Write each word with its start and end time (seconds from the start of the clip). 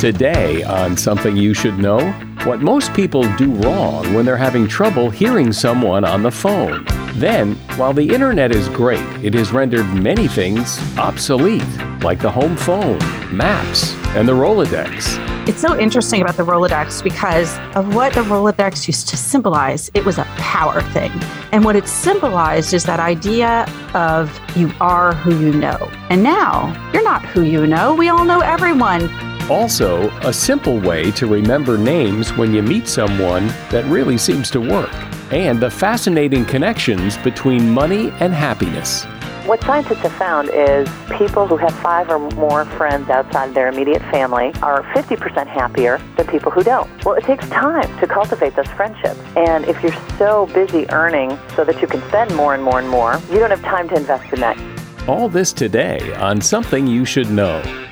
Today, 0.00 0.62
on 0.62 0.94
Something 0.94 1.38
You 1.38 1.54
Should 1.54 1.78
Know, 1.78 2.10
what 2.44 2.60
most 2.60 2.92
people 2.92 3.22
do 3.36 3.50
wrong 3.54 4.12
when 4.12 4.26
they're 4.26 4.36
having 4.36 4.68
trouble 4.68 5.08
hearing 5.08 5.54
someone 5.54 6.04
on 6.04 6.22
the 6.22 6.30
phone. 6.30 6.84
Then, 7.14 7.54
while 7.76 7.94
the 7.94 8.06
internet 8.06 8.52
is 8.52 8.68
great, 8.68 9.00
it 9.24 9.32
has 9.32 9.52
rendered 9.52 9.86
many 9.94 10.28
things 10.28 10.78
obsolete, 10.98 11.64
like 12.02 12.20
the 12.20 12.30
home 12.30 12.58
phone, 12.58 12.98
maps, 13.34 13.94
and 14.08 14.28
the 14.28 14.34
Rolodex. 14.34 15.48
It's 15.48 15.62
so 15.62 15.78
interesting 15.78 16.20
about 16.20 16.36
the 16.36 16.44
Rolodex 16.44 17.02
because 17.02 17.56
of 17.74 17.94
what 17.94 18.12
the 18.12 18.20
Rolodex 18.20 18.86
used 18.86 19.08
to 19.08 19.16
symbolize. 19.16 19.90
It 19.94 20.04
was 20.04 20.18
a 20.18 20.24
power 20.36 20.82
thing. 20.82 21.10
And 21.52 21.64
what 21.64 21.74
it 21.74 21.88
symbolized 21.88 22.74
is 22.74 22.84
that 22.84 23.00
idea 23.00 23.64
of 23.94 24.38
you 24.56 24.70
are 24.78 25.14
who 25.14 25.38
you 25.38 25.52
know. 25.54 25.90
And 26.10 26.22
now, 26.22 26.90
you're 26.92 27.02
not 27.02 27.24
who 27.24 27.40
you 27.40 27.66
know. 27.66 27.94
We 27.94 28.10
all 28.10 28.26
know 28.26 28.40
everyone. 28.40 29.08
Also, 29.48 30.10
a 30.26 30.32
simple 30.32 30.80
way 30.80 31.12
to 31.12 31.24
remember 31.28 31.78
names 31.78 32.32
when 32.32 32.52
you 32.52 32.62
meet 32.62 32.88
someone 32.88 33.46
that 33.70 33.84
really 33.84 34.18
seems 34.18 34.50
to 34.50 34.60
work, 34.60 34.92
and 35.32 35.60
the 35.60 35.70
fascinating 35.70 36.44
connections 36.44 37.16
between 37.18 37.70
money 37.70 38.10
and 38.18 38.34
happiness. 38.34 39.04
What 39.46 39.62
scientists 39.62 39.98
have 39.98 40.14
found 40.14 40.50
is 40.52 40.88
people 41.16 41.46
who 41.46 41.56
have 41.58 41.72
five 41.78 42.10
or 42.10 42.18
more 42.30 42.64
friends 42.64 43.08
outside 43.08 43.54
their 43.54 43.68
immediate 43.68 44.02
family 44.10 44.52
are 44.62 44.82
50% 44.92 45.46
happier 45.46 46.02
than 46.16 46.26
people 46.26 46.50
who 46.50 46.64
don't. 46.64 46.90
Well, 47.04 47.14
it 47.14 47.22
takes 47.22 47.48
time 47.48 47.86
to 48.00 48.06
cultivate 48.08 48.56
those 48.56 48.66
friendships. 48.66 49.20
And 49.36 49.64
if 49.66 49.80
you're 49.80 49.94
so 50.18 50.46
busy 50.46 50.90
earning 50.90 51.38
so 51.54 51.62
that 51.62 51.80
you 51.80 51.86
can 51.86 52.00
spend 52.08 52.34
more 52.34 52.54
and 52.54 52.64
more 52.64 52.80
and 52.80 52.88
more, 52.88 53.20
you 53.30 53.38
don't 53.38 53.50
have 53.50 53.62
time 53.62 53.88
to 53.90 53.94
invest 53.94 54.32
in 54.32 54.40
that. 54.40 54.58
All 55.06 55.28
this 55.28 55.52
today 55.52 56.12
on 56.16 56.40
Something 56.40 56.88
You 56.88 57.04
Should 57.04 57.30
Know. 57.30 57.85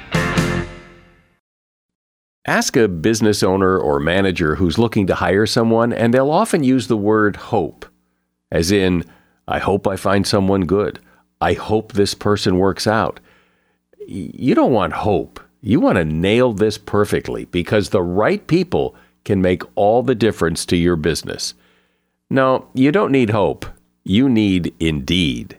Ask 2.47 2.77
a 2.77 2.89
business 2.89 3.42
owner 3.42 3.78
or 3.78 3.98
manager 3.98 4.56
who's 4.56 4.78
looking 4.78 5.06
to 5.06 5.14
hire 5.14 5.47
someone, 5.47 5.92
and 5.92 6.12
they'll 6.12 6.31
often 6.31 6.62
use 6.62 6.89
the 6.89 6.97
word 6.97 7.37
hope, 7.37 7.87
as 8.53 8.70
in, 8.70 9.05
I 9.48 9.59
hope 9.59 9.87
I 9.87 9.97
find 9.97 10.27
someone 10.27 10.67
good. 10.67 10.98
I 11.41 11.55
hope 11.55 11.92
this 11.92 12.15
person 12.15 12.59
works 12.59 12.87
out. 12.87 13.20
You 14.06 14.55
don't 14.55 14.72
want 14.72 14.92
hope. 14.92 15.41
You 15.62 15.81
want 15.81 15.97
to 15.97 16.05
nail 16.05 16.53
this 16.53 16.77
perfectly 16.77 17.47
because 17.47 17.89
the 17.89 18.03
right 18.03 18.47
people 18.47 18.95
can 19.25 19.41
make 19.41 19.62
all 19.75 20.03
the 20.03 20.15
difference 20.15 20.67
to 20.67 20.77
your 20.77 20.97
business. 20.97 21.55
No, 22.28 22.69
you 22.75 22.92
don't 22.92 23.12
need 23.12 23.31
hope. 23.31 23.65
You 24.05 24.28
need 24.28 24.75
Indeed. 24.78 25.59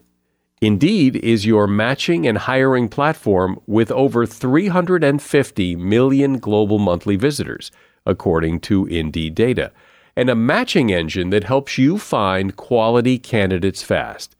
Indeed 0.65 1.17
is 1.17 1.45
your 1.45 1.67
matching 1.67 2.25
and 2.25 2.39
hiring 2.39 2.89
platform 2.89 3.59
with 3.67 3.91
over 3.91 4.25
350 4.25 5.75
million 5.75 6.39
global 6.39 6.79
monthly 6.79 7.15
visitors, 7.15 7.69
according 8.03 8.61
to 8.61 8.87
Indeed 8.87 9.35
data, 9.35 9.71
and 10.15 10.27
a 10.27 10.33
matching 10.33 10.91
engine 10.91 11.29
that 11.29 11.43
helps 11.43 11.77
you 11.77 11.99
find 11.99 12.55
quality 12.55 13.19
candidates 13.19 13.83
fast. 13.83 14.35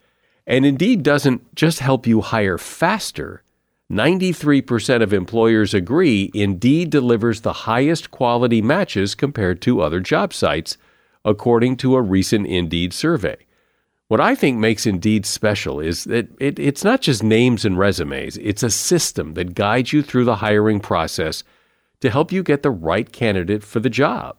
And 0.47 0.65
Indeed 0.65 1.03
doesn't 1.03 1.53
just 1.53 1.77
help 1.77 2.07
you 2.07 2.21
hire 2.21 2.57
faster. 2.57 3.43
93% 3.91 5.03
of 5.03 5.13
employers 5.13 5.75
agree 5.75 6.31
Indeed 6.33 6.89
delivers 6.89 7.41
the 7.41 7.67
highest 7.69 8.09
quality 8.09 8.63
matches 8.63 9.13
compared 9.13 9.61
to 9.61 9.81
other 9.81 9.99
job 9.99 10.33
sites, 10.33 10.79
according 11.23 11.77
to 11.77 11.95
a 11.95 12.01
recent 12.01 12.47
Indeed 12.47 12.93
survey. 12.93 13.44
What 14.07 14.21
I 14.21 14.35
think 14.35 14.59
makes 14.59 14.85
Indeed 14.85 15.25
special 15.25 15.79
is 15.79 16.03
that 16.03 16.29
it, 16.39 16.59
it's 16.59 16.83
not 16.83 17.01
just 17.01 17.23
names 17.23 17.65
and 17.65 17.77
resumes, 17.77 18.37
it's 18.37 18.61
a 18.61 18.69
system 18.69 19.33
that 19.33 19.55
guides 19.55 19.93
you 19.93 20.03
through 20.03 20.25
the 20.25 20.37
hiring 20.37 20.79
process 20.79 21.43
to 22.01 22.11
help 22.11 22.31
you 22.31 22.43
get 22.43 22.61
the 22.61 22.69
right 22.69 23.11
candidate 23.11 23.63
for 23.63 23.79
the 23.79 23.89
job. 23.89 24.37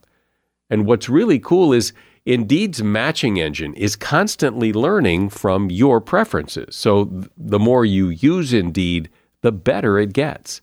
And 0.70 0.86
what's 0.86 1.08
really 1.08 1.40
cool 1.40 1.72
is 1.72 1.92
Indeed's 2.24 2.82
matching 2.82 3.38
engine 3.38 3.74
is 3.74 3.96
constantly 3.96 4.72
learning 4.72 5.30
from 5.30 5.70
your 5.70 6.00
preferences. 6.00 6.74
So 6.76 7.28
the 7.36 7.58
more 7.58 7.84
you 7.84 8.08
use 8.08 8.52
Indeed, 8.52 9.08
the 9.42 9.52
better 9.52 9.98
it 9.98 10.12
gets. 10.12 10.60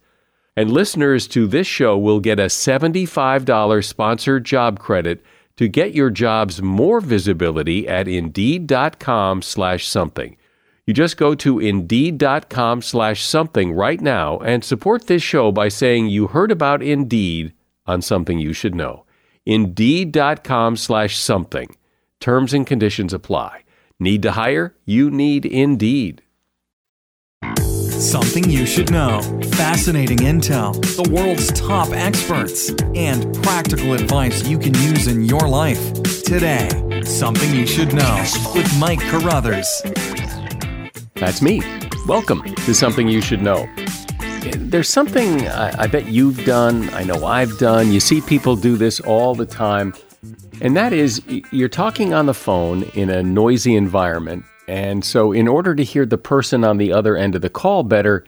And 0.56 0.72
listeners 0.72 1.28
to 1.30 1.48
this 1.48 1.66
show 1.66 1.98
will 1.98 2.20
get 2.20 2.40
a 2.40 2.46
$75 2.46 3.84
sponsored 3.86 4.44
job 4.44 4.80
credit 4.80 5.24
to 5.58 5.68
get 5.68 5.94
your 5.94 6.10
jobs 6.10 6.62
more 6.62 7.00
visibility 7.00 7.88
at 7.88 8.08
indeed.com 8.08 9.42
slash 9.42 9.88
something. 9.88 10.38
You 10.86 10.94
just 10.94 11.16
go 11.16 11.34
to 11.36 11.60
indeed.com 11.60 12.82
slash 12.82 13.24
something 13.24 13.72
right 13.72 14.02
now 14.02 14.40
and 14.40 14.64
support 14.64 15.08
this 15.08 15.24
show 15.24 15.52
by 15.52 15.70
saying 15.70 16.08
you 16.08 16.28
heard 16.28 16.52
about 16.52 16.84
Indeed 16.84 17.54
on 17.86 18.02
something 18.02 18.40
you 18.40 18.52
should 18.52 18.76
know. 18.76 19.06
Indeed.com 19.46 20.76
slash 20.76 21.18
something. 21.18 21.76
Terms 22.20 22.54
and 22.54 22.68
conditions 22.68 23.14
apply. 23.14 23.64
Need 24.00 24.22
to 24.24 24.32
hire? 24.32 24.76
You 24.86 25.10
need 25.10 25.46
Indeed. 25.46 26.22
Something 28.04 28.50
you 28.50 28.66
should 28.66 28.92
know. 28.92 29.22
Fascinating 29.54 30.18
intel, 30.18 30.74
the 31.02 31.10
world's 31.10 31.54
top 31.54 31.88
experts, 31.92 32.70
and 32.96 33.34
practical 33.42 33.94
advice 33.94 34.46
you 34.46 34.60
can 34.60 34.74
use 34.74 35.08
in 35.08 35.24
your 35.24 35.48
life. 35.48 35.94
Today, 36.24 36.68
Something 37.06 37.56
You 37.56 37.66
Should 37.66 37.94
Know 37.94 38.26
with 38.54 38.70
Mike 38.78 39.00
Carruthers. 39.00 39.82
That's 41.14 41.42
me. 41.42 41.62
Welcome 42.06 42.44
to 42.44 42.74
Something 42.74 43.08
You 43.08 43.22
Should 43.22 43.42
Know. 43.42 43.70
There's 44.58 44.90
something 44.90 45.48
I, 45.48 45.84
I 45.84 45.88
bet 45.88 46.08
you've 46.08 46.44
done, 46.44 46.90
I 46.90 47.04
know 47.04 47.26
I've 47.26 47.58
done. 47.58 47.94
You 47.94 48.02
see 48.02 48.20
people 48.20 48.58
do 48.58 48.76
this 48.76 49.00
all 49.00 49.34
the 49.34 49.46
time. 49.46 49.94
And 50.60 50.76
that 50.76 50.92
is, 50.92 51.22
you're 51.54 51.70
talking 51.70 52.14
on 52.14 52.26
the 52.26 52.34
phone 52.34 52.84
in 52.96 53.10
a 53.10 53.24
noisy 53.24 53.78
environment 53.78 54.44
and 54.68 55.04
so, 55.04 55.32
in 55.32 55.48
order 55.48 55.76
to 55.76 55.84
hear 55.84 56.06
the 56.06 56.18
person 56.18 56.64
on 56.64 56.78
the 56.78 56.94
other 56.94 57.18
end 57.18 57.36
of 57.36 57.42
the 57.42 57.50
call 57.50 57.84
better, 57.84 58.24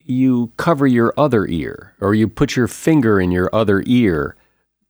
you 0.00 0.52
cover 0.56 0.86
your 0.86 1.14
other 1.16 1.46
ear 1.46 1.94
or 2.00 2.14
you 2.14 2.28
put 2.28 2.56
your 2.56 2.68
finger 2.68 3.20
in 3.20 3.30
your 3.30 3.48
other 3.54 3.82
ear 3.86 4.36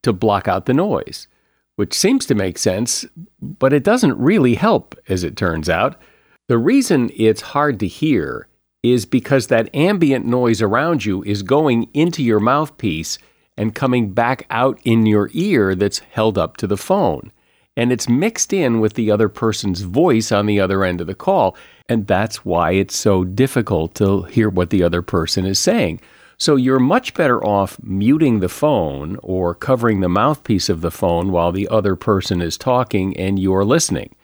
to 0.02 0.12
block 0.12 0.48
out 0.48 0.66
the 0.66 0.74
noise, 0.74 1.28
which 1.76 1.94
seems 1.94 2.26
to 2.26 2.34
make 2.34 2.58
sense, 2.58 3.04
but 3.40 3.72
it 3.72 3.84
doesn't 3.84 4.18
really 4.18 4.54
help, 4.54 4.98
as 5.08 5.22
it 5.22 5.36
turns 5.36 5.68
out. 5.68 6.00
The 6.48 6.58
reason 6.58 7.10
it's 7.14 7.40
hard 7.40 7.78
to 7.80 7.86
hear 7.86 8.48
is 8.82 9.06
because 9.06 9.46
that 9.46 9.74
ambient 9.74 10.26
noise 10.26 10.60
around 10.60 11.04
you 11.04 11.22
is 11.24 11.42
going 11.42 11.88
into 11.94 12.22
your 12.22 12.40
mouthpiece 12.40 13.18
and 13.56 13.74
coming 13.74 14.12
back 14.12 14.46
out 14.50 14.78
in 14.84 15.06
your 15.06 15.30
ear 15.32 15.74
that's 15.74 16.00
held 16.00 16.36
up 16.36 16.56
to 16.58 16.66
the 16.66 16.76
phone 16.76 17.32
and 17.76 17.92
it's 17.92 18.08
mixed 18.08 18.52
in 18.52 18.80
with 18.80 18.94
the 18.94 19.10
other 19.10 19.28
person's 19.28 19.82
voice 19.82 20.30
on 20.30 20.46
the 20.46 20.60
other 20.60 20.84
end 20.84 21.00
of 21.00 21.06
the 21.06 21.14
call. 21.14 21.56
And 21.88 22.06
that's 22.06 22.44
why 22.44 22.72
it's 22.72 22.96
so 22.96 23.24
difficult 23.24 23.94
to 23.96 24.22
hear 24.22 24.48
what 24.48 24.70
the 24.70 24.82
other 24.82 25.02
person 25.02 25.44
is 25.44 25.58
saying. 25.58 26.00
So 26.36 26.56
you're 26.56 26.80
much 26.80 27.14
better 27.14 27.44
off 27.44 27.82
muting 27.82 28.40
the 28.40 28.48
phone 28.48 29.18
or 29.22 29.54
covering 29.54 30.00
the 30.00 30.08
mouthpiece 30.08 30.68
of 30.68 30.80
the 30.80 30.90
phone 30.90 31.30
while 31.30 31.52
the 31.52 31.68
other 31.68 31.96
person 31.96 32.40
is 32.40 32.58
talking 32.58 33.16
and 33.16 33.38
you're 33.38 33.64
listening. 33.64 34.14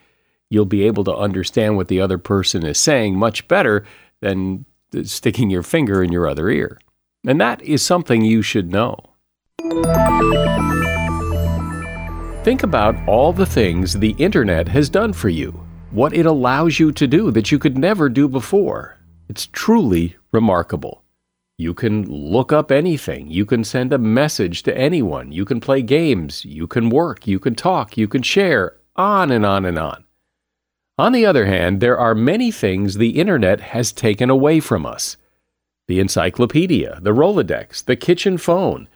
You'll 0.48 0.64
be 0.64 0.86
able 0.86 1.04
to 1.04 1.14
understand 1.14 1.76
what 1.76 1.88
the 1.88 2.00
other 2.00 2.18
person 2.18 2.66
is 2.66 2.78
saying 2.78 3.16
much 3.16 3.46
better 3.46 3.84
than 4.20 4.64
sticking 5.04 5.50
your 5.50 5.62
finger 5.62 6.02
in 6.02 6.10
your 6.10 6.28
other 6.28 6.48
ear. 6.48 6.80
And 7.26 7.40
that 7.40 7.62
is 7.62 7.82
something 7.82 8.24
you 8.24 8.42
should 8.42 8.70
know. 8.70 8.96
Think 12.42 12.62
about 12.62 12.96
all 13.06 13.34
the 13.34 13.44
things 13.44 13.92
the 13.92 14.12
internet 14.12 14.66
has 14.68 14.88
done 14.88 15.12
for 15.12 15.28
you, 15.28 15.50
what 15.90 16.14
it 16.14 16.24
allows 16.24 16.80
you 16.80 16.90
to 16.90 17.06
do 17.06 17.30
that 17.32 17.52
you 17.52 17.58
could 17.58 17.76
never 17.76 18.08
do 18.08 18.28
before. 18.28 18.96
It's 19.28 19.48
truly 19.52 20.16
remarkable. 20.32 21.04
You 21.58 21.74
can 21.74 22.10
look 22.10 22.50
up 22.50 22.72
anything. 22.72 23.30
You 23.30 23.44
can 23.44 23.62
send 23.62 23.92
a 23.92 23.98
message 23.98 24.62
to 24.62 24.74
anyone. 24.76 25.32
You 25.32 25.44
can 25.44 25.60
play 25.60 25.82
games. 25.82 26.42
You 26.46 26.66
can 26.66 26.88
work. 26.88 27.26
You 27.26 27.38
can 27.38 27.54
talk. 27.54 27.98
You 27.98 28.08
can 28.08 28.22
share. 28.22 28.78
On 28.96 29.30
and 29.30 29.44
on 29.44 29.66
and 29.66 29.78
on. 29.78 30.04
On 30.96 31.12
the 31.12 31.26
other 31.26 31.44
hand, 31.44 31.82
there 31.82 31.98
are 31.98 32.14
many 32.14 32.50
things 32.50 32.94
the 32.94 33.20
internet 33.20 33.60
has 33.60 33.92
taken 33.92 34.30
away 34.30 34.60
from 34.60 34.86
us 34.86 35.18
the 35.88 36.00
encyclopedia, 36.00 37.00
the 37.02 37.12
Rolodex, 37.12 37.84
the 37.84 37.96
kitchen 37.96 38.38
phone, 38.38 38.88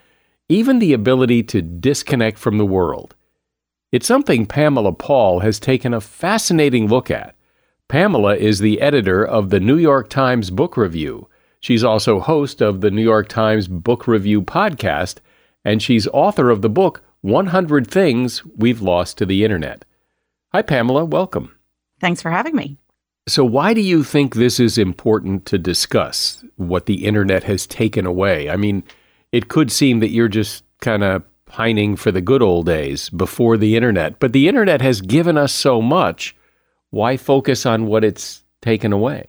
even 0.49 0.79
the 0.79 0.93
ability 0.93 1.43
to 1.43 1.61
disconnect 1.61 2.39
from 2.39 2.57
the 2.57 2.65
world. 2.65 3.13
It's 3.91 4.07
something 4.07 4.45
Pamela 4.45 4.93
Paul 4.93 5.39
has 5.39 5.59
taken 5.59 5.93
a 5.93 6.01
fascinating 6.01 6.87
look 6.87 7.11
at. 7.11 7.35
Pamela 7.87 8.35
is 8.35 8.59
the 8.59 8.81
editor 8.81 9.23
of 9.23 9.51
the 9.51 9.59
New 9.59 9.77
York 9.77 10.09
Times 10.09 10.49
Book 10.49 10.75
Review. 10.75 11.29
She's 11.59 11.83
also 11.83 12.19
host 12.19 12.61
of 12.61 12.81
the 12.81 12.89
New 12.89 13.03
York 13.03 13.29
Times 13.29 13.67
Book 13.67 14.07
Review 14.07 14.41
podcast, 14.41 15.17
and 15.63 15.83
she's 15.83 16.07
author 16.07 16.49
of 16.49 16.63
the 16.63 16.69
book 16.69 17.03
100 17.21 17.87
Things 17.87 18.43
We've 18.55 18.81
Lost 18.81 19.19
to 19.19 19.25
the 19.25 19.43
Internet. 19.43 19.85
Hi, 20.51 20.63
Pamela. 20.63 21.05
Welcome. 21.05 21.55
Thanks 21.99 22.21
for 22.21 22.31
having 22.31 22.55
me. 22.55 22.77
So, 23.27 23.45
why 23.45 23.73
do 23.73 23.81
you 23.81 24.03
think 24.03 24.35
this 24.35 24.59
is 24.59 24.77
important 24.77 25.45
to 25.47 25.57
discuss 25.57 26.43
what 26.57 26.85
the 26.85 27.05
internet 27.05 27.43
has 27.43 27.65
taken 27.65 28.05
away? 28.05 28.49
I 28.49 28.55
mean, 28.55 28.83
it 29.31 29.47
could 29.47 29.71
seem 29.71 29.99
that 29.99 30.11
you're 30.11 30.27
just 30.27 30.63
kind 30.81 31.03
of 31.03 31.23
pining 31.55 31.95
for 31.95 32.11
the 32.11 32.19
good 32.19 32.41
old 32.41 32.65
days 32.65 33.09
before 33.11 33.55
the 33.55 33.77
internet, 33.77 34.19
but 34.19 34.33
the 34.33 34.49
internet 34.49 34.81
has 34.81 34.99
given 34.99 35.37
us 35.37 35.53
so 35.53 35.81
much. 35.81 36.35
Why 36.89 37.15
focus 37.15 37.65
on 37.65 37.85
what 37.85 38.03
it's 38.03 38.43
taken 38.61 38.91
away? 38.91 39.27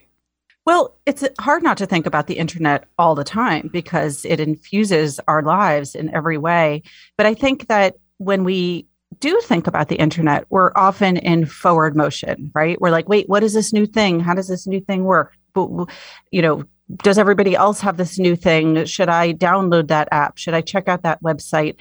Well, 0.64 0.96
it's 1.06 1.22
hard 1.38 1.62
not 1.62 1.78
to 1.78 1.86
think 1.86 2.04
about 2.04 2.26
the 2.26 2.38
internet 2.38 2.88
all 2.98 3.14
the 3.14 3.22
time 3.22 3.70
because 3.72 4.24
it 4.24 4.40
infuses 4.40 5.20
our 5.28 5.40
lives 5.40 5.94
in 5.94 6.12
every 6.12 6.36
way. 6.36 6.82
But 7.16 7.26
I 7.26 7.34
think 7.34 7.68
that 7.68 7.94
when 8.18 8.42
we 8.42 8.88
do 9.20 9.40
think 9.44 9.68
about 9.68 9.86
the 9.86 9.94
internet, 9.94 10.46
we're 10.50 10.72
often 10.74 11.18
in 11.18 11.46
forward 11.46 11.94
motion, 11.94 12.50
right? 12.56 12.80
We're 12.80 12.90
like, 12.90 13.08
wait, 13.08 13.28
what 13.28 13.44
is 13.44 13.54
this 13.54 13.72
new 13.72 13.86
thing? 13.86 14.18
How 14.18 14.34
does 14.34 14.48
this 14.48 14.66
new 14.66 14.80
thing 14.80 15.04
work? 15.04 15.32
You 15.54 16.42
know, 16.42 16.64
does 17.02 17.18
everybody 17.18 17.54
else 17.54 17.80
have 17.80 17.96
this 17.96 18.18
new 18.18 18.36
thing? 18.36 18.84
Should 18.84 19.08
I 19.08 19.32
download 19.32 19.88
that 19.88 20.08
app? 20.10 20.38
Should 20.38 20.54
I 20.54 20.60
check 20.60 20.88
out 20.88 21.02
that 21.02 21.22
website? 21.22 21.76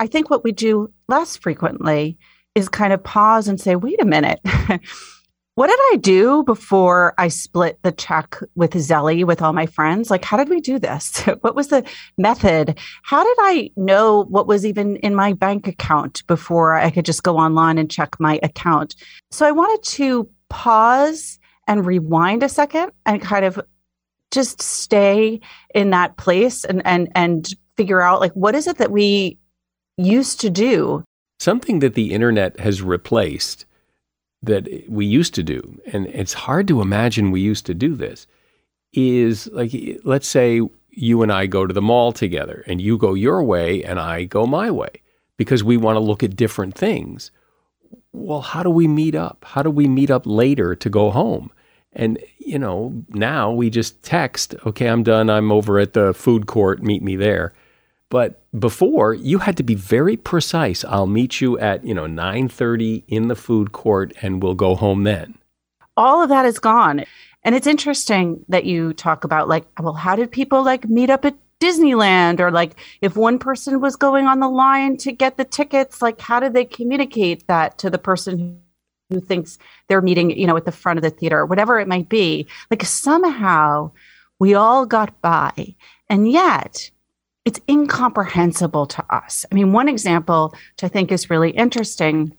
I 0.00 0.06
think 0.06 0.30
what 0.30 0.42
we 0.42 0.50
do 0.50 0.90
less 1.08 1.36
frequently 1.36 2.18
is 2.54 2.68
kind 2.68 2.92
of 2.92 3.04
pause 3.04 3.48
and 3.48 3.60
say, 3.60 3.76
wait 3.76 4.00
a 4.02 4.06
minute. 4.06 4.40
what 5.54 5.66
did 5.66 5.78
I 5.92 5.96
do 6.00 6.42
before 6.44 7.12
I 7.18 7.28
split 7.28 7.78
the 7.82 7.92
check 7.92 8.38
with 8.54 8.72
Zelle 8.72 9.26
with 9.26 9.42
all 9.42 9.52
my 9.52 9.66
friends? 9.66 10.10
Like, 10.10 10.24
how 10.24 10.38
did 10.38 10.48
we 10.48 10.62
do 10.62 10.78
this? 10.78 11.20
what 11.42 11.54
was 11.54 11.68
the 11.68 11.84
method? 12.16 12.78
How 13.02 13.22
did 13.22 13.36
I 13.40 13.70
know 13.76 14.24
what 14.24 14.46
was 14.46 14.64
even 14.64 14.96
in 14.96 15.14
my 15.14 15.34
bank 15.34 15.68
account 15.68 16.26
before 16.26 16.74
I 16.74 16.90
could 16.90 17.04
just 17.04 17.22
go 17.22 17.36
online 17.36 17.76
and 17.76 17.90
check 17.90 18.18
my 18.18 18.40
account? 18.42 18.96
So 19.30 19.46
I 19.46 19.52
wanted 19.52 19.82
to 19.96 20.30
pause 20.48 21.38
and 21.68 21.84
rewind 21.84 22.42
a 22.42 22.48
second 22.48 22.90
and 23.04 23.20
kind 23.20 23.44
of 23.44 23.60
just 24.30 24.62
stay 24.62 25.40
in 25.74 25.90
that 25.90 26.16
place 26.16 26.64
and 26.64 26.80
and 26.86 27.08
and 27.14 27.48
figure 27.76 28.00
out 28.00 28.20
like 28.20 28.32
what 28.32 28.54
is 28.54 28.66
it 28.66 28.78
that 28.78 28.92
we 28.92 29.38
used 30.04 30.40
to 30.40 30.50
do 30.50 31.04
something 31.38 31.78
that 31.80 31.94
the 31.94 32.12
internet 32.12 32.58
has 32.60 32.82
replaced 32.82 33.66
that 34.42 34.68
we 34.88 35.04
used 35.04 35.34
to 35.34 35.42
do, 35.42 35.80
and 35.92 36.06
it's 36.06 36.32
hard 36.32 36.66
to 36.68 36.80
imagine 36.80 37.30
we 37.30 37.40
used 37.40 37.66
to 37.66 37.74
do 37.74 37.94
this, 37.94 38.26
is 38.92 39.46
like, 39.48 39.72
let's 40.04 40.26
say 40.26 40.60
you 40.88 41.22
and 41.22 41.30
I 41.30 41.46
go 41.46 41.66
to 41.66 41.74
the 41.74 41.82
mall 41.82 42.12
together, 42.12 42.64
and 42.66 42.80
you 42.80 42.98
go 42.98 43.14
your 43.14 43.42
way 43.42 43.84
and 43.84 44.00
I 44.00 44.24
go 44.24 44.46
my 44.46 44.70
way 44.70 45.02
because 45.36 45.62
we 45.62 45.76
want 45.76 45.96
to 45.96 46.00
look 46.00 46.22
at 46.22 46.36
different 46.36 46.74
things. 46.74 47.30
Well, 48.12 48.40
how 48.40 48.62
do 48.62 48.70
we 48.70 48.88
meet 48.88 49.14
up? 49.14 49.44
How 49.46 49.62
do 49.62 49.70
we 49.70 49.88
meet 49.88 50.10
up 50.10 50.26
later 50.26 50.74
to 50.74 50.90
go 50.90 51.10
home? 51.10 51.52
And, 51.92 52.18
you 52.38 52.58
know, 52.58 53.04
now 53.08 53.50
we 53.52 53.68
just 53.68 54.02
text, 54.02 54.54
okay, 54.64 54.86
I'm 54.86 55.02
done. 55.02 55.28
I'm 55.28 55.52
over 55.52 55.78
at 55.78 55.92
the 55.92 56.14
food 56.14 56.46
court. 56.46 56.82
Meet 56.82 57.02
me 57.02 57.16
there. 57.16 57.52
But 58.10 58.42
before, 58.58 59.14
you 59.14 59.38
had 59.38 59.56
to 59.56 59.62
be 59.62 59.76
very 59.76 60.16
precise. 60.16 60.84
I'll 60.84 61.06
meet 61.06 61.40
you 61.40 61.58
at, 61.58 61.84
you 61.84 61.94
know, 61.94 62.06
9:30 62.06 63.04
in 63.06 63.28
the 63.28 63.36
food 63.36 63.72
court 63.72 64.12
and 64.20 64.42
we'll 64.42 64.56
go 64.56 64.74
home 64.74 65.04
then. 65.04 65.38
All 65.96 66.22
of 66.22 66.28
that 66.28 66.44
is 66.44 66.58
gone. 66.58 67.04
And 67.44 67.54
it's 67.54 67.68
interesting 67.68 68.44
that 68.48 68.64
you 68.64 68.92
talk 68.92 69.24
about 69.24 69.48
like, 69.48 69.64
well, 69.80 69.94
how 69.94 70.16
did 70.16 70.30
people 70.30 70.62
like 70.62 70.88
meet 70.88 71.08
up 71.08 71.24
at 71.24 71.36
Disneyland 71.60 72.40
or 72.40 72.50
like 72.50 72.72
if 73.00 73.16
one 73.16 73.38
person 73.38 73.80
was 73.80 73.94
going 73.94 74.26
on 74.26 74.40
the 74.40 74.48
line 74.48 74.96
to 74.98 75.12
get 75.12 75.36
the 75.36 75.44
tickets, 75.44 76.02
like 76.02 76.20
how 76.20 76.40
did 76.40 76.52
they 76.52 76.64
communicate 76.64 77.46
that 77.46 77.78
to 77.78 77.90
the 77.90 77.98
person 77.98 78.60
who 79.08 79.20
thinks 79.20 79.58
they're 79.88 80.02
meeting, 80.02 80.30
you 80.30 80.46
know, 80.46 80.56
at 80.56 80.64
the 80.64 80.72
front 80.72 80.98
of 80.98 81.02
the 81.02 81.10
theater 81.10 81.38
or 81.38 81.46
whatever 81.46 81.78
it 81.78 81.88
might 81.88 82.08
be? 82.08 82.46
Like 82.70 82.82
somehow 82.84 83.92
we 84.38 84.54
all 84.54 84.84
got 84.84 85.20
by. 85.20 85.76
And 86.08 86.30
yet 86.30 86.90
it's 87.44 87.60
incomprehensible 87.68 88.86
to 88.86 89.04
us. 89.10 89.46
I 89.50 89.54
mean, 89.54 89.72
one 89.72 89.88
example 89.88 90.50
which 90.50 90.84
I 90.84 90.88
think 90.88 91.10
is 91.10 91.30
really 91.30 91.50
interesting 91.50 92.36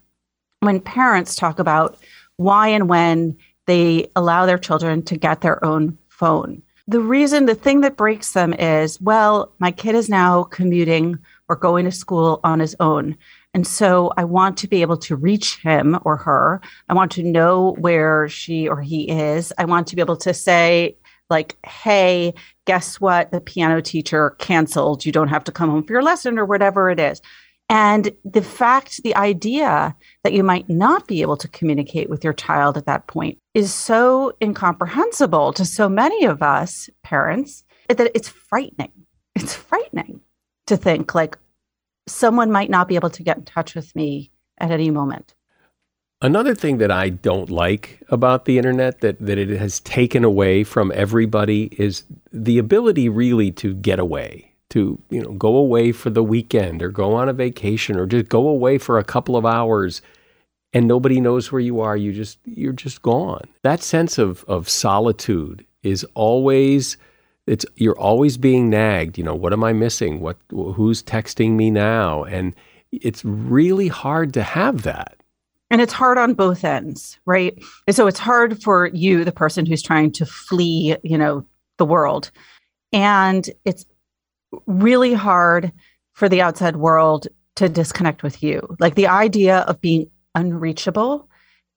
when 0.60 0.80
parents 0.80 1.36
talk 1.36 1.60
about 1.60 1.98
why 2.38 2.68
and 2.68 2.88
when 2.88 3.38
they 3.68 4.10
allow 4.16 4.46
their 4.46 4.58
children 4.58 5.02
to 5.04 5.18
get 5.18 5.42
their 5.42 5.64
own 5.64 5.98
phone. 6.10 6.62
The 6.88 7.00
reason, 7.00 7.46
the 7.46 7.56
thing 7.56 7.82
that 7.82 7.96
breaks 7.96 8.34
them 8.34 8.54
is, 8.54 9.00
well, 9.02 9.54
my 9.60 9.72
kid 9.72 9.96
is 9.96 10.10
now 10.10 10.44
commuting 10.44 11.18
or 11.48 11.56
going 11.56 11.86
to 11.86 11.92
school 11.92 12.40
on 12.44 12.60
his 12.60 12.76
own. 12.80 13.18
And 13.54 13.68
so 13.68 14.14
I 14.18 14.24
want 14.24 14.58
to 14.58 14.68
be 14.68 14.82
able 14.82 14.98
to 14.98 15.16
reach 15.16 15.58
him 15.58 16.00
or 16.04 16.18
her. 16.18 16.62
I 16.90 16.94
want 16.94 17.12
to 17.14 17.24
know 17.24 17.76
where 17.80 18.30
she 18.30 18.68
or 18.68 18.82
he 18.82 19.10
is. 19.10 19.52
I 19.58 19.66
want 19.66 19.88
to 19.88 19.96
be 19.96 20.02
able 20.02 20.18
to 20.18 20.34
say, 20.34 20.96
like, 21.32 21.58
hey, 21.66 22.36
guess 22.66 23.02
what? 23.02 23.32
The 23.32 23.42
piano 23.42 23.82
teacher 23.82 24.36
canceled. 24.38 25.06
You 25.06 25.12
don't 25.12 25.30
have 25.30 25.44
to 25.46 25.52
come 25.52 25.72
home 25.72 25.84
for 25.84 25.94
your 25.94 26.04
lesson 26.04 26.38
or 26.38 26.46
whatever 26.46 26.92
it 26.92 27.00
is. 27.00 27.22
And 27.70 28.12
the 28.26 28.42
fact, 28.42 29.02
the 29.04 29.16
idea 29.16 29.96
that 30.24 30.34
you 30.34 30.44
might 30.44 30.70
not 30.70 31.08
be 31.08 31.22
able 31.22 31.38
to 31.38 31.48
communicate 31.48 32.10
with 32.10 32.22
your 32.22 32.34
child 32.34 32.78
at 32.78 32.86
that 32.86 33.08
point 33.08 33.40
is 33.54 33.74
so 33.74 34.34
incomprehensible 34.44 35.54
to 35.54 35.64
so 35.64 35.88
many 35.88 36.26
of 36.26 36.44
us 36.44 36.90
parents 37.02 37.64
that 37.88 38.12
it's 38.14 38.28
frightening. 38.28 38.92
It's 39.36 39.56
frightening 39.56 40.20
to 40.68 40.76
think 40.76 41.16
like 41.16 41.38
someone 42.08 42.52
might 42.52 42.70
not 42.70 42.90
be 42.90 42.96
able 42.96 43.10
to 43.12 43.24
get 43.24 43.38
in 43.38 43.46
touch 43.46 43.74
with 43.74 43.96
me 43.96 44.32
at 44.58 44.72
any 44.72 44.92
moment. 44.92 45.34
Another 46.24 46.54
thing 46.54 46.78
that 46.78 46.92
I 46.92 47.10
don't 47.10 47.50
like 47.50 48.04
about 48.10 48.46
the 48.46 48.60
internet 48.60 49.02
that, 49.02 49.20
that 49.20 49.40
it 49.40 49.50
has 49.50 49.80
taken 49.80 50.24
away 50.24 50.64
from 50.64 50.92
everybody 50.94 51.70
is 51.80 52.04
the 52.32 52.60
ability 52.60 53.10
really 53.10 53.52
to 53.54 53.74
get 53.74 53.98
away, 53.98 54.54
to, 54.70 55.02
you 55.10 55.22
know, 55.22 55.32
go 55.32 55.56
away 55.56 55.92
for 55.92 56.12
the 56.12 56.24
weekend 56.24 56.84
or 56.84 56.90
go 56.90 57.16
on 57.16 57.28
a 57.28 57.34
vacation 57.34 57.98
or 57.98 58.06
just 58.06 58.30
go 58.30 58.48
away 58.48 58.78
for 58.78 59.00
a 59.00 59.04
couple 59.04 59.36
of 59.36 59.48
hours 59.48 60.04
and 60.74 60.88
nobody 60.88 61.20
knows 61.20 61.52
where 61.52 61.60
you 61.60 61.82
are. 61.82 61.98
You 61.98 62.14
just 62.14 62.38
you're 62.46 62.72
just 62.72 63.02
gone. 63.02 63.48
That 63.64 63.82
sense 63.82 64.18
of 64.18 64.44
of 64.46 64.70
solitude 64.70 65.66
is 65.82 66.06
always 66.14 66.98
it's 67.48 67.66
you're 67.76 67.98
always 67.98 68.38
being 68.38 68.70
nagged, 68.70 69.18
you 69.18 69.24
know, 69.24 69.36
what 69.36 69.54
am 69.54 69.64
I 69.64 69.74
missing? 69.74 70.20
What 70.20 70.38
who's 70.52 71.02
texting 71.02 71.54
me 71.54 71.72
now? 71.72 72.24
And 72.26 72.54
it's 72.92 73.26
really 73.26 73.88
hard 73.88 74.34
to 74.36 74.44
have 74.44 74.84
that 74.84 75.18
and 75.72 75.82
it's 75.82 75.94
hard 75.94 76.18
on 76.18 76.34
both 76.34 76.64
ends 76.64 77.20
right? 77.26 77.58
And 77.88 77.96
so 77.96 78.08
it's 78.08 78.20
hard 78.20 78.62
for 78.62 78.88
you 78.88 79.24
the 79.24 79.32
person 79.32 79.66
who's 79.66 79.82
trying 79.82 80.12
to 80.14 80.26
flee 80.26 80.96
you 81.04 81.18
know 81.18 81.46
the 81.78 81.86
world. 81.86 82.32
And 82.94 83.50
it's 83.66 83.86
really 84.68 85.14
hard 85.14 85.72
for 86.14 86.30
the 86.30 86.42
outside 86.42 86.76
world 86.76 87.28
to 87.56 87.70
disconnect 87.70 88.24
with 88.24 88.44
you. 88.44 88.76
Like 88.80 88.96
the 88.96 89.08
idea 89.08 89.60
of 89.60 89.82
being 89.82 90.10
unreachable 90.36 91.28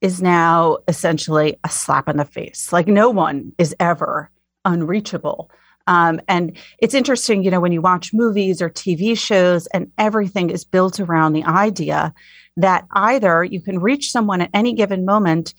is 0.01 0.21
now 0.21 0.79
essentially 0.89 1.57
a 1.65 1.69
slap 1.69 2.09
in 2.09 2.17
the 2.17 2.25
face. 2.25 2.73
Like 2.73 2.87
no 2.87 3.11
one 3.11 3.53
is 3.59 3.75
ever 3.81 4.31
unreachable. 4.65 5.51
Um, 5.87 6.21
and 6.29 6.57
it's 6.79 6.95
interesting, 6.95 7.43
you 7.43 7.51
know, 7.51 7.61
when 7.61 7.73
you 7.73 7.83
watch 7.83 8.13
movies 8.13 8.63
or 8.63 8.71
TV 8.71 9.17
shows 9.19 9.67
and 9.69 9.91
everything 9.99 10.51
is 10.51 10.65
built 10.65 10.99
around 11.01 11.33
the 11.33 11.45
idea 11.45 12.15
that 12.57 12.87
either 12.93 13.45
you 13.45 13.61
can 13.61 13.81
reach 13.81 14.11
someone 14.11 14.41
at 14.41 14.51
any 14.55 14.73
given 14.73 15.05
moment, 15.05 15.55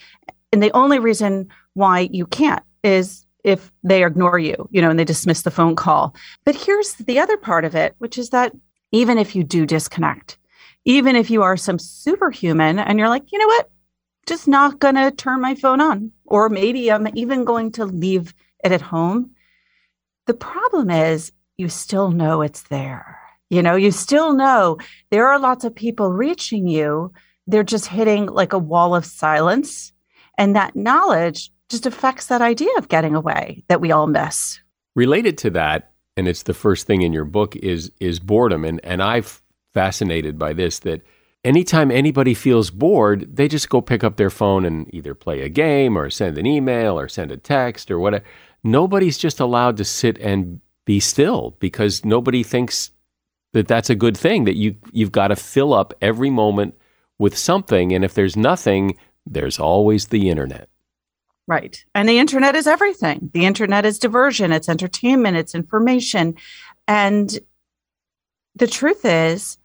and 0.51 0.61
the 0.63 0.71
only 0.71 0.99
reason 0.99 1.47
why 1.73 2.09
you 2.11 2.25
can't 2.25 2.63
is 2.83 3.25
if 3.43 3.71
they 3.83 4.03
ignore 4.03 4.39
you, 4.39 4.67
you 4.71 4.81
know, 4.81 4.89
and 4.89 4.97
they 4.97 5.05
dismiss 5.05 5.43
the 5.43 5.51
phone 5.51 5.75
call. 5.75 6.15
But 6.45 6.55
here's 6.55 6.93
the 6.93 7.19
other 7.19 7.37
part 7.37 7.65
of 7.65 7.75
it, 7.75 7.93
which 7.99 8.17
is 8.17 8.29
that 8.29 8.53
even 8.91 9.17
if 9.17 9.35
you 9.35 9.43
do 9.43 9.65
disconnect, 9.65 10.37
even 10.85 11.15
if 11.15 11.29
you 11.29 11.43
are 11.43 11.57
some 11.57 11.77
superhuman 11.77 12.79
and 12.79 12.97
you're 12.97 13.09
like, 13.09 13.31
you 13.31 13.39
know 13.39 13.47
what, 13.47 13.69
just 14.25 14.47
not 14.47 14.79
going 14.79 14.95
to 14.95 15.11
turn 15.11 15.41
my 15.41 15.53
phone 15.55 15.81
on, 15.81 16.11
or 16.25 16.49
maybe 16.49 16.91
I'm 16.91 17.07
even 17.15 17.43
going 17.43 17.71
to 17.73 17.85
leave 17.85 18.33
it 18.63 18.71
at 18.71 18.81
home, 18.81 19.35
The 20.25 20.33
problem 20.33 20.89
is 20.89 21.31
you 21.57 21.69
still 21.69 22.09
know 22.09 22.41
it's 22.41 22.63
there. 22.63 23.14
You 23.49 23.61
know, 23.61 23.75
you 23.75 23.91
still 23.91 24.33
know 24.33 24.77
there 25.11 25.27
are 25.27 25.39
lots 25.39 25.63
of 25.63 25.75
people 25.75 26.11
reaching 26.11 26.67
you. 26.67 27.11
They're 27.47 27.63
just 27.63 27.87
hitting 27.87 28.25
like 28.25 28.53
a 28.53 28.59
wall 28.59 28.95
of 28.95 29.05
silence. 29.05 29.93
And 30.37 30.55
that 30.55 30.75
knowledge 30.75 31.51
just 31.69 31.85
affects 31.85 32.27
that 32.27 32.41
idea 32.41 32.69
of 32.77 32.89
getting 32.89 33.15
away 33.15 33.63
that 33.67 33.81
we 33.81 33.91
all 33.91 34.07
miss. 34.07 34.59
Related 34.95 35.37
to 35.39 35.49
that, 35.51 35.91
and 36.17 36.27
it's 36.27 36.43
the 36.43 36.53
first 36.53 36.87
thing 36.87 37.01
in 37.01 37.13
your 37.13 37.25
book 37.25 37.55
is 37.55 37.91
is 37.99 38.19
boredom. 38.19 38.63
And 38.65 38.79
and 38.83 39.01
I've 39.01 39.41
fascinated 39.73 40.39
by 40.39 40.53
this 40.53 40.79
that 40.79 41.01
anytime 41.43 41.91
anybody 41.91 42.33
feels 42.33 42.71
bored, 42.71 43.35
they 43.35 43.47
just 43.47 43.69
go 43.69 43.81
pick 43.81 44.03
up 44.03 44.17
their 44.17 44.29
phone 44.29 44.65
and 44.65 44.93
either 44.93 45.13
play 45.13 45.41
a 45.41 45.49
game 45.49 45.97
or 45.97 46.09
send 46.09 46.37
an 46.37 46.45
email 46.45 46.97
or 46.99 47.07
send 47.07 47.31
a 47.31 47.37
text 47.37 47.91
or 47.91 47.99
whatever. 47.99 48.23
Nobody's 48.63 49.17
just 49.17 49.39
allowed 49.39 49.77
to 49.77 49.85
sit 49.85 50.17
and 50.19 50.59
be 50.85 50.99
still 50.99 51.55
because 51.59 52.05
nobody 52.05 52.41
thinks 52.41 52.91
that 53.55 53.69
that's 53.69 53.89
a 53.89 53.95
good 53.95 54.17
thing 54.17 54.43
that 54.43 54.57
you 54.57 54.75
you've 54.91 55.13
got 55.13 55.29
to 55.29 55.35
fill 55.35 55.73
up 55.73 55.93
every 56.01 56.29
moment 56.29 56.75
with 57.17 57.37
something 57.37 57.93
and 57.93 58.03
if 58.03 58.13
there's 58.13 58.35
nothing 58.35 58.97
there's 59.25 59.57
always 59.59 60.07
the 60.07 60.29
internet. 60.29 60.67
Right. 61.47 61.83
And 61.95 62.07
the 62.09 62.19
internet 62.19 62.55
is 62.55 62.67
everything. 62.67 63.31
The 63.33 63.45
internet 63.45 63.85
is 63.85 63.97
diversion 63.97 64.51
it's 64.51 64.67
entertainment 64.67 65.37
it's 65.37 65.55
information. 65.55 66.35
And 66.85 67.39
the 68.55 68.67
truth 68.67 69.05
is 69.05 69.57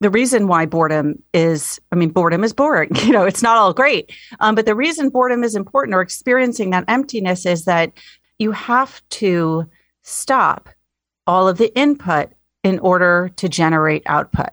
the 0.00 0.10
reason 0.10 0.46
why 0.46 0.66
boredom 0.66 1.20
is 1.32 1.80
i 1.92 1.96
mean 1.96 2.10
boredom 2.10 2.42
is 2.42 2.52
boring 2.52 2.90
you 3.04 3.12
know 3.12 3.24
it's 3.24 3.42
not 3.42 3.56
all 3.56 3.72
great. 3.74 4.12
Um, 4.38 4.54
but 4.54 4.66
the 4.66 4.76
reason 4.76 5.08
boredom 5.08 5.42
is 5.42 5.56
important 5.56 5.96
or 5.96 6.00
experiencing 6.00 6.70
that 6.70 6.84
emptiness 6.86 7.44
is 7.44 7.64
that 7.64 7.92
you 8.38 8.52
have 8.52 9.02
to 9.08 9.68
stop 10.02 10.68
all 11.26 11.48
of 11.48 11.58
the 11.58 11.76
input 11.76 12.30
in 12.62 12.78
order 12.78 13.30
to 13.36 13.48
generate 13.48 14.02
output. 14.06 14.50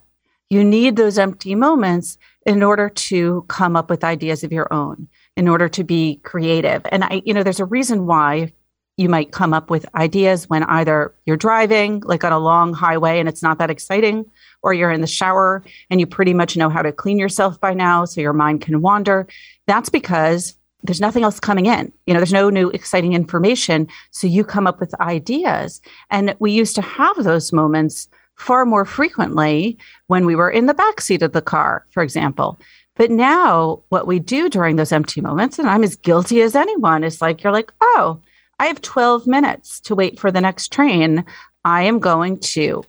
You 0.49 0.63
need 0.63 0.95
those 0.95 1.19
empty 1.19 1.53
moments 1.55 2.17
in 2.45 2.63
order 2.63 2.89
to 2.89 3.45
come 3.47 3.75
up 3.75 3.89
with 3.89 4.03
ideas 4.03 4.43
of 4.43 4.51
your 4.51 4.71
own, 4.73 5.07
in 5.37 5.47
order 5.47 5.69
to 5.69 5.83
be 5.83 6.19
creative. 6.23 6.81
And 6.91 7.03
I, 7.03 7.21
you 7.25 7.33
know, 7.33 7.43
there's 7.43 7.59
a 7.59 7.65
reason 7.65 8.07
why 8.07 8.51
you 8.97 9.07
might 9.07 9.31
come 9.31 9.53
up 9.53 9.69
with 9.69 9.85
ideas 9.95 10.49
when 10.49 10.63
either 10.63 11.13
you're 11.25 11.37
driving, 11.37 12.01
like 12.01 12.23
on 12.23 12.33
a 12.33 12.39
long 12.39 12.73
highway, 12.73 13.19
and 13.19 13.29
it's 13.29 13.43
not 13.43 13.57
that 13.59 13.69
exciting, 13.69 14.25
or 14.61 14.73
you're 14.73 14.91
in 14.91 14.99
the 14.99 15.07
shower 15.07 15.63
and 15.89 16.01
you 16.01 16.07
pretty 16.07 16.33
much 16.33 16.57
know 16.57 16.67
how 16.67 16.81
to 16.81 16.91
clean 16.91 17.17
yourself 17.17 17.61
by 17.61 17.73
now, 17.73 18.03
so 18.03 18.19
your 18.19 18.33
mind 18.33 18.59
can 18.59 18.81
wander. 18.81 19.27
That's 19.67 19.89
because 19.89 20.55
there's 20.83 21.01
nothing 21.01 21.23
else 21.23 21.39
coming 21.39 21.65
in. 21.65 21.91
You 22.05 22.13
know, 22.13 22.19
there's 22.19 22.33
no 22.33 22.49
new 22.49 22.69
exciting 22.69 23.13
information. 23.13 23.87
So 24.11 24.27
you 24.27 24.43
come 24.43 24.67
up 24.67 24.79
with 24.79 24.99
ideas. 25.01 25.81
And 26.09 26.35
we 26.39 26.51
used 26.51 26.75
to 26.75 26.81
have 26.81 27.23
those 27.23 27.51
moments 27.51 28.07
far 28.35 28.65
more 28.65 28.85
frequently 28.85 29.77
when 30.07 30.25
we 30.25 30.35
were 30.35 30.49
in 30.49 30.65
the 30.65 30.73
back 30.73 31.01
seat 31.01 31.21
of 31.21 31.33
the 31.33 31.41
car, 31.41 31.85
for 31.91 32.01
example. 32.01 32.59
But 32.95 33.11
now, 33.11 33.83
what 33.89 34.07
we 34.07 34.19
do 34.19 34.49
during 34.49 34.75
those 34.75 34.91
empty 34.91 35.21
moments, 35.21 35.59
and 35.59 35.69
I'm 35.69 35.83
as 35.83 35.95
guilty 35.95 36.41
as 36.41 36.55
anyone, 36.55 37.03
is 37.03 37.21
like, 37.21 37.43
you're 37.43 37.53
like, 37.53 37.71
oh, 37.81 38.19
I 38.59 38.67
have 38.67 38.81
12 38.81 39.25
minutes 39.25 39.79
to 39.81 39.95
wait 39.95 40.19
for 40.19 40.31
the 40.31 40.41
next 40.41 40.71
train. 40.71 41.23
I 41.63 41.83
am 41.83 41.99
going 41.99 42.39
to 42.39 42.83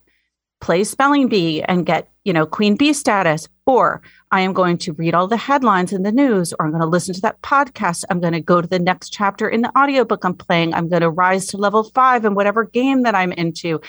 play 0.61 0.85
spelling 0.85 1.29
bee 1.29 1.63
and 1.63 1.87
get, 1.87 2.10
you 2.25 2.33
know, 2.33 2.47
queen 2.47 2.77
bee 2.77 2.93
status, 2.93 3.49
or 3.67 4.03
I 4.31 4.41
am 4.43 4.53
going 4.53 4.79
to 4.79 4.93
read 4.93 5.15
all 5.15 5.27
the 5.27 5.37
headlines 5.37 5.93
in 5.93 6.03
the 6.03 6.13
news, 6.13 6.53
or 6.53 6.67
I'm 6.67 6.73
going 6.73 6.83
to 6.83 6.87
listen 6.87 7.15
to 7.15 7.21
that 7.23 7.41
podcast. 7.43 8.05
I'm 8.11 8.21
going 8.21 8.33
to 8.33 8.41
go 8.41 8.61
to 8.61 8.67
the 8.67 8.79
next 8.79 9.11
chapter 9.11 9.49
in 9.49 9.63
the 9.63 9.77
audiobook 9.79 10.25
I'm 10.25 10.35
playing. 10.35 10.75
I'm 10.75 10.89
going 10.89 11.03
to 11.03 11.11
rise 11.11 11.47
to 11.49 11.57
level 11.57 11.85
five 11.85 12.25
in 12.25 12.35
whatever 12.35 12.65
game 12.65 13.03
that 13.03 13.15
I'm 13.15 13.33
into. 13.33 13.81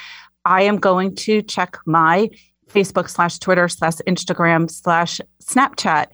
I 0.45 0.63
am 0.63 0.77
going 0.77 1.15
to 1.15 1.41
check 1.41 1.77
my 1.85 2.29
Facebook 2.69 3.09
slash 3.09 3.37
Twitter 3.39 3.67
slash 3.67 3.95
Instagram 4.07 4.71
slash 4.71 5.19
Snapchat. 5.43 6.07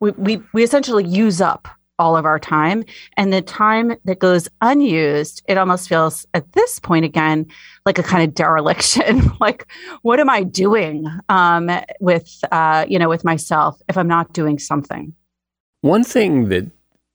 We, 0.00 0.12
we, 0.12 0.42
we 0.54 0.62
essentially 0.62 1.04
use 1.04 1.40
up 1.40 1.68
all 1.98 2.16
of 2.16 2.24
our 2.24 2.38
time. 2.38 2.84
And 3.16 3.32
the 3.32 3.42
time 3.42 3.96
that 4.04 4.18
goes 4.18 4.48
unused, 4.62 5.42
it 5.48 5.58
almost 5.58 5.88
feels 5.88 6.26
at 6.34 6.52
this 6.52 6.78
point 6.78 7.04
again 7.04 7.46
like 7.86 7.98
a 7.98 8.02
kind 8.02 8.22
of 8.22 8.34
dereliction. 8.34 9.30
like, 9.40 9.66
what 10.02 10.20
am 10.20 10.30
I 10.30 10.42
doing 10.42 11.06
um, 11.28 11.70
with 12.00 12.44
uh, 12.52 12.86
you 12.88 12.98
know 12.98 13.08
with 13.08 13.24
myself 13.24 13.80
if 13.88 13.96
I'm 13.96 14.08
not 14.08 14.32
doing 14.32 14.58
something? 14.58 15.14
One 15.80 16.04
thing 16.04 16.48
that 16.48 16.70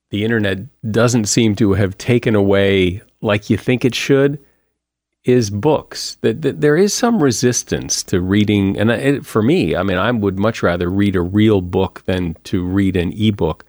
the 0.09 0.23
internet 0.23 0.59
doesn't 0.91 1.25
seem 1.25 1.55
to 1.55 1.73
have 1.73 1.97
taken 1.97 2.35
away 2.35 3.01
like 3.21 3.49
you 3.49 3.57
think 3.57 3.83
it 3.83 3.95
should 3.95 4.39
is 5.23 5.49
books. 5.49 6.17
That, 6.21 6.41
that 6.41 6.61
there 6.61 6.77
is 6.77 6.93
some 6.93 7.21
resistance 7.21 8.03
to 8.03 8.21
reading, 8.21 8.77
and 8.77 8.91
it, 8.91 9.25
for 9.25 9.41
me, 9.41 9.75
I 9.75 9.83
mean, 9.83 9.97
I 9.97 10.11
would 10.11 10.37
much 10.37 10.61
rather 10.61 10.89
read 10.89 11.15
a 11.15 11.21
real 11.21 11.61
book 11.61 12.03
than 12.05 12.35
to 12.45 12.63
read 12.63 12.95
an 12.95 13.13
ebook. 13.13 13.65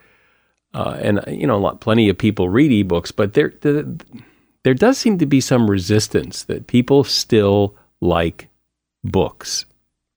Uh, 0.74 0.98
and 1.00 1.24
you 1.28 1.46
know, 1.46 1.58
lot, 1.58 1.80
plenty 1.80 2.08
of 2.08 2.18
people 2.18 2.48
read 2.48 2.70
ebooks, 2.70 3.12
but 3.14 3.34
there, 3.34 3.54
there, 3.60 3.84
there 4.64 4.74
does 4.74 4.98
seem 4.98 5.18
to 5.18 5.26
be 5.26 5.40
some 5.40 5.70
resistance 5.70 6.44
that 6.44 6.66
people 6.66 7.04
still 7.04 7.76
like 8.00 8.48
books. 9.04 9.66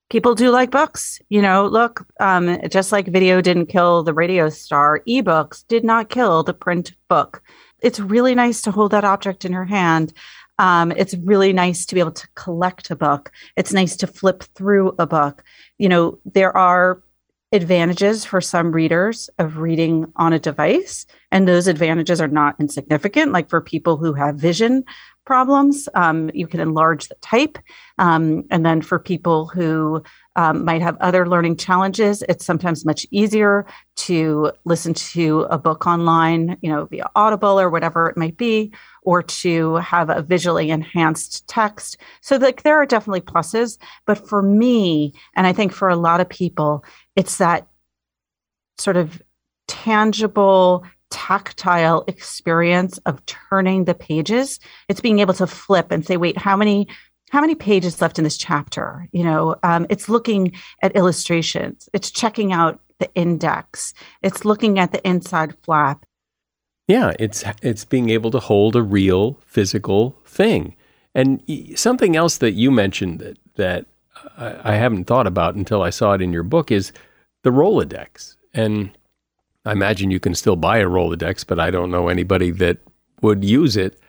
People 0.09 0.35
do 0.35 0.49
like 0.49 0.71
books. 0.71 1.19
You 1.29 1.41
know, 1.41 1.67
look, 1.67 2.07
um, 2.19 2.57
just 2.69 2.91
like 2.91 3.07
video 3.07 3.41
didn't 3.41 3.67
kill 3.67 4.03
the 4.03 4.13
radio 4.13 4.49
star, 4.49 5.01
ebooks 5.07 5.67
did 5.67 5.83
not 5.83 6.09
kill 6.09 6.43
the 6.43 6.53
print 6.53 6.93
book. 7.09 7.43
It's 7.81 7.99
really 7.99 8.33
nice 8.33 8.61
to 8.63 8.71
hold 8.71 8.91
that 8.91 9.03
object 9.03 9.45
in 9.45 9.51
your 9.51 9.65
hand. 9.65 10.13
Um, 10.59 10.91
it's 10.91 11.13
really 11.13 11.53
nice 11.53 11.85
to 11.85 11.93
be 11.93 12.01
able 12.01 12.13
to 12.13 12.27
collect 12.33 12.89
a 12.89 12.95
book. 12.95 13.31
It's 13.55 13.73
nice 13.73 13.95
to 13.97 14.07
flip 14.07 14.43
through 14.55 14.95
a 14.97 15.05
book. 15.05 15.43
You 15.77 15.89
know, 15.89 16.17
there 16.25 16.55
are 16.55 17.03
advantages 17.51 18.25
for 18.25 18.41
some 18.41 18.71
readers 18.71 19.29
of 19.39 19.57
reading 19.57 20.11
on 20.17 20.33
a 20.33 20.39
device, 20.39 21.05
and 21.31 21.47
those 21.47 21.67
advantages 21.67 22.19
are 22.19 22.27
not 22.27 22.55
insignificant. 22.59 23.31
Like 23.31 23.49
for 23.49 23.61
people 23.61 23.97
who 23.97 24.13
have 24.13 24.35
vision 24.35 24.83
problems, 25.25 25.89
um, 25.93 26.31
you 26.33 26.47
can 26.47 26.61
enlarge 26.61 27.09
the 27.09 27.15
type. 27.15 27.57
Um, 27.97 28.45
and 28.49 28.65
then 28.65 28.81
for 28.81 28.97
people 28.97 29.47
who 29.47 30.01
um, 30.37 30.63
might 30.63 30.81
have 30.81 30.95
other 31.01 31.27
learning 31.27 31.57
challenges, 31.57 32.23
it's 32.29 32.45
sometimes 32.45 32.85
much 32.85 33.05
easier 33.11 33.65
to 33.97 34.51
listen 34.63 34.93
to 34.93 35.41
a 35.49 35.57
book 35.57 35.85
online, 35.85 36.57
you 36.61 36.71
know, 36.71 36.85
via 36.85 37.09
Audible 37.15 37.59
or 37.59 37.69
whatever 37.69 38.07
it 38.07 38.15
might 38.15 38.37
be, 38.37 38.71
or 39.01 39.21
to 39.21 39.75
have 39.75 40.09
a 40.09 40.21
visually 40.21 40.69
enhanced 40.69 41.45
text. 41.47 41.97
So, 42.21 42.37
like, 42.37 42.63
there 42.63 42.77
are 42.77 42.85
definitely 42.85 43.21
pluses. 43.21 43.77
But 44.05 44.29
for 44.29 44.41
me, 44.41 45.13
and 45.35 45.45
I 45.45 45.53
think 45.53 45.73
for 45.73 45.89
a 45.89 45.95
lot 45.97 46.21
of 46.21 46.29
people, 46.29 46.85
it's 47.17 47.37
that 47.37 47.67
sort 48.77 48.95
of 48.95 49.21
tangible 49.67 50.85
tactile 51.09 52.03
experience 52.07 52.97
of 52.99 53.25
turning 53.25 53.85
the 53.85 53.93
pages. 53.93 54.59
It's 54.87 55.01
being 55.01 55.19
able 55.19 55.33
to 55.33 55.47
flip 55.47 55.91
and 55.91 56.05
say 56.05 56.15
wait 56.15 56.37
how 56.37 56.55
many 56.55 56.87
how 57.29 57.41
many 57.41 57.55
pages 57.55 57.99
left 57.99 58.17
in 58.17 58.23
this 58.23 58.37
chapter? 58.37 59.09
You 59.11 59.23
know 59.23 59.55
um, 59.63 59.85
it's 59.89 60.07
looking 60.07 60.53
at 60.81 60.95
illustrations. 60.95 61.89
It's 61.93 62.11
checking 62.11 62.53
out 62.53 62.79
the 62.99 63.13
index. 63.15 63.93
It's 64.21 64.45
looking 64.45 64.79
at 64.79 64.91
the 64.91 65.05
inside 65.05 65.55
flap. 65.63 66.05
Yeah 66.87 67.13
it's 67.19 67.43
it's 67.61 67.83
being 67.83 68.09
able 68.09 68.31
to 68.31 68.39
hold 68.39 68.75
a 68.75 68.83
real 68.83 69.39
physical 69.45 70.15
thing. 70.25 70.75
And 71.15 71.41
something 71.75 72.15
else 72.15 72.37
that 72.37 72.51
you 72.51 72.69
mentioned 72.69 73.19
that 73.19 73.37
that 73.55 73.87
I, 74.37 74.73
I 74.73 74.75
haven't 74.75 75.05
thought 75.05 75.27
about 75.27 75.55
until 75.55 75.81
I 75.81 75.89
saw 75.89 76.13
it 76.13 76.21
in 76.21 76.33
your 76.33 76.43
book 76.43 76.71
is 76.71 76.91
the 77.43 77.51
Rolodex 77.51 78.35
and 78.53 78.91
I 79.67 79.73
imagine 79.73 80.11
you 80.11 80.19
can 80.19 80.33
still 80.33 80.55
buy 80.55 80.77
a 80.77 80.85
Rolodex, 80.85 81.45
but 81.45 81.59
I 81.59 81.71
don't 81.71 81.91
know 81.91 82.07
anybody 82.07 82.51
that 82.51 82.77
would 83.21 83.43
use 83.43 83.75
it. 83.75 83.99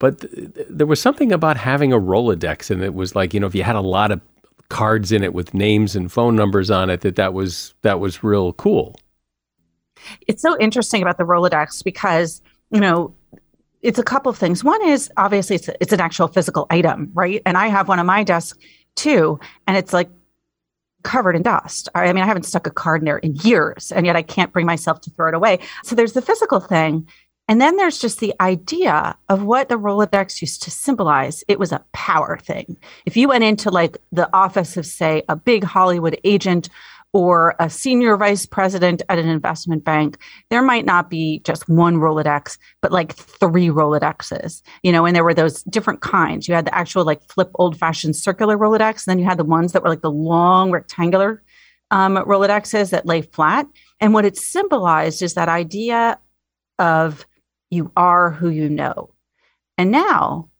But 0.00 0.20
th- 0.20 0.66
there 0.68 0.86
was 0.86 1.00
something 1.00 1.30
about 1.30 1.56
having 1.56 1.92
a 1.92 1.98
Rolodex, 1.98 2.70
and 2.72 2.82
it 2.82 2.92
was 2.92 3.14
like 3.14 3.32
you 3.32 3.40
know 3.40 3.46
if 3.46 3.54
you 3.54 3.62
had 3.62 3.76
a 3.76 3.80
lot 3.80 4.10
of 4.10 4.20
cards 4.68 5.12
in 5.12 5.22
it 5.22 5.32
with 5.32 5.54
names 5.54 5.94
and 5.94 6.10
phone 6.10 6.34
numbers 6.34 6.70
on 6.70 6.90
it, 6.90 7.02
that 7.02 7.14
that 7.16 7.32
was 7.32 7.72
that 7.82 8.00
was 8.00 8.24
real 8.24 8.52
cool. 8.54 8.98
It's 10.26 10.42
so 10.42 10.58
interesting 10.58 11.02
about 11.02 11.18
the 11.18 11.24
Rolodex 11.24 11.84
because 11.84 12.42
you 12.70 12.80
know 12.80 13.14
it's 13.80 14.00
a 14.00 14.02
couple 14.02 14.28
of 14.28 14.36
things. 14.36 14.64
One 14.64 14.84
is 14.88 15.08
obviously 15.16 15.56
it's, 15.56 15.70
it's 15.80 15.92
an 15.92 16.00
actual 16.00 16.26
physical 16.26 16.66
item, 16.68 17.10
right? 17.14 17.40
And 17.46 17.56
I 17.56 17.68
have 17.68 17.86
one 17.86 18.00
on 18.00 18.06
my 18.06 18.24
desk 18.24 18.58
too, 18.96 19.38
and 19.66 19.76
it's 19.76 19.92
like 19.92 20.10
covered 21.04 21.36
in 21.36 21.42
dust. 21.42 21.88
I 21.94 22.12
mean, 22.12 22.24
I 22.24 22.26
haven't 22.26 22.42
stuck 22.42 22.66
a 22.66 22.70
card 22.70 23.00
in 23.00 23.04
there 23.04 23.18
in 23.18 23.36
years, 23.36 23.92
and 23.92 24.04
yet 24.04 24.16
I 24.16 24.22
can't 24.22 24.52
bring 24.52 24.66
myself 24.66 25.00
to 25.02 25.10
throw 25.10 25.28
it 25.28 25.34
away. 25.34 25.60
So 25.84 25.94
there's 25.94 26.14
the 26.14 26.22
physical 26.22 26.58
thing. 26.58 27.06
And 27.48 27.60
then 27.60 27.76
there's 27.76 27.98
just 27.98 28.18
the 28.18 28.34
idea 28.40 29.16
of 29.28 29.44
what 29.44 29.68
the 29.68 29.78
Rolodex 29.78 30.40
used 30.40 30.64
to 30.64 30.70
symbolize. 30.72 31.44
It 31.46 31.60
was 31.60 31.70
a 31.70 31.84
power 31.92 32.38
thing. 32.38 32.76
If 33.04 33.16
you 33.16 33.28
went 33.28 33.44
into 33.44 33.70
like 33.70 33.98
the 34.10 34.28
office 34.34 34.76
of, 34.76 34.84
say, 34.84 35.22
a 35.28 35.36
big 35.36 35.62
Hollywood 35.62 36.18
agent 36.24 36.68
or 37.16 37.54
a 37.58 37.70
senior 37.70 38.14
vice 38.18 38.44
president 38.44 39.00
at 39.08 39.18
an 39.18 39.26
investment 39.26 39.82
bank, 39.84 40.18
there 40.50 40.60
might 40.60 40.84
not 40.84 41.08
be 41.08 41.40
just 41.44 41.66
one 41.66 41.96
Rolodex, 41.96 42.58
but 42.82 42.92
like 42.92 43.14
three 43.14 43.68
Rolodexes, 43.68 44.60
you 44.82 44.92
know, 44.92 45.06
and 45.06 45.16
there 45.16 45.24
were 45.24 45.32
those 45.32 45.62
different 45.62 46.02
kinds. 46.02 46.46
You 46.46 46.54
had 46.54 46.66
the 46.66 46.74
actual 46.74 47.06
like 47.06 47.22
flip 47.22 47.50
old 47.54 47.78
fashioned 47.78 48.16
circular 48.16 48.58
Rolodex, 48.58 49.06
and 49.06 49.12
then 49.12 49.18
you 49.18 49.24
had 49.24 49.38
the 49.38 49.44
ones 49.44 49.72
that 49.72 49.82
were 49.82 49.88
like 49.88 50.02
the 50.02 50.10
long 50.10 50.70
rectangular 50.70 51.42
um, 51.90 52.16
Rolodexes 52.16 52.90
that 52.90 53.06
lay 53.06 53.22
flat. 53.22 53.66
And 53.98 54.12
what 54.12 54.26
it 54.26 54.36
symbolized 54.36 55.22
is 55.22 55.32
that 55.34 55.48
idea 55.48 56.18
of 56.78 57.26
you 57.70 57.92
are 57.96 58.30
who 58.30 58.50
you 58.50 58.68
know. 58.68 59.14
And 59.78 59.90
now 59.90 60.50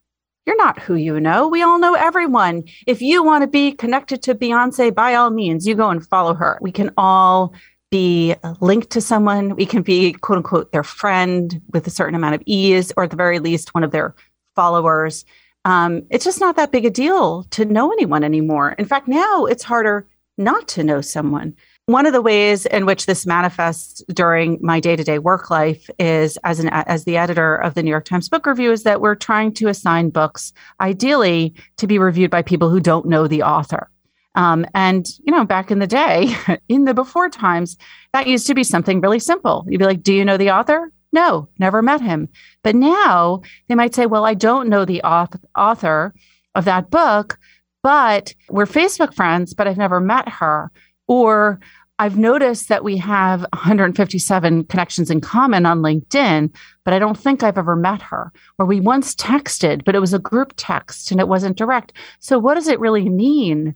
you're 0.46 0.56
not 0.56 0.78
who 0.78 0.94
you 0.94 1.18
know. 1.18 1.48
We 1.48 1.62
all 1.62 1.78
know 1.78 1.94
everyone. 1.94 2.64
If 2.86 3.02
you 3.02 3.22
want 3.22 3.42
to 3.42 3.48
be 3.48 3.72
connected 3.72 4.22
to 4.22 4.34
Beyonce, 4.34 4.94
by 4.94 5.14
all 5.14 5.30
means, 5.30 5.66
you 5.66 5.74
go 5.74 5.90
and 5.90 6.06
follow 6.06 6.34
her. 6.34 6.58
We 6.62 6.70
can 6.70 6.92
all 6.96 7.52
be 7.90 8.34
linked 8.60 8.90
to 8.90 9.00
someone. 9.00 9.56
We 9.56 9.66
can 9.66 9.82
be, 9.82 10.12
quote 10.12 10.38
unquote, 10.38 10.72
their 10.72 10.84
friend 10.84 11.60
with 11.72 11.86
a 11.86 11.90
certain 11.90 12.14
amount 12.14 12.36
of 12.36 12.42
ease, 12.46 12.92
or 12.96 13.04
at 13.04 13.10
the 13.10 13.16
very 13.16 13.40
least, 13.40 13.74
one 13.74 13.84
of 13.84 13.90
their 13.90 14.14
followers. 14.54 15.24
Um, 15.64 16.02
it's 16.10 16.24
just 16.24 16.40
not 16.40 16.56
that 16.56 16.70
big 16.70 16.84
a 16.84 16.90
deal 16.90 17.42
to 17.50 17.64
know 17.64 17.92
anyone 17.92 18.22
anymore. 18.22 18.76
In 18.78 18.84
fact, 18.84 19.08
now 19.08 19.46
it's 19.46 19.64
harder 19.64 20.06
not 20.38 20.68
to 20.68 20.84
know 20.84 21.00
someone. 21.00 21.54
One 21.88 22.04
of 22.04 22.12
the 22.12 22.20
ways 22.20 22.66
in 22.66 22.84
which 22.84 23.06
this 23.06 23.26
manifests 23.26 24.02
during 24.12 24.58
my 24.60 24.80
day-to-day 24.80 25.20
work 25.20 25.50
life 25.50 25.88
is 26.00 26.36
as 26.42 26.58
an 26.58 26.68
as 26.68 27.04
the 27.04 27.16
editor 27.16 27.54
of 27.54 27.74
the 27.74 27.82
New 27.84 27.90
York 27.90 28.04
Times 28.04 28.28
Book 28.28 28.44
Review 28.44 28.72
is 28.72 28.82
that 28.82 29.00
we're 29.00 29.14
trying 29.14 29.52
to 29.54 29.68
assign 29.68 30.10
books 30.10 30.52
ideally 30.80 31.54
to 31.76 31.86
be 31.86 32.00
reviewed 32.00 32.32
by 32.32 32.42
people 32.42 32.70
who 32.70 32.80
don't 32.80 33.06
know 33.06 33.28
the 33.28 33.44
author. 33.44 33.88
Um, 34.34 34.66
and 34.74 35.06
you 35.24 35.32
know, 35.32 35.44
back 35.44 35.70
in 35.70 35.78
the 35.78 35.86
day, 35.86 36.34
in 36.68 36.86
the 36.86 36.92
before 36.92 37.28
times, 37.28 37.76
that 38.12 38.26
used 38.26 38.48
to 38.48 38.54
be 38.54 38.64
something 38.64 39.00
really 39.00 39.20
simple. 39.20 39.64
You'd 39.68 39.78
be 39.78 39.84
like, 39.84 40.02
"Do 40.02 40.12
you 40.12 40.24
know 40.24 40.36
the 40.36 40.50
author?" 40.50 40.92
No, 41.12 41.48
never 41.60 41.82
met 41.82 42.00
him. 42.00 42.28
But 42.64 42.74
now 42.74 43.42
they 43.68 43.76
might 43.76 43.94
say, 43.94 44.06
"Well, 44.06 44.26
I 44.26 44.34
don't 44.34 44.68
know 44.68 44.84
the 44.84 45.02
author 45.04 46.14
of 46.56 46.64
that 46.64 46.90
book, 46.90 47.38
but 47.84 48.34
we're 48.50 48.66
Facebook 48.66 49.14
friends, 49.14 49.54
but 49.54 49.68
I've 49.68 49.78
never 49.78 50.00
met 50.00 50.28
her." 50.28 50.72
Or 51.08 51.60
I've 51.98 52.18
noticed 52.18 52.68
that 52.68 52.84
we 52.84 52.98
have 52.98 53.40
157 53.54 54.64
connections 54.64 55.10
in 55.10 55.22
common 55.22 55.64
on 55.64 55.80
LinkedIn, 55.80 56.54
but 56.84 56.92
I 56.92 56.98
don't 56.98 57.18
think 57.18 57.42
I've 57.42 57.56
ever 57.56 57.74
met 57.74 58.02
her. 58.02 58.32
Or 58.58 58.66
we 58.66 58.80
once 58.80 59.14
texted, 59.14 59.84
but 59.84 59.94
it 59.94 60.00
was 60.00 60.12
a 60.12 60.18
group 60.18 60.52
text 60.56 61.10
and 61.10 61.20
it 61.20 61.28
wasn't 61.28 61.56
direct. 61.56 61.94
So, 62.20 62.38
what 62.38 62.54
does 62.54 62.68
it 62.68 62.80
really 62.80 63.08
mean 63.08 63.74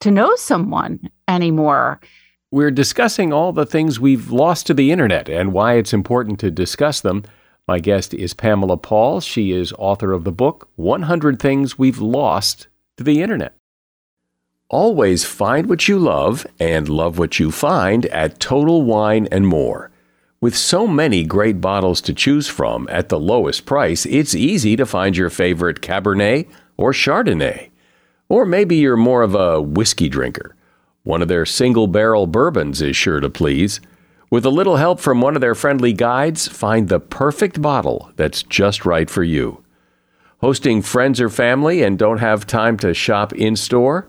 to 0.00 0.10
know 0.10 0.34
someone 0.34 1.08
anymore? 1.28 2.00
We're 2.50 2.72
discussing 2.72 3.32
all 3.32 3.52
the 3.52 3.66
things 3.66 4.00
we've 4.00 4.30
lost 4.32 4.66
to 4.66 4.74
the 4.74 4.90
internet 4.90 5.28
and 5.28 5.52
why 5.52 5.74
it's 5.74 5.92
important 5.92 6.40
to 6.40 6.50
discuss 6.50 7.00
them. 7.00 7.24
My 7.68 7.78
guest 7.78 8.12
is 8.12 8.34
Pamela 8.34 8.76
Paul. 8.76 9.20
She 9.20 9.52
is 9.52 9.72
author 9.78 10.12
of 10.12 10.24
the 10.24 10.32
book 10.32 10.68
100 10.76 11.40
Things 11.40 11.78
We've 11.78 12.00
Lost 12.00 12.68
to 12.96 13.04
the 13.04 13.22
Internet. 13.22 13.56
Always 14.74 15.24
find 15.24 15.68
what 15.68 15.86
you 15.86 16.00
love 16.00 16.44
and 16.58 16.88
love 16.88 17.16
what 17.16 17.38
you 17.38 17.52
find 17.52 18.06
at 18.06 18.40
Total 18.40 18.82
Wine 18.82 19.28
and 19.30 19.46
More. 19.46 19.92
With 20.40 20.56
so 20.56 20.88
many 20.88 21.22
great 21.22 21.60
bottles 21.60 22.00
to 22.00 22.12
choose 22.12 22.48
from 22.48 22.88
at 22.90 23.08
the 23.08 23.20
lowest 23.20 23.66
price, 23.66 24.04
it's 24.04 24.34
easy 24.34 24.74
to 24.74 24.84
find 24.84 25.16
your 25.16 25.30
favorite 25.30 25.80
Cabernet 25.80 26.48
or 26.76 26.90
Chardonnay. 26.90 27.70
Or 28.28 28.44
maybe 28.44 28.74
you're 28.74 28.96
more 28.96 29.22
of 29.22 29.36
a 29.36 29.62
whiskey 29.62 30.08
drinker. 30.08 30.56
One 31.04 31.22
of 31.22 31.28
their 31.28 31.46
single 31.46 31.86
barrel 31.86 32.26
bourbons 32.26 32.82
is 32.82 32.96
sure 32.96 33.20
to 33.20 33.30
please. 33.30 33.80
With 34.28 34.44
a 34.44 34.50
little 34.50 34.78
help 34.78 34.98
from 34.98 35.20
one 35.20 35.36
of 35.36 35.40
their 35.40 35.54
friendly 35.54 35.92
guides, 35.92 36.48
find 36.48 36.88
the 36.88 36.98
perfect 36.98 37.62
bottle 37.62 38.10
that's 38.16 38.42
just 38.42 38.84
right 38.84 39.08
for 39.08 39.22
you. 39.22 39.62
Hosting 40.38 40.82
friends 40.82 41.20
or 41.20 41.30
family 41.30 41.84
and 41.84 41.96
don't 41.96 42.18
have 42.18 42.44
time 42.44 42.76
to 42.78 42.92
shop 42.92 43.32
in 43.34 43.54
store? 43.54 44.08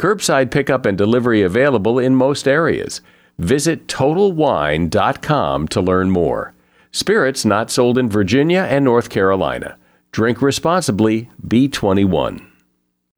Curbside 0.00 0.50
pickup 0.50 0.86
and 0.86 0.96
delivery 0.96 1.42
available 1.42 1.98
in 1.98 2.14
most 2.14 2.48
areas. 2.48 3.02
Visit 3.36 3.86
TotalWine.com 3.86 5.68
to 5.68 5.80
learn 5.82 6.10
more. 6.10 6.54
Spirits 6.90 7.44
not 7.44 7.70
sold 7.70 7.98
in 7.98 8.08
Virginia 8.08 8.66
and 8.70 8.82
North 8.82 9.10
Carolina. 9.10 9.76
Drink 10.10 10.40
responsibly, 10.40 11.28
B21. 11.46 12.49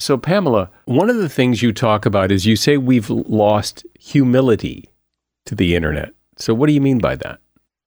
So, 0.00 0.16
Pamela, 0.16 0.70
one 0.86 1.10
of 1.10 1.16
the 1.16 1.28
things 1.28 1.62
you 1.62 1.74
talk 1.74 2.06
about 2.06 2.32
is 2.32 2.46
you 2.46 2.56
say 2.56 2.78
we've 2.78 3.10
lost 3.10 3.84
humility 3.98 4.88
to 5.44 5.54
the 5.54 5.76
internet. 5.76 6.12
So, 6.36 6.54
what 6.54 6.68
do 6.68 6.72
you 6.72 6.80
mean 6.80 6.98
by 6.98 7.16
that? 7.16 7.38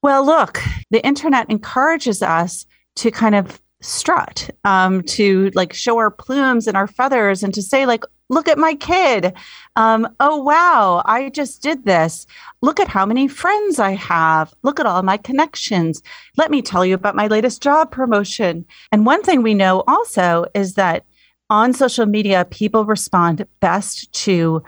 Well, 0.04 0.23
look, 0.23 0.62
the 0.91 1.04
internet 1.04 1.49
encourages 1.49 2.21
us 2.21 2.67
to 2.97 3.10
kind 3.10 3.34
of 3.34 3.60
strut, 3.82 4.47
um, 4.63 5.02
to 5.04 5.49
like 5.56 5.73
show 5.73 5.97
our 5.97 6.12
plumes 6.12 6.67
and 6.67 6.78
our 6.78 6.86
feathers 6.86 7.41
and 7.41 7.52
to 7.56 7.63
say, 7.63 7.88
like, 7.88 8.04
look 8.30 8.47
at 8.47 8.60
my 8.60 8.76
kid. 8.76 9.34
Um, 9.76 10.08
oh, 10.19 10.38
wow, 10.38 11.02
I 11.06 11.30
just 11.30 11.63
did 11.63 11.84
this. 11.84 12.28
Look 12.62 12.80
at 12.80 12.88
how 12.88 13.08
many 13.08 13.28
friends 13.28 13.80
I 13.80 13.93
have. 13.95 14.54
Look 14.62 14.80
at 14.80 14.86
all 14.86 15.02
my 15.02 15.17
connections. 15.17 16.04
Let 16.38 16.52
me 16.52 16.62
tell 16.62 16.86
you 16.86 16.93
about 16.93 17.15
my 17.15 17.26
latest 17.26 17.63
job 17.63 17.89
promotion. 17.89 18.65
And 18.91 19.04
one 19.04 19.23
thing 19.23 19.41
we 19.41 19.56
know 19.56 19.84
also 19.88 20.45
is 20.54 20.76
that 20.76 21.06
on 21.49 21.73
social 21.73 22.06
media, 22.06 22.45
people 22.49 22.86
respond 22.86 23.45
best 23.60 24.12
to 24.13 24.63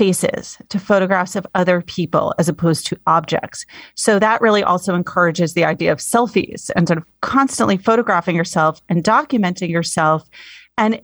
faces, 0.00 0.56
to 0.70 0.78
photographs 0.78 1.36
of 1.36 1.46
other 1.54 1.82
people 1.82 2.34
as 2.38 2.48
opposed 2.48 2.86
to 2.86 2.98
objects. 3.06 3.66
So 3.96 4.18
that 4.18 4.40
really 4.40 4.62
also 4.62 4.94
encourages 4.94 5.52
the 5.52 5.64
idea 5.64 5.92
of 5.92 5.98
selfies 5.98 6.70
and 6.74 6.88
sort 6.88 6.96
of 6.96 7.04
constantly 7.20 7.76
photographing 7.76 8.34
yourself 8.34 8.80
and 8.88 9.04
documenting 9.04 9.68
yourself. 9.68 10.26
And 10.78 11.02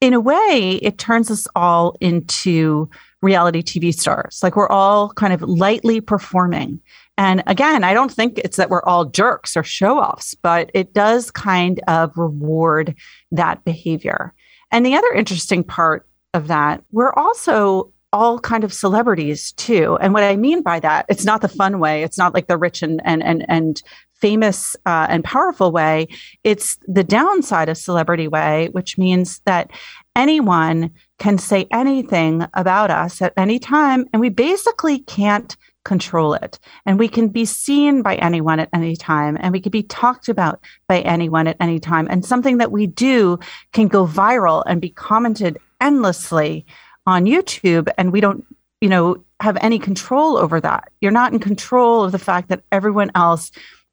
in 0.00 0.12
a 0.12 0.18
way, 0.18 0.80
it 0.82 0.98
turns 0.98 1.30
us 1.30 1.46
all 1.54 1.96
into 2.00 2.90
reality 3.22 3.62
TV 3.62 3.94
stars. 3.94 4.40
Like 4.42 4.56
we're 4.56 4.68
all 4.68 5.12
kind 5.12 5.32
of 5.32 5.42
lightly 5.42 6.00
performing. 6.00 6.80
And 7.18 7.42
again, 7.46 7.82
I 7.82 7.94
don't 7.94 8.12
think 8.12 8.38
it's 8.38 8.56
that 8.56 8.70
we're 8.70 8.82
all 8.82 9.06
jerks 9.06 9.56
or 9.56 9.62
show 9.62 9.98
offs, 9.98 10.34
but 10.34 10.70
it 10.74 10.92
does 10.92 11.30
kind 11.30 11.80
of 11.88 12.16
reward 12.16 12.94
that 13.32 13.64
behavior. 13.64 14.34
And 14.70 14.84
the 14.84 14.94
other 14.94 15.12
interesting 15.12 15.64
part 15.64 16.06
of 16.34 16.48
that, 16.48 16.82
we're 16.92 17.12
also 17.12 17.92
all 18.12 18.38
kind 18.38 18.64
of 18.64 18.72
celebrities 18.72 19.52
too. 19.52 19.98
And 20.00 20.14
what 20.14 20.24
I 20.24 20.36
mean 20.36 20.62
by 20.62 20.80
that, 20.80 21.06
it's 21.08 21.24
not 21.24 21.40
the 21.40 21.48
fun 21.48 21.78
way. 21.78 22.02
It's 22.02 22.18
not 22.18 22.34
like 22.34 22.46
the 22.46 22.56
rich 22.56 22.82
and 22.82 23.00
and 23.04 23.22
and 23.22 23.44
and 23.48 23.82
famous 24.20 24.74
uh, 24.86 25.06
and 25.10 25.22
powerful 25.24 25.70
way. 25.72 26.08
It's 26.42 26.78
the 26.86 27.04
downside 27.04 27.68
of 27.68 27.76
celebrity 27.76 28.28
way, 28.28 28.68
which 28.72 28.96
means 28.96 29.40
that 29.44 29.70
anyone 30.14 30.90
can 31.18 31.36
say 31.36 31.66
anything 31.70 32.46
about 32.54 32.90
us 32.90 33.20
at 33.20 33.34
any 33.36 33.58
time, 33.58 34.06
and 34.12 34.20
we 34.20 34.30
basically 34.30 35.00
can't 35.00 35.56
control 35.86 36.34
it. 36.34 36.58
And 36.84 36.98
we 36.98 37.08
can 37.08 37.28
be 37.28 37.44
seen 37.44 38.02
by 38.02 38.16
anyone 38.16 38.60
at 38.60 38.68
any 38.74 38.96
time, 38.96 39.38
and 39.40 39.52
we 39.52 39.60
can 39.60 39.70
be 39.70 39.84
talked 39.84 40.28
about 40.28 40.60
by 40.88 41.00
anyone 41.00 41.46
at 41.46 41.56
any 41.60 41.78
time. 41.78 42.08
And 42.10 42.24
something 42.24 42.58
that 42.58 42.72
we 42.72 42.86
do 42.86 43.38
can 43.72 43.88
go 43.88 44.06
viral 44.06 44.64
and 44.66 44.80
be 44.80 44.90
commented 44.90 45.58
endlessly 45.80 46.66
on 47.06 47.24
YouTube, 47.24 47.88
and 47.96 48.12
we 48.12 48.20
don't, 48.20 48.44
you 48.80 48.88
know, 48.88 49.24
have 49.40 49.56
any 49.60 49.78
control 49.78 50.36
over 50.36 50.60
that. 50.60 50.90
You're 51.00 51.12
not 51.12 51.32
in 51.32 51.38
control 51.38 52.04
of 52.04 52.12
the 52.12 52.18
fact 52.18 52.48
that 52.48 52.64
everyone 52.72 53.12
else 53.14 53.52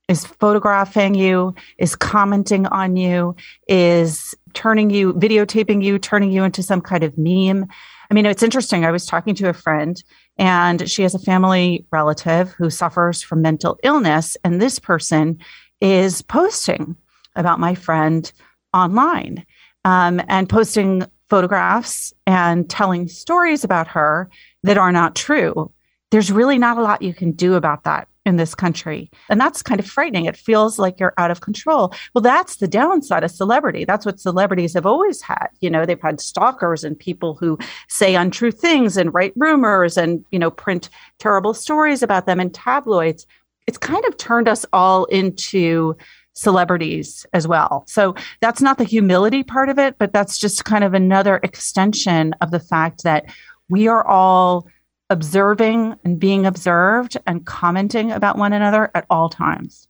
is 0.10 0.26
photographing 0.26 1.16
you, 1.16 1.54
is 1.78 1.96
commenting 1.96 2.66
on 2.68 2.98
you, 2.98 3.36
is 3.68 4.36
turning 4.54 4.90
you, 4.90 5.14
videotaping 5.14 5.84
you, 5.84 6.00
turning 6.00 6.32
you 6.32 6.44
into 6.44 6.64
some 6.64 6.82
kind 6.82 7.04
of 7.04 7.18
meme. 7.18 7.68
I 8.10 8.14
mean, 8.14 8.26
it's 8.26 8.44
interesting. 8.44 8.84
I 8.84 8.92
was 8.92 9.06
talking 9.06 9.36
to 9.36 9.50
a 9.50 9.54
friend 9.54 10.02
and 10.38 10.90
she 10.90 11.04
has 11.04 11.14
a 11.14 11.20
family 11.20 11.86
relative 11.92 12.52
who 12.52 12.70
suffers 12.70 13.22
from 13.22 13.42
mental 13.42 13.78
illness. 13.84 14.36
And 14.44 14.62
this 14.62 14.80
person 14.80 15.40
is 15.82 16.22
posting 16.22 16.96
about 17.36 17.60
my 17.60 17.76
friend 17.76 18.32
online 18.74 19.46
um, 19.86 20.22
and 20.28 20.50
posting 20.50 21.04
photographs 21.30 22.14
and 22.28 22.70
telling 22.70 23.08
stories 23.08 23.64
about 23.64 23.88
her 23.88 24.30
that 24.64 24.78
are 24.78 24.92
not 24.92 25.16
true. 25.16 25.72
There's 26.12 26.32
really 26.32 26.58
not 26.58 26.78
a 26.78 26.82
lot 26.82 27.02
you 27.02 27.14
can 27.14 27.32
do 27.32 27.56
about 27.56 27.84
that 27.84 28.08
in 28.26 28.38
this 28.38 28.56
country. 28.56 29.12
And 29.30 29.40
that's 29.40 29.62
kind 29.62 29.80
of 29.80 29.86
frightening. 29.86 30.26
It 30.26 30.38
feels 30.38 30.80
like 30.80 31.00
you're 31.00 31.14
out 31.18 31.32
of 31.32 31.42
control. 31.42 31.94
Well, 32.14 32.22
that's 32.22 32.58
the 32.58 32.68
downside 32.68 33.24
of 33.24 33.32
celebrity. 33.32 33.84
That's 33.86 34.06
what 34.06 34.20
celebrities 34.20 34.74
have 34.74 34.86
always 34.86 35.22
had. 35.22 35.48
You 35.60 35.70
know, 35.70 35.86
they've 35.86 36.02
had 36.02 36.22
stalkers 36.22 36.84
and 36.84 36.98
people 36.98 37.36
who 37.36 37.58
say 37.90 38.16
untrue 38.16 38.52
things 38.52 38.96
and 38.96 39.14
write 39.14 39.34
rumors 39.36 39.98
and, 39.98 40.24
you 40.32 40.40
know, 40.40 40.52
print 40.52 40.90
terrible 41.20 41.54
stories 41.54 42.02
about 42.02 42.26
them 42.26 42.40
in 42.40 42.50
tabloids. 42.50 43.28
It's 43.68 43.78
kind 43.78 44.06
of 44.06 44.18
turned 44.18 44.48
us 44.48 44.66
all 44.72 45.06
into 45.06 45.96
celebrities 46.34 47.26
as 47.34 47.48
well. 47.48 47.84
So 47.88 48.16
that's 48.42 48.62
not 48.62 48.78
the 48.78 48.84
humility 48.84 49.44
part 49.44 49.70
of 49.70 49.78
it, 49.78 49.98
but 50.00 50.14
that's 50.14 50.38
just 50.38 50.66
kind 50.66 50.84
of 50.84 50.94
another 50.94 51.40
extension 51.44 52.34
of 52.42 52.52
the 52.52 52.60
fact 52.60 53.04
that 53.04 53.26
we 53.70 53.88
are 53.88 54.06
all 54.06 54.68
observing 55.14 55.96
and 56.04 56.20
being 56.20 56.46
observed 56.46 57.16
and 57.26 57.46
commenting 57.46 58.12
about 58.12 58.38
one 58.38 58.52
another 58.52 58.92
at 58.94 59.06
all 59.10 59.30
times. 59.30 59.88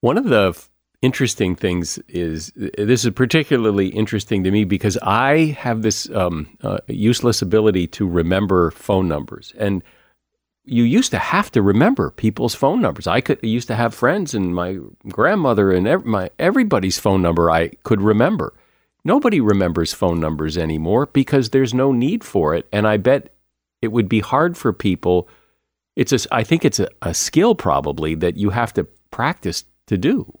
One 0.00 0.16
of 0.16 0.24
the 0.24 0.52
f- 0.54 0.70
interesting 1.02 1.56
things 1.56 1.98
is 2.08 2.52
this 2.54 3.04
is 3.04 3.10
particularly 3.12 3.88
interesting 3.88 4.44
to 4.44 4.50
me 4.50 4.64
because 4.64 4.96
I 5.02 5.56
have 5.58 5.82
this 5.82 6.08
um, 6.10 6.56
uh, 6.62 6.78
useless 6.86 7.42
ability 7.42 7.88
to 7.88 8.08
remember 8.08 8.70
phone 8.70 9.08
numbers. 9.08 9.52
And 9.58 9.82
you 10.64 10.84
used 10.84 11.10
to 11.10 11.18
have 11.18 11.50
to 11.52 11.62
remember 11.62 12.10
people's 12.10 12.54
phone 12.54 12.80
numbers. 12.80 13.06
I 13.06 13.20
could 13.20 13.38
used 13.42 13.68
to 13.68 13.76
have 13.76 13.94
friends 13.94 14.34
and 14.34 14.54
my 14.54 14.78
grandmother 15.08 15.72
and 15.72 15.86
ev- 15.86 16.04
my 16.04 16.30
everybody's 16.38 16.98
phone 16.98 17.22
number 17.22 17.50
I 17.50 17.68
could 17.82 18.00
remember. 18.00 18.54
Nobody 19.04 19.40
remembers 19.40 19.94
phone 19.94 20.18
numbers 20.18 20.58
anymore 20.58 21.06
because 21.06 21.50
there's 21.50 21.72
no 21.72 21.92
need 21.92 22.24
for 22.24 22.56
it. 22.56 22.66
And 22.72 22.88
I 22.88 22.96
bet 22.96 23.35
it 23.82 23.88
would 23.88 24.08
be 24.08 24.20
hard 24.20 24.56
for 24.56 24.72
people. 24.72 25.28
It's 25.94 26.12
a, 26.12 26.34
I 26.34 26.44
think 26.44 26.64
it's 26.64 26.80
a, 26.80 26.88
a 27.02 27.14
skill 27.14 27.54
probably 27.54 28.14
that 28.16 28.36
you 28.36 28.50
have 28.50 28.72
to 28.74 28.84
practice 29.10 29.64
to 29.86 29.96
do. 29.96 30.38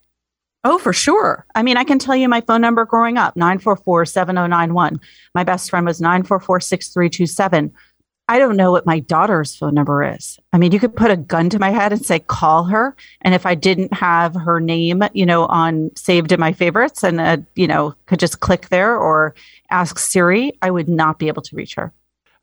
Oh, 0.64 0.78
for 0.78 0.92
sure. 0.92 1.46
I 1.54 1.62
mean, 1.62 1.76
I 1.76 1.84
can 1.84 2.00
tell 2.00 2.16
you 2.16 2.28
my 2.28 2.40
phone 2.40 2.60
number 2.60 2.84
growing 2.84 3.18
up 3.18 3.36
944 3.36 4.04
7091. 4.04 5.00
My 5.34 5.44
best 5.44 5.70
friend 5.70 5.86
was 5.86 6.00
944 6.00 6.60
6327. 6.60 7.72
I 8.28 8.40
don't 8.40 8.56
know 8.56 8.72
what 8.72 8.86
my 8.86 8.98
daughter's 8.98 9.54
phone 9.54 9.74
number 9.74 10.02
is. 10.02 10.40
I 10.52 10.58
mean, 10.58 10.72
you 10.72 10.80
could 10.80 10.96
put 10.96 11.12
a 11.12 11.16
gun 11.16 11.48
to 11.50 11.60
my 11.60 11.70
head 11.70 11.92
and 11.92 12.04
say, 12.04 12.18
call 12.18 12.64
her. 12.64 12.96
And 13.20 13.32
if 13.32 13.46
I 13.46 13.54
didn't 13.54 13.94
have 13.94 14.34
her 14.34 14.58
name, 14.58 15.04
you 15.14 15.24
know, 15.24 15.46
on 15.46 15.92
saved 15.94 16.32
in 16.32 16.40
my 16.40 16.52
favorites 16.52 17.04
and, 17.04 17.20
uh, 17.20 17.36
you 17.54 17.68
know, 17.68 17.94
could 18.06 18.18
just 18.18 18.40
click 18.40 18.68
there 18.68 18.96
or 18.96 19.36
ask 19.70 20.00
Siri, 20.00 20.52
I 20.62 20.72
would 20.72 20.88
not 20.88 21.20
be 21.20 21.28
able 21.28 21.42
to 21.42 21.54
reach 21.54 21.76
her. 21.76 21.92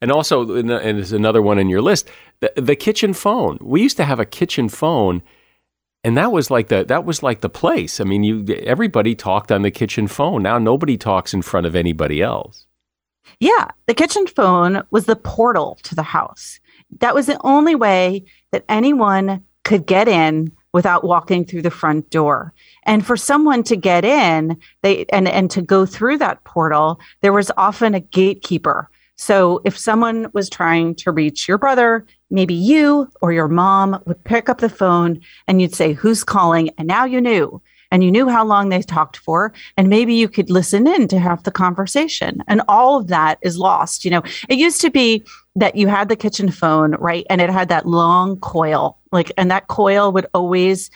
And 0.03 0.11
also, 0.11 0.53
and 0.57 0.69
there's 0.69 1.13
another 1.13 1.41
one 1.41 1.57
in 1.57 1.69
your 1.69 1.81
list, 1.81 2.09
the, 2.41 2.51
the 2.57 2.75
kitchen 2.75 3.13
phone. 3.13 3.57
We 3.61 3.81
used 3.81 3.95
to 3.95 4.03
have 4.03 4.19
a 4.19 4.25
kitchen 4.25 4.67
phone, 4.67 5.23
and 6.03 6.17
that 6.17 6.33
was 6.33 6.51
like 6.51 6.67
the 6.67 6.83
that 6.83 7.05
was 7.05 7.23
like 7.23 7.39
the 7.39 7.47
place. 7.47 8.01
I 8.01 8.03
mean, 8.03 8.21
you 8.21 8.43
everybody 8.65 9.15
talked 9.15 9.49
on 9.49 9.61
the 9.61 9.71
kitchen 9.71 10.07
phone. 10.07 10.43
Now 10.43 10.57
nobody 10.57 10.97
talks 10.97 11.33
in 11.33 11.41
front 11.41 11.65
of 11.67 11.73
anybody 11.73 12.21
else. 12.21 12.65
Yeah, 13.39 13.69
the 13.85 13.93
kitchen 13.93 14.27
phone 14.27 14.83
was 14.91 15.05
the 15.05 15.15
portal 15.15 15.79
to 15.83 15.95
the 15.95 16.03
house. 16.03 16.59
That 16.99 17.15
was 17.15 17.27
the 17.27 17.39
only 17.41 17.73
way 17.73 18.25
that 18.51 18.65
anyone 18.67 19.41
could 19.63 19.85
get 19.85 20.09
in 20.09 20.51
without 20.73 21.05
walking 21.05 21.45
through 21.45 21.61
the 21.61 21.71
front 21.71 22.09
door. 22.09 22.53
And 22.85 23.05
for 23.05 23.15
someone 23.15 23.63
to 23.63 23.77
get 23.77 24.03
in, 24.03 24.57
they 24.81 25.05
and 25.13 25.29
and 25.29 25.49
to 25.51 25.61
go 25.61 25.85
through 25.85 26.17
that 26.17 26.43
portal, 26.43 26.99
there 27.21 27.31
was 27.31 27.51
often 27.55 27.93
a 27.93 28.01
gatekeeper 28.01 28.89
so 29.15 29.61
if 29.63 29.77
someone 29.77 30.29
was 30.33 30.49
trying 30.49 30.95
to 30.95 31.11
reach 31.11 31.47
your 31.47 31.57
brother, 31.57 32.05
maybe 32.29 32.53
you 32.53 33.07
or 33.21 33.31
your 33.31 33.47
mom 33.47 34.01
would 34.05 34.23
pick 34.23 34.49
up 34.49 34.59
the 34.59 34.69
phone 34.69 35.21
and 35.47 35.61
you'd 35.61 35.75
say, 35.75 35.93
Who's 35.93 36.23
calling? 36.23 36.69
And 36.77 36.87
now 36.87 37.05
you 37.05 37.21
knew. 37.21 37.61
And 37.91 38.03
you 38.03 38.11
knew 38.11 38.27
how 38.27 38.43
long 38.43 38.69
they 38.69 38.81
talked 38.81 39.17
for. 39.17 39.53
And 39.77 39.87
maybe 39.87 40.15
you 40.15 40.27
could 40.27 40.49
listen 40.49 40.87
in 40.87 41.07
to 41.09 41.19
have 41.19 41.43
the 41.43 41.51
conversation. 41.51 42.43
And 42.47 42.63
all 42.67 42.97
of 42.97 43.07
that 43.09 43.37
is 43.43 43.59
lost. 43.59 44.03
You 44.03 44.09
know, 44.09 44.23
it 44.49 44.57
used 44.57 44.81
to 44.81 44.89
be 44.89 45.23
that 45.55 45.75
you 45.75 45.87
had 45.87 46.09
the 46.09 46.15
kitchen 46.15 46.49
phone, 46.49 46.95
right? 46.95 47.23
And 47.29 47.39
it 47.39 47.51
had 47.51 47.69
that 47.69 47.85
long 47.85 48.39
coil, 48.39 48.97
like, 49.11 49.31
and 49.37 49.51
that 49.51 49.67
coil 49.67 50.11
would 50.11 50.25
always 50.33 50.89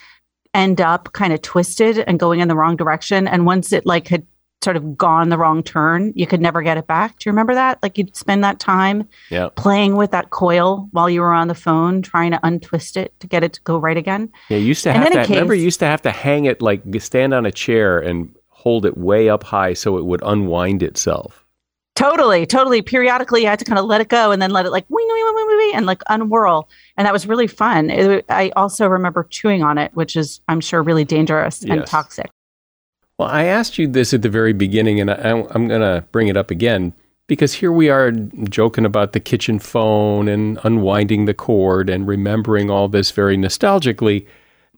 end 0.56 0.82
up 0.82 1.14
kind 1.14 1.34
of 1.34 1.42
twisted 1.44 2.00
and 2.00 2.20
going 2.20 2.40
in 2.40 2.48
the 2.48 2.56
wrong 2.56 2.76
direction. 2.76 3.28
And 3.28 3.46
once 3.46 3.72
it 3.72 3.86
like 3.86 4.08
had 4.08 4.26
sort 4.64 4.76
of 4.76 4.98
gone 4.98 5.30
the 5.30 5.38
wrong 5.38 5.62
turn, 5.64 6.12
you 6.16 6.26
could 6.26 6.42
never 6.42 6.62
get 6.62 6.78
it 6.78 6.88
back. 6.88 7.20
Do 7.20 7.30
you 7.30 7.32
remember 7.32 7.54
that? 7.54 7.82
Like 7.84 7.98
you'd 7.98 8.16
spend 8.16 8.44
that 8.44 8.60
time 8.60 9.08
yeah. 9.30 9.50
playing 9.56 9.96
with 9.96 10.12
that 10.12 10.32
coil 10.32 10.88
while 10.92 11.10
you 11.10 11.22
were 11.22 11.34
on 11.34 11.48
the 11.48 11.56
phone, 11.56 12.02
trying 12.02 12.32
to 12.32 12.40
untwist 12.44 12.98
it 12.98 13.18
to 13.20 13.28
get 13.28 13.44
it 13.44 13.54
to 13.54 13.62
go 13.62 13.78
right 13.78 13.98
again. 13.98 14.32
Yeah, 14.50 14.58
you 14.58 14.66
used 14.66 14.84
to 14.84 14.94
have 14.94 15.08
to. 15.12 15.14
Case, 15.14 15.30
remember, 15.30 15.54
you 15.54 15.64
used 15.64 15.80
to 15.80 15.86
have 15.86 16.02
to 16.04 16.12
hang 16.12 16.46
it 16.46 16.62
like 16.62 16.82
stand 17.00 17.34
on 17.34 17.46
a 17.46 17.52
chair 17.52 18.00
and 18.00 18.34
hold 18.50 18.86
it 18.86 18.98
way 18.98 19.30
up 19.30 19.44
high 19.44 19.74
so 19.74 19.98
it 19.98 20.06
would 20.06 20.22
unwind 20.26 20.82
itself. 20.82 21.46
Totally, 21.96 22.46
totally. 22.46 22.84
Periodically, 22.84 23.48
I 23.48 23.52
had 23.52 23.60
to 23.60 23.66
kind 23.66 23.80
of 23.80 23.86
let 23.86 24.02
it 24.02 24.08
go 24.08 24.32
and 24.32 24.40
then 24.40 24.52
let 24.52 24.68
it 24.68 24.72
like 24.72 24.86
wing, 24.88 25.08
wing, 25.08 25.24
wing, 25.24 25.48
wing, 25.48 25.58
wing 25.58 25.72
and 25.74 25.86
like 25.86 26.04
unwhirl, 26.10 26.66
and 26.96 27.06
that 27.06 27.14
was 27.14 27.26
really 27.28 27.48
fun. 27.48 27.90
It, 27.90 28.26
I 28.30 28.52
also 28.56 28.88
remember 28.88 29.26
chewing 29.30 29.64
on 29.64 29.78
it, 29.78 29.92
which 29.96 30.16
is, 30.16 30.42
I'm 30.48 30.62
sure, 30.62 30.84
really 30.84 31.06
dangerous 31.06 31.64
and 31.64 31.80
yes. 31.80 31.90
toxic. 31.90 32.30
Well, 33.18 33.30
I 33.30 33.46
asked 33.46 33.78
you 33.78 33.88
this 33.88 34.14
at 34.14 34.22
the 34.22 34.30
very 34.30 34.54
beginning, 34.54 35.00
and 35.00 35.10
I, 35.10 35.30
am 35.30 35.68
going 35.68 35.82
to 35.82 36.06
bring 36.12 36.28
it 36.28 36.38
up 36.38 36.52
again 36.52 36.94
because 37.28 37.54
here 37.54 37.72
we 37.72 37.90
are 37.90 38.12
joking 38.12 38.86
about 38.86 39.14
the 39.14 39.20
kitchen 39.20 39.60
phone 39.60 40.28
and 40.28 40.60
unwinding 40.64 41.26
the 41.26 41.34
cord 41.34 41.90
and 41.90 42.08
remembering 42.08 42.70
all 42.70 42.88
this 42.88 43.12
very 43.12 43.36
nostalgically. 43.36 44.26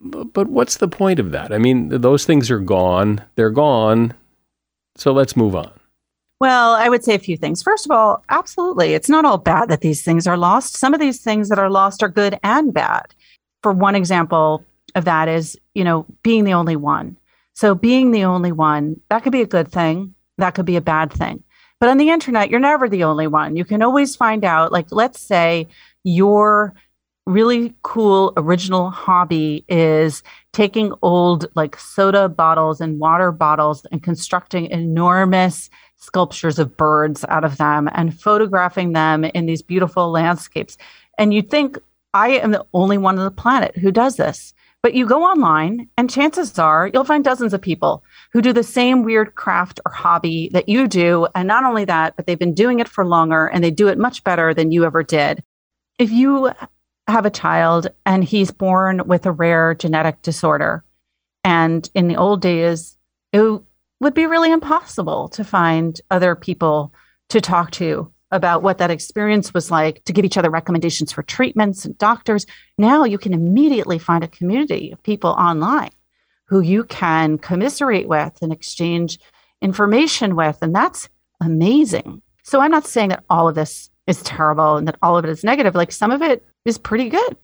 But 0.01 0.47
what's 0.47 0.77
the 0.77 0.87
point 0.87 1.19
of 1.19 1.31
that? 1.31 1.51
I 1.51 1.57
mean, 1.57 1.89
those 1.89 2.25
things 2.25 2.49
are 2.49 2.59
gone. 2.59 3.21
They're 3.35 3.49
gone. 3.49 4.13
So 4.95 5.11
let's 5.11 5.35
move 5.35 5.55
on. 5.55 5.71
Well, 6.39 6.71
I 6.71 6.87
would 6.87 7.03
say 7.03 7.15
a 7.15 7.19
few 7.19 7.35
things. 7.35 7.61
First 7.61 7.85
of 7.85 7.91
all, 7.91 8.23
absolutely. 8.29 8.93
It's 8.93 9.09
not 9.09 9.25
all 9.25 9.37
bad 9.37 9.67
that 9.69 9.81
these 9.81 10.01
things 10.01 10.25
are 10.25 10.37
lost. 10.37 10.77
Some 10.77 10.93
of 10.93 11.01
these 11.01 11.19
things 11.19 11.49
that 11.49 11.59
are 11.59 11.69
lost 11.69 12.01
are 12.01 12.07
good 12.07 12.39
and 12.43 12.73
bad. 12.73 13.13
For 13.61 13.73
one 13.73 13.95
example 13.95 14.63
of 14.95 15.03
that 15.03 15.27
is, 15.27 15.57
you 15.75 15.83
know, 15.83 16.05
being 16.23 16.45
the 16.45 16.53
only 16.53 16.77
one. 16.77 17.17
So 17.59 17.75
being 17.75 18.11
the 18.11 18.23
only 18.23 18.53
one, 18.53 19.01
that 19.09 19.21
could 19.21 19.33
be 19.33 19.41
a 19.41 19.45
good 19.45 19.69
thing. 19.69 20.15
That 20.37 20.51
could 20.51 20.65
be 20.65 20.77
a 20.77 20.81
bad 20.81 21.11
thing. 21.11 21.43
But 21.81 21.89
on 21.89 21.97
the 21.97 22.09
internet, 22.09 22.49
you're 22.49 22.57
never 22.57 22.87
the 22.87 23.03
only 23.03 23.27
one. 23.27 23.57
You 23.57 23.65
can 23.65 23.81
always 23.81 24.15
find 24.15 24.45
out, 24.45 24.71
like, 24.71 24.87
let's 24.93 25.19
say 25.19 25.67
your 26.05 26.73
really 27.25 27.73
cool 27.81 28.31
original 28.37 28.89
hobby 28.91 29.65
is 29.67 30.23
taking 30.53 30.93
old 31.01 31.47
like 31.55 31.77
soda 31.77 32.29
bottles 32.29 32.79
and 32.79 32.97
water 32.97 33.29
bottles 33.29 33.85
and 33.91 34.01
constructing 34.01 34.67
enormous 34.67 35.69
sculptures 35.97 36.59
of 36.59 36.77
birds 36.77 37.25
out 37.27 37.43
of 37.43 37.57
them 37.57 37.89
and 37.91 38.17
photographing 38.17 38.93
them 38.93 39.25
in 39.25 39.47
these 39.47 39.61
beautiful 39.61 40.09
landscapes. 40.11 40.77
And 41.17 41.33
you 41.33 41.41
think, 41.41 41.77
I 42.13 42.29
am 42.37 42.51
the 42.51 42.65
only 42.73 42.97
one 42.97 43.19
on 43.19 43.25
the 43.25 43.31
planet 43.31 43.77
who 43.77 43.91
does 43.91 44.15
this. 44.15 44.53
But 44.81 44.93
you 44.93 45.05
go 45.05 45.23
online, 45.23 45.89
and 45.97 46.09
chances 46.09 46.57
are 46.57 46.89
you'll 46.93 47.03
find 47.03 47.23
dozens 47.23 47.53
of 47.53 47.61
people 47.61 48.03
who 48.31 48.41
do 48.41 48.53
the 48.53 48.63
same 48.63 49.03
weird 49.03 49.35
craft 49.35 49.81
or 49.85 49.91
hobby 49.91 50.49
that 50.53 50.69
you 50.69 50.87
do. 50.87 51.27
And 51.35 51.47
not 51.47 51.65
only 51.65 51.83
that, 51.85 52.15
but 52.15 52.25
they've 52.25 52.39
been 52.39 52.53
doing 52.53 52.79
it 52.79 52.87
for 52.87 53.05
longer 53.05 53.47
and 53.47 53.63
they 53.63 53.71
do 53.71 53.89
it 53.89 53.97
much 53.97 54.23
better 54.23 54.53
than 54.53 54.71
you 54.71 54.85
ever 54.85 55.03
did. 55.03 55.43
If 55.97 56.11
you 56.11 56.51
have 57.07 57.25
a 57.25 57.31
child 57.31 57.87
and 58.05 58.23
he's 58.23 58.51
born 58.51 59.05
with 59.05 59.25
a 59.25 59.31
rare 59.31 59.73
genetic 59.73 60.21
disorder, 60.21 60.85
and 61.43 61.89
in 61.93 62.07
the 62.07 62.15
old 62.15 62.41
days, 62.41 62.97
it 63.33 63.61
would 63.99 64.13
be 64.13 64.27
really 64.27 64.51
impossible 64.51 65.27
to 65.29 65.43
find 65.43 65.99
other 66.09 66.35
people 66.35 66.93
to 67.29 67.41
talk 67.41 67.71
to 67.71 68.11
about 68.31 68.61
what 68.61 68.77
that 68.77 68.91
experience 68.91 69.53
was 69.53 69.71
like, 69.71 70.03
to 70.05 70.13
give 70.13 70.25
each 70.25 70.37
other 70.37 70.49
recommendations 70.49 71.11
for 71.11 71.23
treatments 71.23 71.85
and 71.85 71.97
doctors. 71.97 72.45
Now 72.77 73.03
you 73.03 73.17
can 73.17 73.33
immediately 73.33 73.97
find 73.97 74.23
a 74.23 74.27
community 74.27 74.91
of 74.91 75.01
people 75.03 75.31
online 75.31 75.91
who 76.45 76.61
you 76.61 76.83
can 76.83 77.37
commiserate 77.37 78.07
with 78.07 78.37
and 78.41 78.51
exchange 78.51 79.19
information 79.61 80.35
with. 80.35 80.57
And 80.61 80.73
that's 80.73 81.07
amazing. 81.41 82.21
So 82.43 82.59
I'm 82.59 82.71
not 82.71 82.87
saying 82.87 83.09
that 83.09 83.23
all 83.29 83.47
of 83.47 83.55
this 83.55 83.89
is 84.07 84.23
terrible 84.23 84.77
and 84.77 84.87
that 84.87 84.97
all 85.01 85.17
of 85.17 85.25
it 85.25 85.29
is 85.29 85.43
negative. 85.43 85.75
Like 85.75 85.91
some 85.91 86.11
of 86.11 86.21
it 86.21 86.45
is 86.65 86.77
pretty 86.77 87.09
good. 87.09 87.37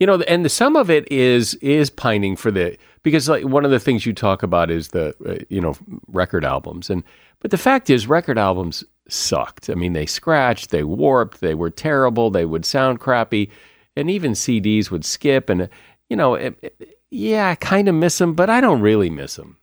You 0.00 0.06
know, 0.06 0.20
and 0.22 0.44
the, 0.44 0.48
some 0.48 0.74
of 0.74 0.90
it 0.90 1.10
is 1.12 1.54
is 1.56 1.88
pining 1.88 2.34
for 2.34 2.50
the 2.50 2.76
because 3.04 3.28
like 3.28 3.44
one 3.44 3.64
of 3.64 3.70
the 3.70 3.78
things 3.78 4.04
you 4.04 4.12
talk 4.12 4.42
about 4.42 4.68
is 4.68 4.88
the 4.88 5.14
uh, 5.24 5.44
you 5.48 5.60
know 5.60 5.76
record 6.08 6.44
albums 6.44 6.90
and 6.90 7.04
but 7.38 7.52
the 7.52 7.58
fact 7.58 7.88
is 7.88 8.08
record 8.08 8.36
albums 8.36 8.82
sucked. 9.12 9.70
I 9.70 9.74
mean, 9.74 9.92
they 9.92 10.06
scratched, 10.06 10.70
they 10.70 10.82
warped, 10.84 11.40
they 11.40 11.54
were 11.54 11.70
terrible, 11.70 12.30
they 12.30 12.44
would 12.44 12.64
sound 12.64 13.00
crappy, 13.00 13.50
and 13.96 14.10
even 14.10 14.32
CDs 14.32 14.90
would 14.90 15.04
skip. 15.04 15.48
And, 15.48 15.68
you 16.08 16.16
know, 16.16 16.34
it, 16.34 16.58
it, 16.62 16.98
yeah, 17.10 17.50
I 17.50 17.54
kind 17.56 17.88
of 17.88 17.94
miss 17.94 18.18
them, 18.18 18.34
but 18.34 18.50
I 18.50 18.60
don't 18.60 18.80
really 18.80 19.10
miss 19.10 19.36
them. 19.36 19.58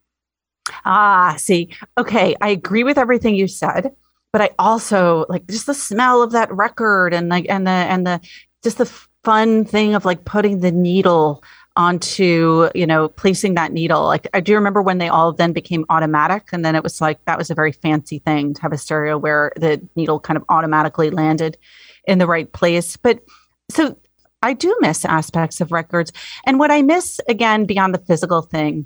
Ah, 0.85 1.35
see, 1.37 1.69
okay, 1.97 2.35
I 2.41 2.49
agree 2.49 2.83
with 2.83 2.97
everything 2.97 3.35
you 3.35 3.47
said, 3.47 3.91
but 4.31 4.41
I 4.41 4.51
also 4.59 5.25
like 5.29 5.47
just 5.47 5.65
the 5.65 5.73
smell 5.73 6.21
of 6.21 6.31
that 6.31 6.51
record 6.53 7.13
and 7.13 7.29
like 7.29 7.47
and 7.49 7.65
the 7.65 7.71
and 7.71 8.05
the 8.05 8.21
just 8.63 8.77
the 8.77 8.85
fun 9.23 9.65
thing 9.65 9.95
of 9.95 10.05
like 10.05 10.25
putting 10.25 10.59
the 10.59 10.71
needle 10.71 11.43
onto 11.79 12.69
you 12.75 12.85
know 12.85 13.07
placing 13.07 13.55
that 13.55 13.71
needle. 13.71 14.03
Like 14.03 14.27
i 14.33 14.41
do 14.41 14.53
remember 14.53 14.81
when 14.81 14.97
they 14.97 15.07
all 15.07 15.31
then 15.31 15.53
became 15.53 15.85
automatic 15.89 16.49
and 16.51 16.63
then 16.63 16.75
it 16.75 16.83
was 16.83 16.99
like 16.99 17.23
that 17.23 17.37
was 17.37 17.49
a 17.49 17.55
very 17.55 17.71
fancy 17.71 18.19
thing 18.19 18.53
to 18.53 18.61
have 18.61 18.73
a 18.73 18.77
stereo 18.77 19.17
where 19.17 19.53
the 19.55 19.81
needle 19.95 20.19
kind 20.19 20.35
of 20.35 20.43
automatically 20.49 21.09
landed 21.09 21.57
in 22.05 22.17
the 22.17 22.27
right 22.27 22.51
place. 22.51 22.97
But 22.97 23.23
so 23.71 23.97
i 24.43 24.51
do 24.53 24.75
miss 24.81 25.05
aspects 25.05 25.61
of 25.61 25.71
records. 25.71 26.11
And 26.45 26.59
what 26.59 26.69
i 26.69 26.81
miss 26.81 27.21
again 27.29 27.65
beyond 27.65 27.95
the 27.95 28.05
physical 28.05 28.41
thing 28.41 28.85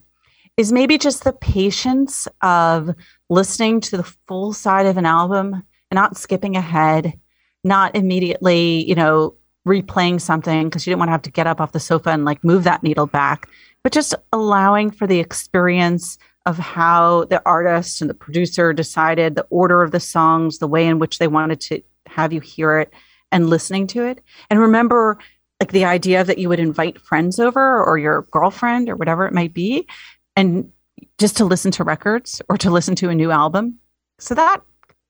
is 0.56 0.72
maybe 0.72 1.00
just 1.00 1.24
the 1.24 1.34
patience 1.34 2.28
of 2.44 2.92
listening 3.28 3.82
to 3.82 3.98
the 3.98 4.14
full 4.28 4.54
side 4.54 4.86
of 4.86 4.98
an 4.98 5.08
album 5.08 5.64
and 5.90 5.96
not 5.96 6.16
skipping 6.16 6.56
ahead 6.56 7.20
not 7.64 7.96
immediately 7.96 8.88
you 8.88 8.94
know 8.94 9.34
replaying 9.68 10.20
something 10.20 10.68
because 10.68 10.86
you 10.86 10.92
didn't 10.92 11.00
want 11.00 11.10
to 11.10 11.14
have 11.14 11.22
to 11.24 11.32
get 11.32 11.48
up 11.48 11.62
off 11.62 11.72
the 11.72 11.80
sofa 11.80 12.10
and 12.10 12.26
like 12.26 12.44
move 12.44 12.64
that 12.66 12.84
needle 12.84 13.08
back, 13.08 13.48
but 13.84 13.94
just 13.94 14.14
allowing 14.32 14.92
for 14.92 15.08
the 15.08 15.20
experience 15.20 16.18
of 16.46 16.58
how 16.58 17.24
the 17.26 17.42
artist 17.46 18.02
and 18.02 18.10
the 18.10 18.14
producer 18.14 18.74
decided 18.74 19.36
the 19.36 19.48
order 19.50 19.82
of 19.82 19.92
the 19.92 20.00
songs, 20.00 20.58
the 20.58 20.68
way 20.68 20.86
in 20.86 21.00
which 21.00 21.20
they 21.20 21.28
wanted 21.28 21.62
to 21.62 21.82
have 22.08 22.34
you 22.34 22.42
hear 22.42 22.80
it 22.80 22.92
and 23.32 23.50
listening 23.50 23.88
to 23.88 24.06
it. 24.06 24.22
And 24.50 24.60
remember, 24.60 25.18
like 25.62 25.72
the 25.72 25.86
idea 25.86 26.24
that 26.24 26.38
you 26.38 26.50
would 26.50 26.60
invite 26.60 27.00
friends 27.00 27.40
over 27.40 27.82
or 27.84 27.98
your 27.98 28.24
girlfriend 28.32 28.90
or 28.90 28.98
whatever 28.98 29.26
it 29.26 29.34
might 29.34 29.54
be, 29.54 29.88
and 30.36 30.72
just 31.18 31.38
to 31.38 31.46
listen 31.46 31.72
to 31.72 31.84
records 31.84 32.42
or 32.50 32.58
to 32.58 32.70
listen 32.70 32.96
to 32.96 33.10
a 33.10 33.16
new 33.16 33.32
album. 33.32 33.80
So 34.20 34.36
that 34.36 34.62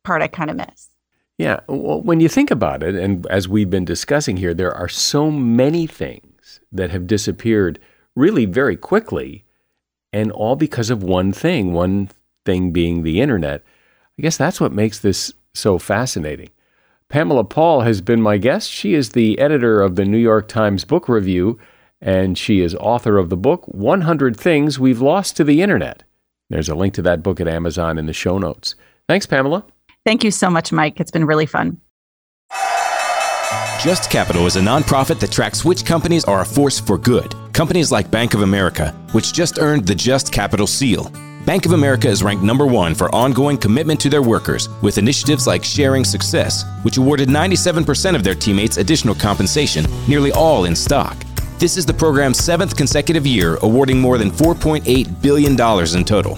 part 0.03 0.21
I 0.21 0.27
kind 0.27 0.51
of 0.51 0.57
miss. 0.57 0.89
Yeah. 1.37 1.61
Well, 1.67 2.01
when 2.01 2.19
you 2.19 2.29
think 2.29 2.51
about 2.51 2.83
it, 2.83 2.95
and 2.95 3.25
as 3.27 3.47
we've 3.47 3.69
been 3.69 3.85
discussing 3.85 4.37
here, 4.37 4.53
there 4.53 4.73
are 4.73 4.89
so 4.89 5.31
many 5.31 5.87
things 5.87 6.59
that 6.71 6.91
have 6.91 7.07
disappeared 7.07 7.79
really 8.15 8.45
very 8.45 8.75
quickly, 8.75 9.45
and 10.11 10.31
all 10.31 10.55
because 10.55 10.89
of 10.89 11.01
one 11.03 11.33
thing, 11.33 11.73
one 11.73 12.09
thing 12.45 12.71
being 12.71 13.03
the 13.03 13.19
internet. 13.19 13.63
I 14.17 14.21
guess 14.21 14.37
that's 14.37 14.61
what 14.61 14.71
makes 14.71 14.99
this 14.99 15.33
so 15.53 15.79
fascinating. 15.79 16.49
Pamela 17.09 17.43
Paul 17.43 17.81
has 17.81 18.01
been 18.01 18.21
my 18.21 18.37
guest. 18.37 18.69
She 18.69 18.93
is 18.93 19.09
the 19.09 19.37
editor 19.39 19.81
of 19.81 19.95
the 19.95 20.05
New 20.05 20.17
York 20.17 20.47
Times 20.47 20.85
Book 20.85 21.07
Review, 21.09 21.59
and 22.01 22.37
she 22.37 22.59
is 22.59 22.75
author 22.75 23.17
of 23.17 23.29
the 23.29 23.37
book 23.37 23.67
100 23.67 24.35
Things 24.37 24.79
We've 24.79 25.01
Lost 25.01 25.37
to 25.37 25.43
the 25.43 25.61
Internet. 25.61 26.03
There's 26.49 26.69
a 26.69 26.75
link 26.75 26.93
to 26.95 27.01
that 27.03 27.23
book 27.23 27.39
at 27.39 27.47
Amazon 27.47 27.97
in 27.97 28.05
the 28.05 28.13
show 28.13 28.37
notes. 28.37 28.75
Thanks, 29.07 29.25
Pamela. 29.25 29.65
Thank 30.05 30.23
you 30.23 30.31
so 30.31 30.49
much, 30.49 30.71
Mike. 30.71 30.99
It's 30.99 31.11
been 31.11 31.25
really 31.25 31.45
fun. 31.45 31.79
Just 33.81 34.09
Capital 34.09 34.45
is 34.45 34.55
a 34.55 34.61
nonprofit 34.61 35.19
that 35.19 35.31
tracks 35.31 35.65
which 35.65 35.85
companies 35.85 36.23
are 36.25 36.41
a 36.41 36.45
force 36.45 36.79
for 36.79 36.97
good. 36.97 37.35
Companies 37.53 37.91
like 37.91 38.09
Bank 38.09 38.33
of 38.33 38.41
America, 38.41 38.91
which 39.11 39.33
just 39.33 39.59
earned 39.59 39.85
the 39.85 39.95
Just 39.95 40.31
Capital 40.31 40.67
seal. 40.67 41.11
Bank 41.45 41.65
of 41.65 41.73
America 41.73 42.07
is 42.07 42.23
ranked 42.23 42.43
number 42.43 42.65
one 42.65 42.95
for 42.95 43.13
ongoing 43.13 43.57
commitment 43.57 43.99
to 43.99 44.09
their 44.09 44.21
workers 44.21 44.69
with 44.81 44.97
initiatives 44.97 45.45
like 45.45 45.63
Sharing 45.63 46.05
Success, 46.05 46.63
which 46.83 46.95
awarded 46.95 47.27
97% 47.27 48.15
of 48.15 48.23
their 48.23 48.35
teammates 48.35 48.77
additional 48.77 49.15
compensation, 49.15 49.85
nearly 50.07 50.31
all 50.31 50.63
in 50.63 50.75
stock. 50.75 51.17
This 51.59 51.75
is 51.75 51.85
the 51.85 51.93
program's 51.93 52.37
seventh 52.37 52.77
consecutive 52.77 53.27
year, 53.27 53.57
awarding 53.61 53.99
more 53.99 54.17
than 54.17 54.31
$4.8 54.31 55.21
billion 55.21 55.51
in 55.97 56.05
total. 56.05 56.37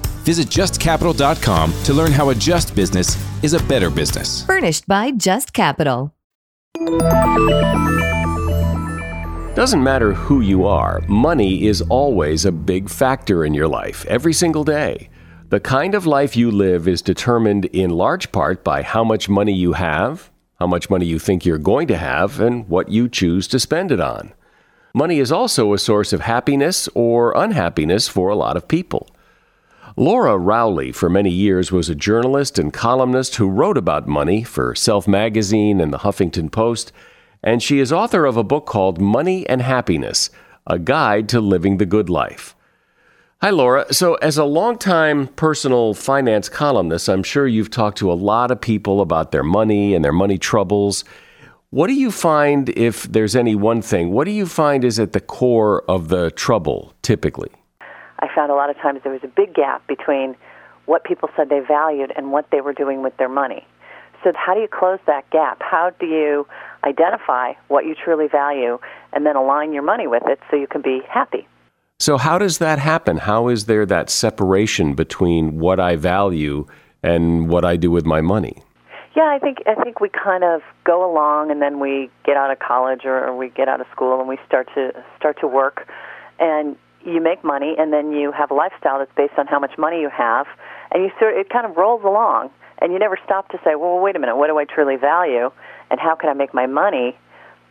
Visit 0.23 0.47
justcapital.com 0.47 1.73
to 1.83 1.93
learn 1.93 2.11
how 2.11 2.29
a 2.29 2.35
just 2.35 2.75
business 2.75 3.17
is 3.43 3.53
a 3.53 3.63
better 3.63 3.89
business. 3.89 4.45
Furnished 4.45 4.87
by 4.87 5.11
Just 5.11 5.53
Capital. 5.53 6.13
Doesn't 9.55 9.83
matter 9.83 10.13
who 10.13 10.41
you 10.41 10.65
are, 10.65 11.01
money 11.07 11.67
is 11.67 11.81
always 11.83 12.45
a 12.45 12.51
big 12.51 12.89
factor 12.89 13.43
in 13.43 13.53
your 13.53 13.67
life, 13.67 14.05
every 14.05 14.31
single 14.31 14.63
day. 14.63 15.09
The 15.49 15.59
kind 15.59 15.93
of 15.93 16.05
life 16.05 16.37
you 16.37 16.49
live 16.49 16.87
is 16.87 17.01
determined 17.01 17.65
in 17.65 17.89
large 17.89 18.31
part 18.31 18.63
by 18.63 18.81
how 18.83 19.03
much 19.03 19.27
money 19.27 19.53
you 19.53 19.73
have, 19.73 20.31
how 20.59 20.67
much 20.67 20.89
money 20.89 21.05
you 21.05 21.19
think 21.19 21.45
you're 21.45 21.57
going 21.57 21.87
to 21.89 21.97
have, 21.97 22.39
and 22.39 22.69
what 22.69 22.89
you 22.89 23.09
choose 23.09 23.47
to 23.49 23.59
spend 23.59 23.91
it 23.91 23.99
on. 23.99 24.31
Money 24.93 25.19
is 25.19 25.31
also 25.31 25.73
a 25.73 25.77
source 25.77 26.13
of 26.13 26.21
happiness 26.21 26.87
or 26.93 27.33
unhappiness 27.35 28.07
for 28.07 28.29
a 28.29 28.35
lot 28.35 28.55
of 28.55 28.67
people. 28.67 29.09
Laura 29.97 30.37
Rowley, 30.37 30.93
for 30.93 31.09
many 31.09 31.29
years, 31.29 31.71
was 31.71 31.89
a 31.89 31.95
journalist 31.95 32.57
and 32.57 32.71
columnist 32.71 33.35
who 33.35 33.49
wrote 33.49 33.77
about 33.77 34.07
money 34.07 34.41
for 34.41 34.73
Self 34.73 35.05
Magazine 35.05 35.81
and 35.81 35.91
the 35.91 35.99
Huffington 35.99 36.49
Post, 36.49 36.93
and 37.43 37.61
she 37.61 37.79
is 37.79 37.91
author 37.91 38.25
of 38.25 38.37
a 38.37 38.43
book 38.43 38.65
called 38.65 39.01
Money 39.01 39.47
and 39.49 39.61
Happiness 39.61 40.29
A 40.65 40.79
Guide 40.79 41.27
to 41.29 41.41
Living 41.41 41.77
the 41.77 41.85
Good 41.85 42.09
Life. 42.09 42.55
Hi, 43.41 43.49
Laura. 43.49 43.93
So, 43.93 44.15
as 44.15 44.37
a 44.37 44.45
longtime 44.45 45.27
personal 45.29 45.93
finance 45.93 46.47
columnist, 46.47 47.09
I'm 47.09 47.23
sure 47.23 47.45
you've 47.45 47.71
talked 47.71 47.97
to 47.97 48.11
a 48.11 48.13
lot 48.13 48.49
of 48.49 48.61
people 48.61 49.01
about 49.01 49.31
their 49.31 49.43
money 49.43 49.93
and 49.93 50.05
their 50.05 50.13
money 50.13 50.37
troubles. 50.37 51.03
What 51.69 51.87
do 51.87 51.93
you 51.93 52.11
find, 52.11 52.69
if 52.69 53.03
there's 53.03 53.35
any 53.35 53.55
one 53.55 53.81
thing, 53.81 54.11
what 54.11 54.23
do 54.23 54.31
you 54.31 54.45
find 54.45 54.85
is 54.85 54.99
at 54.99 55.11
the 55.11 55.21
core 55.21 55.83
of 55.89 56.07
the 56.07 56.31
trouble 56.31 56.93
typically? 57.01 57.49
I 58.21 58.27
found 58.33 58.51
a 58.51 58.55
lot 58.55 58.69
of 58.69 58.77
times 58.77 59.01
there 59.03 59.11
was 59.11 59.23
a 59.23 59.27
big 59.27 59.53
gap 59.53 59.85
between 59.87 60.35
what 60.85 61.03
people 61.03 61.29
said 61.35 61.49
they 61.49 61.59
valued 61.59 62.11
and 62.15 62.31
what 62.31 62.49
they 62.51 62.61
were 62.61 62.73
doing 62.73 63.01
with 63.01 63.15
their 63.17 63.29
money. 63.29 63.65
So, 64.23 64.31
how 64.35 64.53
do 64.53 64.59
you 64.59 64.67
close 64.67 64.99
that 65.07 65.27
gap? 65.31 65.61
How 65.61 65.91
do 65.99 66.05
you 66.05 66.47
identify 66.83 67.53
what 67.69 67.85
you 67.85 67.95
truly 67.95 68.27
value 68.27 68.77
and 69.13 69.25
then 69.25 69.35
align 69.35 69.73
your 69.73 69.83
money 69.83 70.05
with 70.05 70.23
it 70.27 70.39
so 70.49 70.57
you 70.57 70.67
can 70.67 70.81
be 70.81 71.01
happy? 71.09 71.47
So, 71.99 72.17
how 72.17 72.37
does 72.37 72.59
that 72.59 72.77
happen? 72.77 73.17
How 73.17 73.47
is 73.47 73.65
there 73.65 73.85
that 73.87 74.09
separation 74.09 74.93
between 74.93 75.59
what 75.59 75.79
I 75.79 75.95
value 75.95 76.67
and 77.01 77.49
what 77.49 77.65
I 77.65 77.77
do 77.77 77.89
with 77.89 78.05
my 78.05 78.21
money? 78.21 78.61
Yeah, 79.15 79.23
I 79.23 79.39
think 79.39 79.57
I 79.65 79.75
think 79.83 79.99
we 79.99 80.09
kind 80.09 80.43
of 80.43 80.61
go 80.83 81.09
along, 81.11 81.49
and 81.49 81.61
then 81.61 81.79
we 81.79 82.09
get 82.23 82.37
out 82.37 82.51
of 82.51 82.59
college 82.59 83.01
or, 83.05 83.27
or 83.27 83.35
we 83.35 83.49
get 83.49 83.67
out 83.67 83.81
of 83.81 83.87
school, 83.91 84.19
and 84.19 84.29
we 84.29 84.37
start 84.45 84.67
to 84.75 84.91
start 85.17 85.39
to 85.41 85.47
work 85.47 85.87
and 86.39 86.75
you 87.05 87.21
make 87.21 87.43
money, 87.43 87.75
and 87.77 87.91
then 87.91 88.11
you 88.11 88.31
have 88.31 88.51
a 88.51 88.53
lifestyle 88.53 88.99
that's 88.99 89.11
based 89.15 89.33
on 89.37 89.47
how 89.47 89.59
much 89.59 89.77
money 89.77 90.01
you 90.01 90.09
have, 90.09 90.47
and 90.91 91.03
you 91.03 91.11
sort 91.19 91.33
of, 91.33 91.39
it 91.39 91.49
kind 91.49 91.65
of 91.65 91.77
rolls 91.77 92.03
along, 92.03 92.49
and 92.79 92.91
you 92.93 92.99
never 92.99 93.17
stop 93.23 93.49
to 93.49 93.57
say, 93.63 93.75
well, 93.75 93.99
wait 93.99 94.15
a 94.15 94.19
minute, 94.19 94.35
what 94.35 94.47
do 94.47 94.57
I 94.57 94.65
truly 94.65 94.95
value, 94.95 95.51
and 95.89 95.99
how 95.99 96.15
can 96.15 96.29
I 96.29 96.33
make 96.33 96.53
my 96.53 96.67
money 96.67 97.17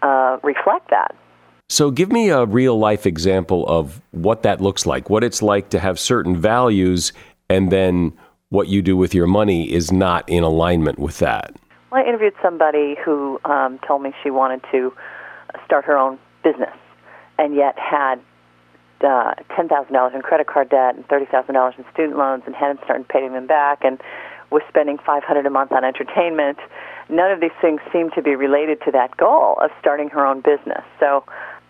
uh, 0.02 0.38
reflect 0.42 0.90
that? 0.90 1.14
So, 1.68 1.90
give 1.90 2.10
me 2.10 2.30
a 2.30 2.46
real 2.46 2.78
life 2.78 3.06
example 3.06 3.66
of 3.68 4.00
what 4.10 4.42
that 4.42 4.60
looks 4.60 4.86
like, 4.86 5.08
what 5.08 5.22
it's 5.22 5.40
like 5.40 5.70
to 5.70 5.78
have 5.78 6.00
certain 6.00 6.36
values, 6.36 7.12
and 7.48 7.70
then 7.70 8.12
what 8.48 8.66
you 8.66 8.82
do 8.82 8.96
with 8.96 9.14
your 9.14 9.28
money 9.28 9.72
is 9.72 9.92
not 9.92 10.28
in 10.28 10.42
alignment 10.42 10.98
with 10.98 11.18
that. 11.18 11.54
Well, 11.90 12.02
I 12.04 12.08
interviewed 12.08 12.34
somebody 12.42 12.96
who 13.04 13.40
um, 13.44 13.78
told 13.86 14.02
me 14.02 14.12
she 14.22 14.30
wanted 14.30 14.62
to 14.72 14.92
start 15.64 15.84
her 15.84 15.96
own 15.96 16.18
business 16.42 16.74
and 17.38 17.54
yet 17.54 17.78
had 17.78 18.16
uh, 19.04 19.34
$10,000 19.50 20.14
in 20.14 20.22
credit 20.22 20.46
card 20.46 20.68
debt 20.68 20.94
and 20.94 21.06
$30,000 21.08 21.78
in 21.78 21.84
student 21.92 22.18
loans 22.18 22.42
and 22.46 22.54
hadn't 22.54 22.82
started 22.84 23.08
paying 23.08 23.32
them 23.32 23.46
back 23.46 23.84
and 23.84 24.00
was 24.50 24.62
spending 24.68 24.98
500 24.98 25.46
a 25.46 25.50
month 25.50 25.72
on 25.72 25.84
entertainment. 25.84 26.58
None 27.08 27.30
of 27.30 27.40
these 27.40 27.54
things 27.60 27.80
seem 27.92 28.10
to 28.10 28.22
be 28.22 28.34
related 28.34 28.80
to 28.84 28.90
that 28.92 29.16
goal 29.16 29.56
of 29.60 29.70
starting 29.80 30.08
her 30.10 30.26
own 30.26 30.40
business. 30.40 30.82
So 30.98 31.24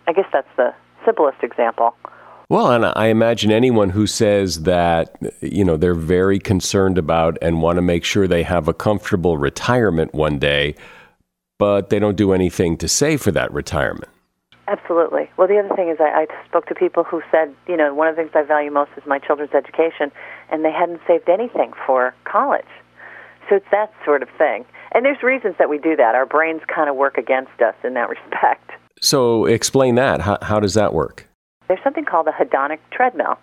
I 0.07 0.13
guess 0.13 0.25
that's 0.31 0.47
the 0.57 0.73
simplest 1.05 1.43
example. 1.43 1.95
Well, 2.49 2.71
and 2.71 2.85
I 2.85 3.05
imagine 3.05 3.49
anyone 3.49 3.91
who 3.91 4.05
says 4.05 4.63
that, 4.63 5.15
you 5.39 5.63
know, 5.63 5.77
they're 5.77 5.93
very 5.93 6.37
concerned 6.37 6.97
about 6.97 7.37
and 7.41 7.61
want 7.61 7.77
to 7.77 7.81
make 7.81 8.03
sure 8.03 8.27
they 8.27 8.43
have 8.43 8.67
a 8.67 8.73
comfortable 8.73 9.37
retirement 9.37 10.13
one 10.13 10.37
day, 10.37 10.75
but 11.57 11.89
they 11.89 11.97
don't 11.97 12.17
do 12.17 12.33
anything 12.33 12.75
to 12.79 12.89
save 12.89 13.21
for 13.21 13.31
that 13.31 13.53
retirement. 13.53 14.09
Absolutely. 14.67 15.29
Well, 15.37 15.47
the 15.47 15.57
other 15.57 15.75
thing 15.75 15.89
is, 15.89 15.97
I, 15.99 16.25
I 16.25 16.45
spoke 16.47 16.67
to 16.67 16.75
people 16.75 17.03
who 17.03 17.21
said, 17.31 17.53
you 17.67 17.75
know, 17.75 17.93
one 17.93 18.07
of 18.07 18.15
the 18.15 18.21
things 18.21 18.31
I 18.35 18.43
value 18.43 18.71
most 18.71 18.91
is 18.95 19.03
my 19.05 19.19
children's 19.19 19.53
education, 19.53 20.11
and 20.49 20.63
they 20.63 20.71
hadn't 20.71 21.01
saved 21.07 21.29
anything 21.29 21.73
for 21.85 22.13
college. 22.23 22.65
So 23.49 23.55
it's 23.55 23.65
that 23.71 23.91
sort 24.05 24.23
of 24.23 24.29
thing. 24.37 24.65
And 24.93 25.03
there's 25.03 25.23
reasons 25.23 25.55
that 25.57 25.69
we 25.69 25.77
do 25.77 25.95
that. 25.95 26.15
Our 26.15 26.25
brains 26.25 26.61
kind 26.73 26.89
of 26.89 26.95
work 26.95 27.17
against 27.17 27.61
us 27.61 27.75
in 27.83 27.95
that 27.95 28.09
respect. 28.31 28.71
So 29.01 29.45
explain 29.45 29.95
that. 29.95 30.21
How, 30.21 30.37
how 30.41 30.59
does 30.59 30.75
that 30.75 30.93
work? 30.93 31.27
There's 31.67 31.83
something 31.83 32.05
called 32.05 32.27
a 32.27 32.31
hedonic 32.31 32.79
treadmill. 32.91 33.37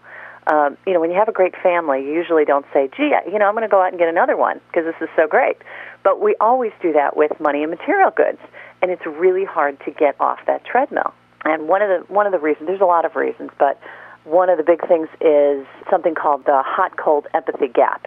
Um, 0.46 0.78
you 0.86 0.94
know, 0.94 1.00
when 1.00 1.10
you 1.10 1.16
have 1.18 1.28
a 1.28 1.32
great 1.32 1.54
family, 1.62 2.00
you 2.02 2.12
usually 2.12 2.46
don't 2.46 2.64
say, 2.72 2.88
gee, 2.96 3.12
you 3.30 3.38
know, 3.38 3.46
I'm 3.46 3.54
going 3.54 3.62
to 3.62 3.68
go 3.68 3.82
out 3.82 3.90
and 3.90 3.98
get 3.98 4.08
another 4.08 4.36
one 4.36 4.60
because 4.68 4.86
this 4.86 4.94
is 5.02 5.08
so 5.14 5.26
great. 5.26 5.58
But 6.04 6.20
we 6.22 6.36
always 6.40 6.72
do 6.80 6.92
that 6.94 7.16
with 7.16 7.32
money 7.38 7.62
and 7.62 7.70
material 7.70 8.10
goods 8.10 8.38
and 8.82 8.90
it's 8.90 9.04
really 9.06 9.44
hard 9.44 9.78
to 9.84 9.90
get 9.90 10.20
off 10.20 10.38
that 10.46 10.64
treadmill. 10.64 11.12
And 11.44 11.68
one 11.68 11.82
of 11.82 11.88
the 11.88 12.12
one 12.12 12.26
of 12.26 12.32
the 12.32 12.38
reasons 12.38 12.66
there's 12.66 12.80
a 12.80 12.84
lot 12.84 13.04
of 13.04 13.16
reasons, 13.16 13.50
but 13.58 13.80
one 14.24 14.50
of 14.50 14.58
the 14.58 14.64
big 14.64 14.86
things 14.86 15.08
is 15.20 15.66
something 15.90 16.14
called 16.14 16.44
the 16.44 16.62
hot 16.64 16.96
cold 16.96 17.26
empathy 17.34 17.68
gap. 17.68 18.04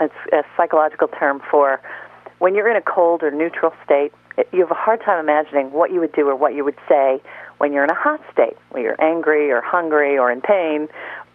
It's 0.00 0.14
a 0.32 0.42
psychological 0.56 1.08
term 1.08 1.42
for 1.50 1.80
when 2.38 2.54
you're 2.54 2.70
in 2.70 2.76
a 2.76 2.82
cold 2.82 3.22
or 3.22 3.30
neutral 3.30 3.72
state, 3.84 4.12
you 4.52 4.60
have 4.60 4.70
a 4.70 4.74
hard 4.74 5.02
time 5.02 5.20
imagining 5.20 5.72
what 5.72 5.92
you 5.92 6.00
would 6.00 6.12
do 6.12 6.26
or 6.28 6.34
what 6.34 6.54
you 6.54 6.64
would 6.64 6.78
say 6.88 7.20
when 7.58 7.72
you're 7.72 7.84
in 7.84 7.90
a 7.90 7.94
hot 7.94 8.20
state, 8.32 8.56
when 8.70 8.82
you're 8.82 9.00
angry 9.00 9.52
or 9.52 9.60
hungry 9.60 10.16
or 10.16 10.32
in 10.32 10.40
pain. 10.40 10.88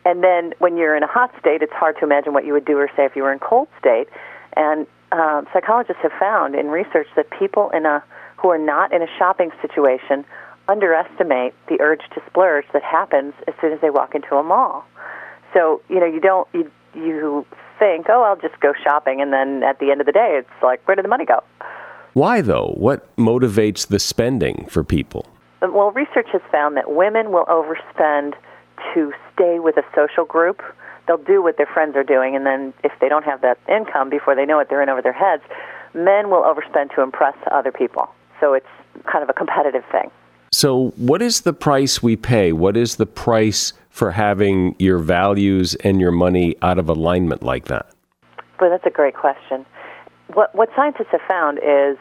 And 0.04 0.24
then 0.24 0.54
when 0.58 0.78
you're 0.78 0.95
in 0.95 1.04
a 1.04 1.08
hot 1.08 1.32
state, 1.39 1.62
it's 1.62 1.74
hard 1.74 1.98
to 2.00 2.04
imagine 2.04 2.34
what 2.34 2.45
you 2.45 2.54
would 2.54 2.65
do 2.65 2.78
or 2.78 2.89
say 2.95 3.06
if 3.06 3.15
you 3.15 3.21
were 3.21 3.32
in 3.32 3.38
a 3.38 3.48
cold 3.48 3.67
state. 3.80 4.08
And 4.56 4.88
um, 5.12 5.48
psychologists 5.54 6.02
have 6.02 6.12
found 6.19 6.56
in 6.56 6.67
research 6.67 7.08
that 7.15 7.30
people 7.30 7.69
in 7.69 7.86
a 7.86 8.04
who 8.38 8.50
are 8.50 8.58
not 8.58 8.93
in 8.93 9.02
a 9.02 9.08
shopping 9.17 9.52
situation 9.62 10.26
underestimate 10.67 11.54
the 11.67 11.80
urge 11.80 12.02
to 12.13 12.21
splurge 12.28 12.65
that 12.74 12.84
happens 12.84 13.34
as 13.48 13.54
soon 13.62 13.71
as 13.71 13.80
they 13.82 13.89
walk 13.89 14.15
into 14.15 14.36
a 14.36 14.43
mall. 14.43 14.86
So, 15.54 15.82
you 15.89 16.00
know, 16.00 16.06
you 16.06 16.19
don't 16.19 16.48
you 16.54 16.71
you 16.93 17.45
think, 17.80 18.08
"Oh, 18.10 18.24
I'll 18.24 18.36
just 18.36 18.60
go 18.60 18.74
shopping," 18.74 19.21
and 19.21 19.32
then 19.32 19.63
at 19.63 19.80
the 19.80 19.91
end 19.91 20.02
of 20.02 20.08
the 20.08 20.12
day, 20.12 20.38
it's 20.39 20.63
like, 20.63 20.82
"Where 20.86 20.95
did 20.95 21.06
the 21.06 21.10
money 21.10 21.26
go?" 21.26 21.43
Why 22.13 22.41
though? 22.41 22.74
What 22.78 23.15
motivates 23.17 23.88
the 23.88 24.00
spending 24.00 24.65
for 24.69 24.84
people? 24.84 25.26
Um, 25.62 25.74
well, 25.74 25.91
research 25.91 26.28
has 26.32 26.41
found 26.52 26.78
that 26.78 26.91
women 26.91 27.32
will 27.32 27.45
overspend 27.45 28.34
to 28.93 29.13
stay 29.34 29.60
with 29.60 29.78
a 29.78 29.84
social 29.93 30.26
group. 30.26 30.62
They'll 31.08 31.17
do 31.17 31.41
what 31.41 31.58
their 31.58 31.67
friends 31.67 31.95
are 31.95 32.04
doing, 32.04 32.36
and 32.36 32.45
then 32.45 32.74
if 32.84 32.91
they 33.00 33.10
don't 33.10 33.26
have 33.26 33.41
that 33.41 33.60
income 33.69 34.10
before 34.10 34.36
they 34.36 34.45
know 34.45 34.60
it, 34.60 34.69
they're 34.69 34.82
in 34.82 34.89
over 34.89 35.02
their 35.02 35.13
heads. 35.13 35.43
Men 35.93 36.30
will 36.30 36.41
overspend 36.41 36.93
to 36.95 37.02
impress 37.02 37.36
other 37.52 37.71
people. 37.71 38.10
So 38.39 38.54
it's 38.54 38.67
kind 39.12 39.24
of 39.24 39.30
a 39.30 39.34
competitive 39.34 39.84
thing. 39.91 40.12
So, 40.52 40.91
what 40.95 41.21
is 41.21 41.41
the 41.41 41.54
price 41.54 42.02
we 42.02 42.15
pay? 42.15 42.54
What 42.54 42.78
is 42.78 42.95
the 42.95 43.06
price 43.06 43.74
for 43.89 44.12
having 44.12 44.76
your 44.80 45.00
values 45.00 45.76
and 45.76 46.00
your 46.00 46.12
money 46.12 46.56
out 46.62 46.78
of 46.80 46.88
alignment 46.88 47.43
like 47.43 47.65
that? 47.65 47.88
Well, 48.60 48.69
that's 48.69 48.86
a 48.86 48.89
great 48.89 49.15
question. 49.15 49.65
What, 50.34 50.56
what 50.56 50.69
scientists 50.76 51.10
have 51.12 51.21
found 51.28 51.58
is, 51.60 51.98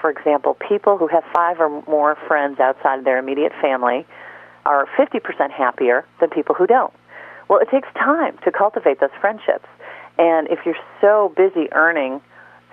for 0.00 0.10
example, 0.10 0.56
people 0.68 0.96
who 0.96 1.08
have 1.08 1.24
five 1.34 1.60
or 1.60 1.82
more 1.88 2.16
friends 2.28 2.60
outside 2.60 3.00
of 3.00 3.04
their 3.04 3.18
immediate 3.18 3.52
family 3.60 4.06
are 4.64 4.86
50% 4.96 5.50
happier 5.50 6.04
than 6.20 6.30
people 6.30 6.54
who 6.54 6.66
don't. 6.66 6.92
Well, 7.48 7.58
it 7.58 7.68
takes 7.70 7.88
time 7.94 8.38
to 8.44 8.52
cultivate 8.52 9.00
those 9.00 9.10
friendships. 9.20 9.66
And 10.18 10.46
if 10.48 10.60
you're 10.64 10.76
so 11.00 11.32
busy 11.36 11.72
earning 11.72 12.20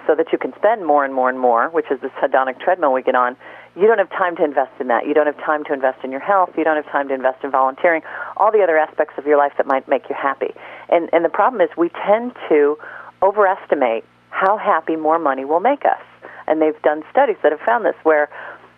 so 0.09 0.15
that 0.15 0.31
you 0.31 0.39
can 0.39 0.51
spend 0.55 0.87
more 0.87 1.05
and 1.05 1.13
more 1.13 1.29
and 1.29 1.39
more, 1.39 1.69
which 1.69 1.85
is 1.91 2.01
this 2.01 2.11
hedonic 2.13 2.59
treadmill 2.59 2.91
we 2.91 3.03
get 3.03 3.13
on, 3.13 3.37
you 3.75 3.85
don't 3.85 3.99
have 3.99 4.09
time 4.09 4.35
to 4.37 4.43
invest 4.43 4.71
in 4.79 4.87
that. 4.87 5.05
You 5.05 5.13
don't 5.13 5.27
have 5.27 5.37
time 5.37 5.63
to 5.65 5.73
invest 5.73 6.03
in 6.03 6.09
your 6.09 6.19
health. 6.19 6.49
You 6.57 6.63
don't 6.63 6.77
have 6.77 6.91
time 6.91 7.07
to 7.09 7.13
invest 7.13 7.43
in 7.43 7.51
volunteering, 7.51 8.01
all 8.35 8.51
the 8.51 8.63
other 8.63 8.75
aspects 8.75 9.13
of 9.19 9.27
your 9.27 9.37
life 9.37 9.51
that 9.57 9.67
might 9.67 9.87
make 9.87 10.09
you 10.09 10.15
happy. 10.19 10.51
And, 10.89 11.11
and 11.13 11.23
the 11.23 11.29
problem 11.29 11.61
is 11.61 11.69
we 11.77 11.89
tend 12.07 12.33
to 12.49 12.79
overestimate 13.21 14.03
how 14.31 14.57
happy 14.57 14.95
more 14.95 15.19
money 15.19 15.45
will 15.45 15.59
make 15.59 15.85
us. 15.85 16.01
And 16.47 16.59
they've 16.59 16.81
done 16.81 17.03
studies 17.11 17.37
that 17.43 17.51
have 17.51 17.61
found 17.61 17.85
this 17.85 17.95
where, 18.01 18.29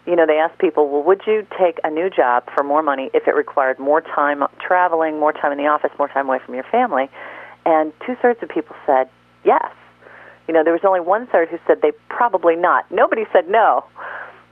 you 0.05 0.17
know, 0.17 0.25
they 0.27 0.37
ask 0.37 0.59
people, 0.59 0.89
well, 0.89 1.03
would 1.03 1.21
you 1.25 1.47
take 1.57 1.79
a 1.85 1.89
new 1.89 2.09
job 2.09 2.43
for 2.53 2.61
more 2.61 2.83
money 2.83 3.09
if 3.13 3.25
it 3.25 3.35
required 3.35 3.79
more 3.79 4.01
time 4.01 4.43
traveling, 4.59 5.17
more 5.17 5.31
time 5.31 5.53
in 5.53 5.57
the 5.57 5.67
office, 5.67 5.91
more 5.97 6.09
time 6.09 6.27
away 6.27 6.39
from 6.45 6.55
your 6.55 6.65
family? 6.65 7.09
And 7.65 7.93
two 8.05 8.15
thirds 8.21 8.43
of 8.43 8.49
people 8.49 8.75
said 8.85 9.07
yes. 9.45 9.71
You 10.47 10.53
know, 10.53 10.63
there 10.63 10.73
was 10.73 10.81
only 10.85 10.99
one 10.99 11.27
third 11.27 11.49
who 11.49 11.57
said 11.67 11.81
they 11.81 11.91
probably 12.09 12.55
not. 12.55 12.89
Nobody 12.91 13.23
said 13.31 13.49
no. 13.49 13.85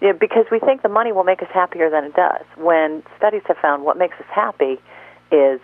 You 0.02 0.10
know, 0.10 0.17
because 0.17 0.45
we 0.52 0.60
think 0.60 0.82
the 0.82 0.89
money 0.89 1.12
will 1.12 1.23
make 1.23 1.41
us 1.41 1.49
happier 1.54 1.89
than 1.89 2.06
it 2.06 2.15
does. 2.15 2.45
When 2.56 3.04
studies 3.17 3.41
have 3.47 3.58
found 3.58 3.84
what 3.84 3.97
makes 3.97 4.15
us 4.19 4.28
happy 4.34 4.78
is 5.32 5.60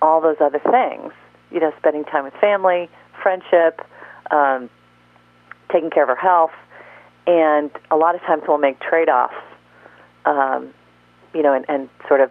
all 0.00 0.20
those 0.20 0.36
other 0.40 0.60
things. 0.60 1.12
You 1.50 1.60
know, 1.60 1.72
spending 1.78 2.04
time 2.04 2.24
with 2.24 2.34
family, 2.34 2.88
friendship, 3.22 3.80
um, 4.30 4.70
taking 5.70 5.90
care 5.90 6.02
of 6.02 6.08
our 6.08 6.16
health, 6.16 6.52
and 7.26 7.70
a 7.90 7.96
lot 7.96 8.14
of 8.14 8.20
times 8.22 8.42
we'll 8.46 8.58
make 8.58 8.80
trade-offs. 8.80 9.34
Um, 10.24 10.72
you 11.34 11.42
know, 11.42 11.52
and, 11.54 11.64
and 11.68 11.88
sort 12.08 12.20
of 12.20 12.30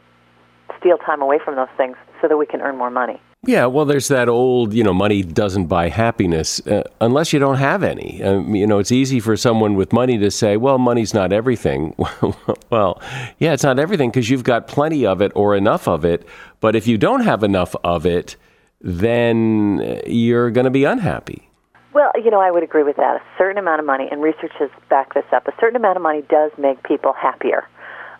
steal 0.80 0.98
time 0.98 1.22
away 1.22 1.40
from 1.44 1.56
those 1.56 1.68
things 1.76 1.98
so 2.22 2.28
that 2.28 2.38
we 2.38 2.46
can 2.46 2.62
earn 2.62 2.78
more 2.78 2.90
money. 2.90 3.20
Yeah, 3.44 3.66
well, 3.66 3.86
there's 3.86 4.08
that 4.10 4.30
old, 4.30 4.72
you 4.72 4.84
know, 4.84 4.94
money 4.94 5.24
doesn't 5.24 5.66
buy 5.66 5.90
happiness 5.90 6.60
uh, 6.68 6.84
unless 7.00 7.34
you 7.34 7.40
don't 7.40 7.58
have 7.58 7.82
any. 7.82 8.22
Um, 8.22 8.54
you 8.54 8.68
know, 8.68 8.78
it's 8.78 8.92
easy 8.92 9.20
for 9.20 9.36
someone 9.36 9.74
with 9.74 9.92
money 9.92 10.20
to 10.20 10.30
say, 10.30 10.58
well, 10.58 10.78
money's 10.78 11.12
not 11.16 11.34
everything. 11.34 11.96
well, 12.70 13.02
yeah, 13.40 13.54
it's 13.54 13.64
not 13.64 13.80
everything 13.80 14.12
because 14.12 14.30
you've 14.30 14.44
got 14.44 14.68
plenty 14.68 15.08
of 15.08 15.24
it 15.24 15.32
or 15.34 15.56
enough 15.56 15.88
of 15.88 16.06
it. 16.06 16.28
But 16.60 16.76
if 16.76 16.86
you 16.86 17.00
don't 17.00 17.22
have 17.22 17.44
enough 17.44 17.76
of 17.84 18.06
it, 18.06 18.36
then 18.80 20.02
you're 20.06 20.52
going 20.52 20.66
to 20.66 20.72
be 20.72 20.84
unhappy. 20.84 21.50
Well, 21.96 22.12
you 22.24 22.30
know, 22.30 22.42
I 22.42 22.52
would 22.52 22.64
agree 22.64 22.84
with 22.84 22.98
that. 22.98 23.16
A 23.16 23.22
certain 23.40 23.58
amount 23.58 23.80
of 23.80 23.88
money, 23.88 24.08
and 24.12 24.22
research 24.22 24.54
has 24.60 24.70
backed 24.88 25.16
this 25.16 25.26
up, 25.34 25.48
a 25.48 25.54
certain 25.60 25.78
amount 25.78 25.98
of 25.98 26.04
money 26.04 26.22
does 26.30 26.52
make 26.60 26.84
people 26.84 27.12
happier. 27.14 27.68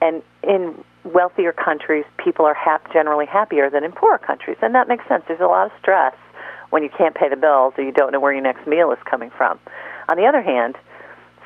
And 0.02 0.24
in 0.42 0.84
wealthier 1.04 1.52
countries, 1.52 2.06
people 2.18 2.46
are 2.46 2.54
hap- 2.54 2.92
generally 2.94 3.26
happier 3.26 3.70
than 3.70 3.84
in 3.84 3.92
poorer 3.92 4.18
countries, 4.18 4.58
and 4.62 4.76
that 4.76 4.88
makes 4.88 5.08
sense. 5.08 5.24
There's 5.28 5.40
a 5.40 5.46
lot 5.46 5.66
of 5.66 5.72
stress 5.80 6.16
when 6.70 6.84
you 6.84 6.90
can't 6.90 7.16
pay 7.16 7.30
the 7.30 7.36
bills 7.36 7.74
or 7.78 7.84
you 7.84 7.92
don't 7.92 8.12
know 8.12 8.20
where 8.20 8.34
your 8.34 8.42
next 8.42 8.66
meal 8.68 8.92
is 8.92 9.00
coming 9.10 9.30
from. 9.30 9.60
On 10.10 10.18
the 10.18 10.26
other 10.26 10.42
hand, 10.42 10.78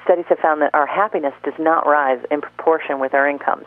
studies 0.03 0.25
have 0.29 0.39
found 0.39 0.61
that 0.61 0.73
our 0.73 0.85
happiness 0.85 1.33
does 1.43 1.53
not 1.57 1.85
rise 1.87 2.23
in 2.29 2.41
proportion 2.41 2.99
with 2.99 3.13
our 3.13 3.27
incomes. 3.27 3.65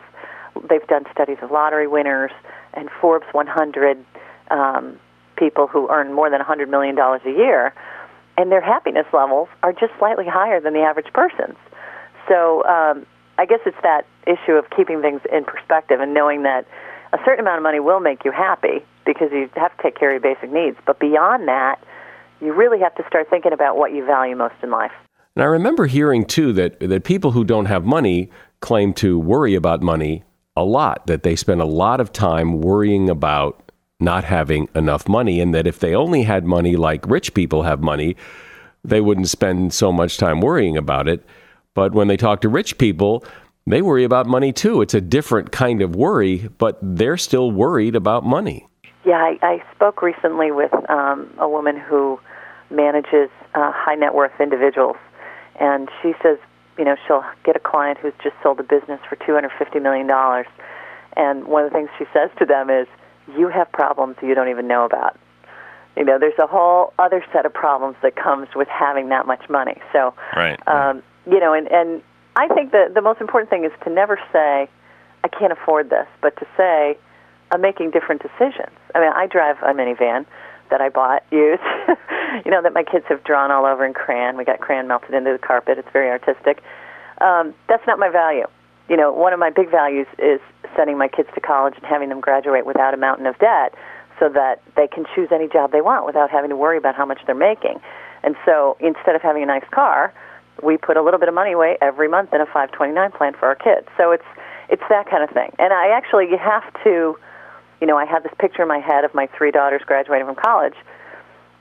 They've 0.69 0.85
done 0.87 1.05
studies 1.11 1.37
of 1.41 1.51
lottery 1.51 1.87
winners 1.87 2.31
and 2.73 2.89
Forbes 3.01 3.27
100 3.31 4.05
um, 4.51 4.99
people 5.35 5.67
who 5.67 5.89
earn 5.89 6.13
more 6.13 6.29
than 6.29 6.41
$100 6.41 6.69
million 6.69 6.97
a 6.97 7.19
year, 7.25 7.73
and 8.37 8.51
their 8.51 8.61
happiness 8.61 9.05
levels 9.13 9.47
are 9.63 9.73
just 9.73 9.93
slightly 9.99 10.25
higher 10.27 10.59
than 10.59 10.73
the 10.73 10.81
average 10.81 11.11
person's. 11.13 11.57
So 12.27 12.63
um, 12.65 13.05
I 13.39 13.45
guess 13.45 13.61
it's 13.65 13.77
that 13.83 14.05
issue 14.27 14.51
of 14.51 14.69
keeping 14.69 15.01
things 15.01 15.21
in 15.31 15.45
perspective 15.45 16.01
and 16.01 16.13
knowing 16.13 16.43
that 16.43 16.65
a 17.13 17.17
certain 17.23 17.39
amount 17.39 17.55
of 17.55 17.63
money 17.63 17.79
will 17.79 18.01
make 18.01 18.25
you 18.25 18.31
happy 18.31 18.85
because 19.05 19.29
you 19.31 19.49
have 19.55 19.75
to 19.77 19.81
take 19.81 19.97
care 19.97 20.13
of 20.13 20.21
your 20.21 20.35
basic 20.35 20.51
needs. 20.51 20.75
But 20.85 20.99
beyond 20.99 21.47
that, 21.47 21.81
you 22.41 22.53
really 22.53 22.79
have 22.81 22.93
to 22.95 23.03
start 23.07 23.29
thinking 23.29 23.53
about 23.53 23.77
what 23.77 23.93
you 23.93 24.05
value 24.05 24.35
most 24.35 24.55
in 24.61 24.71
life. 24.71 24.91
And 25.37 25.43
I 25.43 25.45
remember 25.45 25.85
hearing 25.85 26.25
too 26.25 26.51
that 26.53 26.81
that 26.81 27.05
people 27.05 27.31
who 27.31 27.45
don't 27.45 27.67
have 27.67 27.85
money 27.85 28.29
claim 28.59 28.93
to 28.95 29.17
worry 29.17 29.55
about 29.55 29.81
money 29.81 30.23
a 30.57 30.65
lot 30.65 31.07
that 31.07 31.23
they 31.23 31.37
spend 31.37 31.61
a 31.61 31.65
lot 31.65 32.01
of 32.01 32.11
time 32.11 32.59
worrying 32.59 33.09
about 33.09 33.71
not 34.01 34.25
having 34.25 34.67
enough 34.75 35.07
money, 35.07 35.39
and 35.39 35.55
that 35.55 35.65
if 35.65 35.79
they 35.79 35.95
only 35.95 36.23
had 36.23 36.43
money 36.43 36.75
like 36.75 37.09
rich 37.09 37.33
people 37.33 37.63
have 37.63 37.81
money, 37.81 38.17
they 38.83 38.99
wouldn't 38.99 39.29
spend 39.29 39.73
so 39.73 39.93
much 39.93 40.17
time 40.17 40.41
worrying 40.41 40.75
about 40.75 41.07
it. 41.07 41.23
But 41.79 41.93
when 41.93 42.09
they 42.09 42.17
talk 42.17 42.41
to 42.41 42.49
rich 42.49 42.77
people, 42.77 43.23
they 43.65 43.81
worry 43.81 44.03
about 44.03 44.27
money 44.27 44.51
too. 44.51 44.81
It's 44.81 44.93
a 44.93 44.99
different 44.99 45.53
kind 45.53 45.81
of 45.81 45.95
worry, 45.95 46.49
but 46.57 46.77
they're 46.81 47.15
still 47.15 47.51
worried 47.51 47.95
about 47.95 48.25
money. 48.25 48.67
Yeah, 49.05 49.15
I, 49.15 49.39
I 49.41 49.63
spoke 49.73 50.01
recently 50.01 50.51
with 50.51 50.73
um, 50.89 51.33
a 51.37 51.47
woman 51.47 51.79
who 51.79 52.19
manages 52.69 53.29
uh, 53.55 53.71
high 53.73 53.95
net 53.95 54.13
worth 54.13 54.33
individuals, 54.41 54.97
and 55.57 55.87
she 56.01 56.11
says, 56.21 56.37
you 56.77 56.83
know, 56.83 56.97
she'll 57.07 57.23
get 57.45 57.55
a 57.55 57.61
client 57.61 57.97
who's 57.97 58.11
just 58.21 58.35
sold 58.43 58.59
a 58.59 58.63
business 58.63 58.99
for 59.07 59.15
$250 59.15 59.81
million. 59.81 60.09
And 61.15 61.47
one 61.47 61.63
of 61.63 61.71
the 61.71 61.77
things 61.77 61.89
she 61.97 62.03
says 62.11 62.29
to 62.39 62.45
them 62.45 62.69
is, 62.69 62.87
you 63.37 63.47
have 63.47 63.71
problems 63.71 64.17
you 64.21 64.35
don't 64.35 64.49
even 64.49 64.67
know 64.67 64.83
about. 64.83 65.17
You 65.95 66.03
know, 66.03 66.19
there's 66.19 66.39
a 66.39 66.47
whole 66.47 66.91
other 66.99 67.23
set 67.31 67.45
of 67.45 67.53
problems 67.53 67.95
that 68.03 68.17
comes 68.17 68.49
with 68.53 68.67
having 68.67 69.07
that 69.09 69.25
much 69.25 69.49
money. 69.49 69.77
So, 69.93 70.13
right. 70.35 70.59
Um, 70.67 71.03
you 71.29 71.39
know, 71.39 71.53
and, 71.53 71.71
and 71.71 72.01
I 72.35 72.47
think 72.47 72.71
that 72.71 72.93
the 72.93 73.01
most 73.01 73.21
important 73.21 73.49
thing 73.49 73.65
is 73.65 73.71
to 73.83 73.89
never 73.89 74.19
say, 74.31 74.69
I 75.23 75.27
can't 75.27 75.51
afford 75.51 75.89
this, 75.89 76.07
but 76.21 76.35
to 76.37 76.47
say, 76.57 76.97
I'm 77.51 77.61
making 77.61 77.91
different 77.91 78.21
decisions. 78.21 78.75
I 78.95 78.99
mean, 78.99 79.11
I 79.13 79.27
drive 79.27 79.57
a 79.61 79.73
minivan 79.73 80.25
that 80.69 80.81
I 80.81 80.89
bought 80.89 81.23
used, 81.31 81.63
you 82.45 82.51
know, 82.51 82.61
that 82.61 82.73
my 82.73 82.83
kids 82.83 83.05
have 83.09 83.23
drawn 83.23 83.51
all 83.51 83.65
over 83.65 83.85
in 83.85 83.93
crayon. 83.93 84.37
We 84.37 84.45
got 84.45 84.59
crayon 84.59 84.87
melted 84.87 85.13
into 85.13 85.31
the 85.31 85.39
carpet. 85.39 85.77
It's 85.77 85.89
very 85.91 86.09
artistic. 86.09 86.61
Um, 87.21 87.53
that's 87.67 87.85
not 87.87 87.99
my 87.99 88.09
value. 88.09 88.45
You 88.87 88.97
know, 88.97 89.11
one 89.11 89.33
of 89.33 89.39
my 89.39 89.49
big 89.49 89.69
values 89.69 90.07
is 90.17 90.39
sending 90.75 90.97
my 90.97 91.07
kids 91.07 91.29
to 91.35 91.41
college 91.41 91.73
and 91.75 91.85
having 91.85 92.09
them 92.09 92.21
graduate 92.21 92.65
without 92.65 92.93
a 92.93 92.97
mountain 92.97 93.25
of 93.25 93.37
debt 93.39 93.73
so 94.19 94.29
that 94.29 94.61
they 94.75 94.87
can 94.87 95.05
choose 95.15 95.29
any 95.31 95.47
job 95.47 95.71
they 95.71 95.81
want 95.81 96.05
without 96.05 96.29
having 96.29 96.49
to 96.49 96.55
worry 96.55 96.77
about 96.77 96.95
how 96.95 97.05
much 97.05 97.19
they're 97.25 97.35
making. 97.35 97.79
And 98.23 98.35
so 98.45 98.77
instead 98.79 99.15
of 99.15 99.21
having 99.21 99.43
a 99.43 99.45
nice 99.45 99.67
car, 99.71 100.13
we 100.63 100.77
put 100.77 100.97
a 100.97 101.01
little 101.01 101.19
bit 101.19 101.29
of 101.29 101.35
money 101.35 101.53
away 101.53 101.77
every 101.81 102.07
month 102.07 102.33
in 102.33 102.41
a 102.41 102.45
529 102.45 103.11
plan 103.11 103.33
for 103.33 103.47
our 103.47 103.55
kids. 103.55 103.87
So 103.97 104.11
it's 104.11 104.25
it's 104.69 104.83
that 104.89 105.09
kind 105.09 105.23
of 105.23 105.29
thing. 105.31 105.51
And 105.57 105.73
I 105.73 105.89
actually 105.89 106.27
have 106.37 106.63
to 106.83 107.17
you 107.81 107.87
know, 107.87 107.97
I 107.97 108.05
have 108.05 108.23
this 108.23 108.33
picture 108.39 108.61
in 108.61 108.67
my 108.67 108.79
head 108.79 109.03
of 109.05 109.13
my 109.13 109.27
three 109.37 109.51
daughters 109.51 109.81
graduating 109.85 110.25
from 110.25 110.35
college 110.35 110.75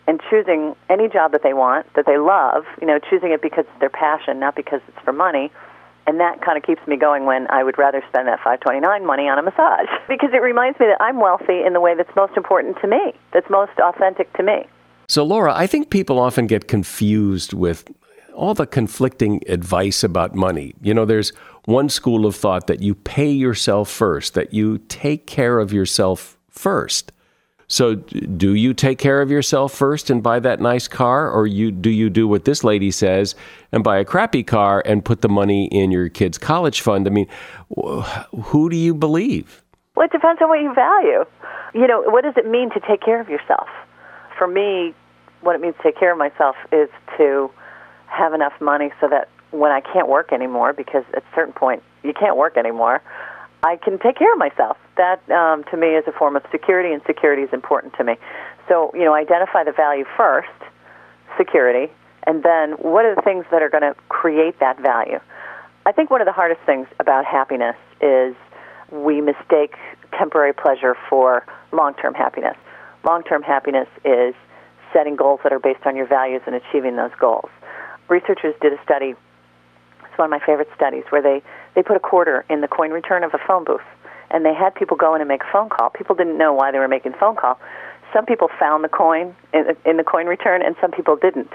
and 0.07 0.21
choosing 0.31 0.75
any 0.89 1.09
job 1.09 1.33
that 1.33 1.43
they 1.43 1.53
want, 1.53 1.93
that 1.95 2.07
they 2.07 2.19
love, 2.19 2.65
you 2.81 2.87
know, 2.87 2.99
choosing 2.99 3.31
it 3.31 3.43
because 3.43 3.67
it's 3.69 3.81
their 3.81 3.91
passion, 3.91 4.41
not 4.41 4.57
because 4.57 4.81
it's 4.89 4.99
for 5.05 5.13
money. 5.13 5.53
And 6.07 6.19
that 6.21 6.41
kind 6.41 6.57
of 6.57 6.65
keeps 6.65 6.85
me 6.87 6.97
going 6.97 7.27
when 7.27 7.47
I 7.51 7.63
would 7.63 7.77
rather 7.77 8.03
spend 8.09 8.27
that 8.29 8.39
529 8.39 9.05
money 9.05 9.29
on 9.29 9.39
a 9.39 9.43
massage 9.43 9.89
because 10.09 10.31
it 10.33 10.41
reminds 10.41 10.81
me 10.81 10.87
that 10.87 10.97
I'm 11.01 11.21
wealthy 11.21 11.63
in 11.65 11.75
the 11.75 11.81
way 11.81 11.95
that's 11.95 12.15
most 12.17 12.37
important 12.37 12.79
to 12.81 12.89
me, 12.89 13.13
that's 13.33 13.49
most 13.51 13.73
authentic 13.79 14.33
to 14.35 14.43
me. 14.43 14.67
So, 15.09 15.25
Laura, 15.25 15.55
I 15.55 15.67
think 15.67 15.91
people 15.91 16.19
often 16.19 16.47
get 16.47 16.69
confused 16.69 17.53
with 17.53 17.85
all 18.39 18.55
the 18.55 18.67
conflicting 18.67 19.43
advice 19.49 20.05
about 20.05 20.35
money. 20.35 20.73
You 20.81 20.95
know, 20.95 21.05
there's 21.05 21.31
one 21.65 21.89
school 21.89 22.25
of 22.25 22.37
thought 22.37 22.69
that 22.69 22.81
you 22.81 22.95
pay 22.95 23.31
yourself 23.31 23.91
first, 23.91 24.35
that 24.35 24.55
you 24.55 24.79
take 24.89 25.27
care 25.27 25.59
of 25.59 25.73
yourself 25.73 26.39
first. 26.49 27.11
So, 27.71 27.97
do 27.97 28.55
you 28.55 28.73
take 28.73 28.99
care 28.99 29.21
of 29.21 29.31
yourself 29.31 29.75
first 29.75 30.09
and 30.09 30.23
buy 30.23 30.39
that 30.39 30.59
nice 30.59 30.89
car, 30.89 31.31
or 31.31 31.47
you 31.47 31.71
do 31.71 31.91
you 31.91 32.09
do 32.09 32.27
what 32.27 32.47
this 32.47 32.65
lady 32.65 32.91
says 32.91 33.35
and 33.73 33.85
buy 33.85 33.99
a 33.99 34.07
crappy 34.07 34.43
car 34.43 34.83
and 34.87 35.05
put 35.05 35.21
the 35.21 35.29
money 35.29 35.67
in 35.67 35.91
your 35.91 36.09
kid's 36.09 36.39
college 36.39 36.81
fund? 36.81 37.07
I 37.07 37.11
mean, 37.11 37.27
who 38.45 38.71
do 38.71 38.77
you 38.77 38.95
believe? 38.95 39.63
Well, 39.97 40.07
it 40.07 40.13
depends 40.13 40.41
on 40.41 40.49
what 40.49 40.61
you 40.61 40.73
value. 40.73 41.25
You 41.75 41.87
know, 41.87 42.03
what 42.07 42.25
does 42.25 42.35
it 42.39 42.49
mean 42.49 42.71
to 42.71 42.81
take 42.89 43.03
care 43.03 43.21
of 43.21 43.29
yourself? 43.29 43.69
For 44.39 44.47
me, 44.47 44.95
what 45.43 45.55
it 45.55 45.61
means 45.61 45.75
to 45.77 45.83
take 45.83 45.99
care 45.99 46.13
of 46.13 46.19
myself 46.19 46.57
is 46.73 46.89
to 47.19 47.51
have 48.09 48.35
enough 48.35 48.55
money 48.61 48.91
so 49.01 49.09
that 49.09 49.29
when 49.51 49.71
I 49.71 49.81
can't 49.81 50.09
work 50.09 50.33
anymore, 50.33 50.73
because 50.73 51.05
at 51.17 51.23
a 51.23 51.35
certain 51.35 51.55
point 51.55 51.83
you 52.03 52.13
can't 52.13 52.37
work 52.37 52.57
anymore, 52.57 53.03
I 53.63 53.77
can 53.77 53.99
take 53.99 54.17
care 54.17 54.33
of 54.33 54.39
myself. 54.39 54.77
That 54.97 55.29
um, 55.31 55.65
to 55.71 55.77
me 55.77 55.89
is 55.89 56.05
a 56.07 56.13
form 56.13 56.37
of 56.37 56.43
security, 56.51 56.93
and 56.93 57.03
security 57.07 57.43
is 57.43 57.53
important 57.53 57.95
to 57.95 58.05
me. 58.05 58.17
So 58.69 58.91
you 58.95 59.05
know, 59.05 59.15
identify 59.15 59.65
the 59.65 59.73
value 59.73 60.05
first, 60.17 60.49
security, 61.37 61.93
and 62.25 62.43
then 62.43 62.73
what 62.73 63.05
are 63.05 63.15
the 63.15 63.23
things 63.23 63.47
that 63.51 63.63
are 63.63 63.71
going 63.71 63.83
to 63.83 63.95
create 64.09 64.61
that 64.61 64.79
value. 64.81 65.21
I 65.87 65.93
think 65.93 66.11
one 66.11 66.21
of 66.21 66.27
the 66.27 66.33
hardest 66.33 66.61
things 66.67 66.87
about 67.01 67.25
happiness 67.25 67.77
is 68.03 68.35
we 68.93 69.21
mistake 69.21 69.75
temporary 70.17 70.53
pleasure 70.53 70.95
for 71.09 71.47
long-term 71.73 72.15
happiness. 72.15 72.57
Long-term 73.05 73.43
happiness 73.43 73.89
is 74.05 74.35
setting 74.93 75.17
goals 75.17 75.41
that 75.45 75.53
are 75.53 75.59
based 75.59 75.87
on 75.87 75.97
your 75.97 76.07
values 76.07 76.43
and 76.47 76.55
achieving 76.55 76.97
those 76.97 77.13
goals 77.19 77.49
researchers 78.09 78.55
did 78.61 78.73
a 78.73 78.83
study. 78.83 79.15
It's 80.05 80.19
one 80.19 80.27
of 80.27 80.31
my 80.31 80.45
favorite 80.45 80.69
studies 80.75 81.05
where 81.11 81.23
they 81.23 81.43
they 81.75 81.83
put 81.83 81.97
a 81.97 82.01
quarter 82.01 82.45
in 82.51 82.61
the 82.61 82.69
coin 82.69 82.91
return 82.91 83.23
of 83.23 83.35
a 83.35 83.39
phone 83.47 83.65
booth, 83.65 83.87
and 84.31 84.45
they 84.45 84.55
had 84.55 84.75
people 84.75 84.97
go 84.97 85.15
in 85.15 85.21
and 85.21 85.29
make 85.29 85.43
a 85.43 85.53
phone 85.53 85.69
call. 85.69 85.91
People 85.91 86.17
didn't 86.17 86.39
know 86.39 86.53
why 86.53 86.73
they 86.73 86.79
were 86.79 86.89
making 86.89 87.13
the 87.13 87.19
phone 87.19 87.37
call. 87.37 87.59
Some 88.13 88.27
people 88.27 88.49
found 88.59 88.83
the 88.83 88.89
coin 88.89 89.35
in, 89.53 89.77
in 89.85 89.97
the 89.97 90.05
coin 90.05 90.27
return, 90.27 90.63
and 90.63 90.75
some 90.81 90.91
people 90.91 91.17
didn't. 91.17 91.53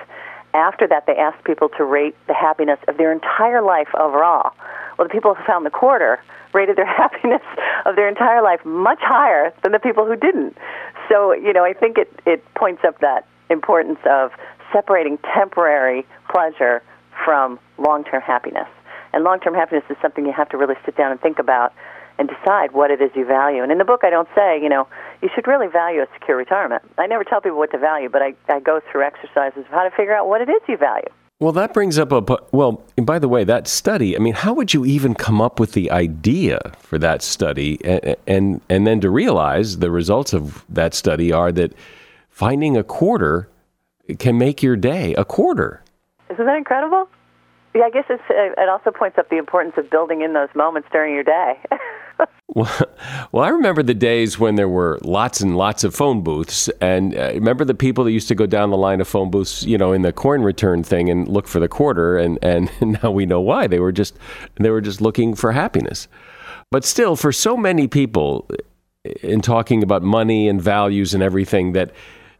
After 0.53 0.87
that, 0.87 1.07
they 1.07 1.15
asked 1.15 1.43
people 1.43 1.69
to 1.77 1.83
rate 1.83 2.15
the 2.27 2.33
happiness 2.33 2.79
of 2.87 2.97
their 2.97 3.11
entire 3.11 3.61
life 3.61 3.89
overall. 3.95 4.51
Well, 4.97 5.07
the 5.07 5.11
people 5.11 5.33
who 5.33 5.43
found 5.45 5.65
the 5.65 5.71
quarter 5.71 6.19
rated 6.53 6.77
their 6.77 6.85
happiness 7.01 7.41
of 7.85 7.95
their 7.95 8.07
entire 8.07 8.41
life 8.41 8.63
much 8.63 8.99
higher 9.01 9.53
than 9.63 9.71
the 9.71 9.79
people 9.79 10.05
who 10.05 10.15
didn't. 10.15 10.55
So, 11.09 11.33
you 11.33 11.53
know, 11.53 11.65
I 11.65 11.73
think 11.73 11.97
it, 11.97 12.13
it 12.25 12.45
points 12.53 12.83
up 12.85 12.99
that 12.99 13.27
importance 13.49 13.99
of 14.09 14.31
separating 14.73 15.17
temporary 15.33 16.05
pleasure 16.29 16.83
from 17.23 17.59
long 17.77 18.03
term 18.03 18.21
happiness. 18.21 18.67
And 19.13 19.23
long 19.23 19.39
term 19.39 19.53
happiness 19.53 19.83
is 19.89 19.95
something 20.01 20.25
you 20.25 20.33
have 20.33 20.49
to 20.49 20.57
really 20.57 20.75
sit 20.85 20.97
down 20.97 21.11
and 21.11 21.21
think 21.21 21.39
about 21.39 21.71
and 22.19 22.29
decide 22.29 22.73
what 22.73 22.91
it 22.91 23.01
is 23.01 23.11
you 23.15 23.25
value. 23.25 23.63
And 23.63 23.71
in 23.71 23.77
the 23.77 23.85
book, 23.85 24.01
I 24.03 24.09
don't 24.09 24.27
say, 24.35 24.61
you 24.61 24.69
know, 24.69 24.87
you 25.21 25.29
should 25.33 25.47
really 25.47 25.67
value 25.67 26.01
a 26.01 26.07
secure 26.13 26.37
retirement. 26.37 26.83
I 26.97 27.07
never 27.07 27.23
tell 27.23 27.41
people 27.41 27.57
what 27.57 27.71
to 27.71 27.77
value, 27.77 28.09
but 28.09 28.21
I, 28.21 28.33
I 28.49 28.59
go 28.59 28.81
through 28.91 29.03
exercises 29.03 29.59
of 29.59 29.71
how 29.71 29.83
to 29.83 29.91
figure 29.91 30.13
out 30.13 30.27
what 30.27 30.41
it 30.41 30.49
is 30.49 30.61
you 30.67 30.77
value. 30.77 31.07
Well, 31.39 31.51
that 31.53 31.73
brings 31.73 31.97
up 31.97 32.11
a 32.11 32.23
well. 32.51 32.83
by 32.95 33.19
the 33.19 33.27
way, 33.27 33.43
that 33.43 33.67
study. 33.67 34.15
I 34.15 34.19
mean, 34.19 34.33
how 34.33 34.53
would 34.53 34.73
you 34.73 34.85
even 34.85 35.13
come 35.13 35.41
up 35.41 35.59
with 35.59 35.73
the 35.73 35.91
idea 35.91 36.71
for 36.79 36.97
that 36.99 37.21
study, 37.21 37.83
and 37.83 38.15
and, 38.27 38.61
and 38.69 38.87
then 38.87 39.01
to 39.01 39.09
realize 39.09 39.79
the 39.79 39.91
results 39.91 40.31
of 40.31 40.63
that 40.69 40.93
study 40.93 41.33
are 41.33 41.51
that 41.51 41.73
finding 42.29 42.77
a 42.77 42.83
quarter 42.83 43.49
can 44.19 44.37
make 44.37 44.61
your 44.61 44.75
day 44.75 45.13
a 45.15 45.25
quarter. 45.25 45.83
Isn't 46.29 46.45
that 46.45 46.57
incredible? 46.57 47.07
Yeah, 47.75 47.85
I 47.85 47.89
guess 47.89 48.05
it 48.07 48.69
also 48.69 48.91
points 48.91 49.17
up 49.17 49.29
the 49.29 49.37
importance 49.37 49.73
of 49.77 49.89
building 49.89 50.21
in 50.21 50.33
those 50.33 50.49
moments 50.55 50.87
during 50.91 51.13
your 51.13 51.23
day. 51.23 51.59
well, 52.47 52.71
well, 53.31 53.43
I 53.43 53.49
remember 53.49 53.81
the 53.81 53.95
days 53.95 54.37
when 54.37 54.55
there 54.55 54.69
were 54.69 54.99
lots 55.01 55.41
and 55.41 55.57
lots 55.57 55.83
of 55.83 55.95
phone 55.95 56.21
booths, 56.21 56.69
and 56.81 57.17
uh, 57.17 57.31
remember 57.33 57.65
the 57.65 57.73
people 57.73 58.03
that 58.03 58.11
used 58.11 58.27
to 58.27 58.35
go 58.35 58.45
down 58.45 58.69
the 58.69 58.77
line 58.77 59.01
of 59.01 59.07
phone 59.07 59.31
booths, 59.31 59.65
you 59.65 59.75
know, 59.77 59.91
in 59.91 60.03
the 60.03 60.13
coin 60.13 60.41
return 60.41 60.83
thing 60.83 61.09
and 61.09 61.27
look 61.27 61.47
for 61.47 61.59
the 61.59 61.67
quarter, 61.67 62.15
and 62.15 62.37
and 62.43 62.69
now 63.03 63.09
we 63.09 63.25
know 63.25 63.41
why 63.41 63.65
they 63.65 63.79
were 63.79 63.91
just 63.91 64.17
they 64.59 64.69
were 64.69 64.81
just 64.81 65.01
looking 65.01 65.33
for 65.33 65.51
happiness. 65.51 66.07
But 66.69 66.85
still, 66.85 67.15
for 67.15 67.31
so 67.31 67.57
many 67.57 67.87
people, 67.87 68.49
in 69.21 69.41
talking 69.41 69.81
about 69.81 70.03
money 70.03 70.47
and 70.47 70.61
values 70.61 71.15
and 71.15 71.23
everything, 71.23 71.73
that 71.73 71.91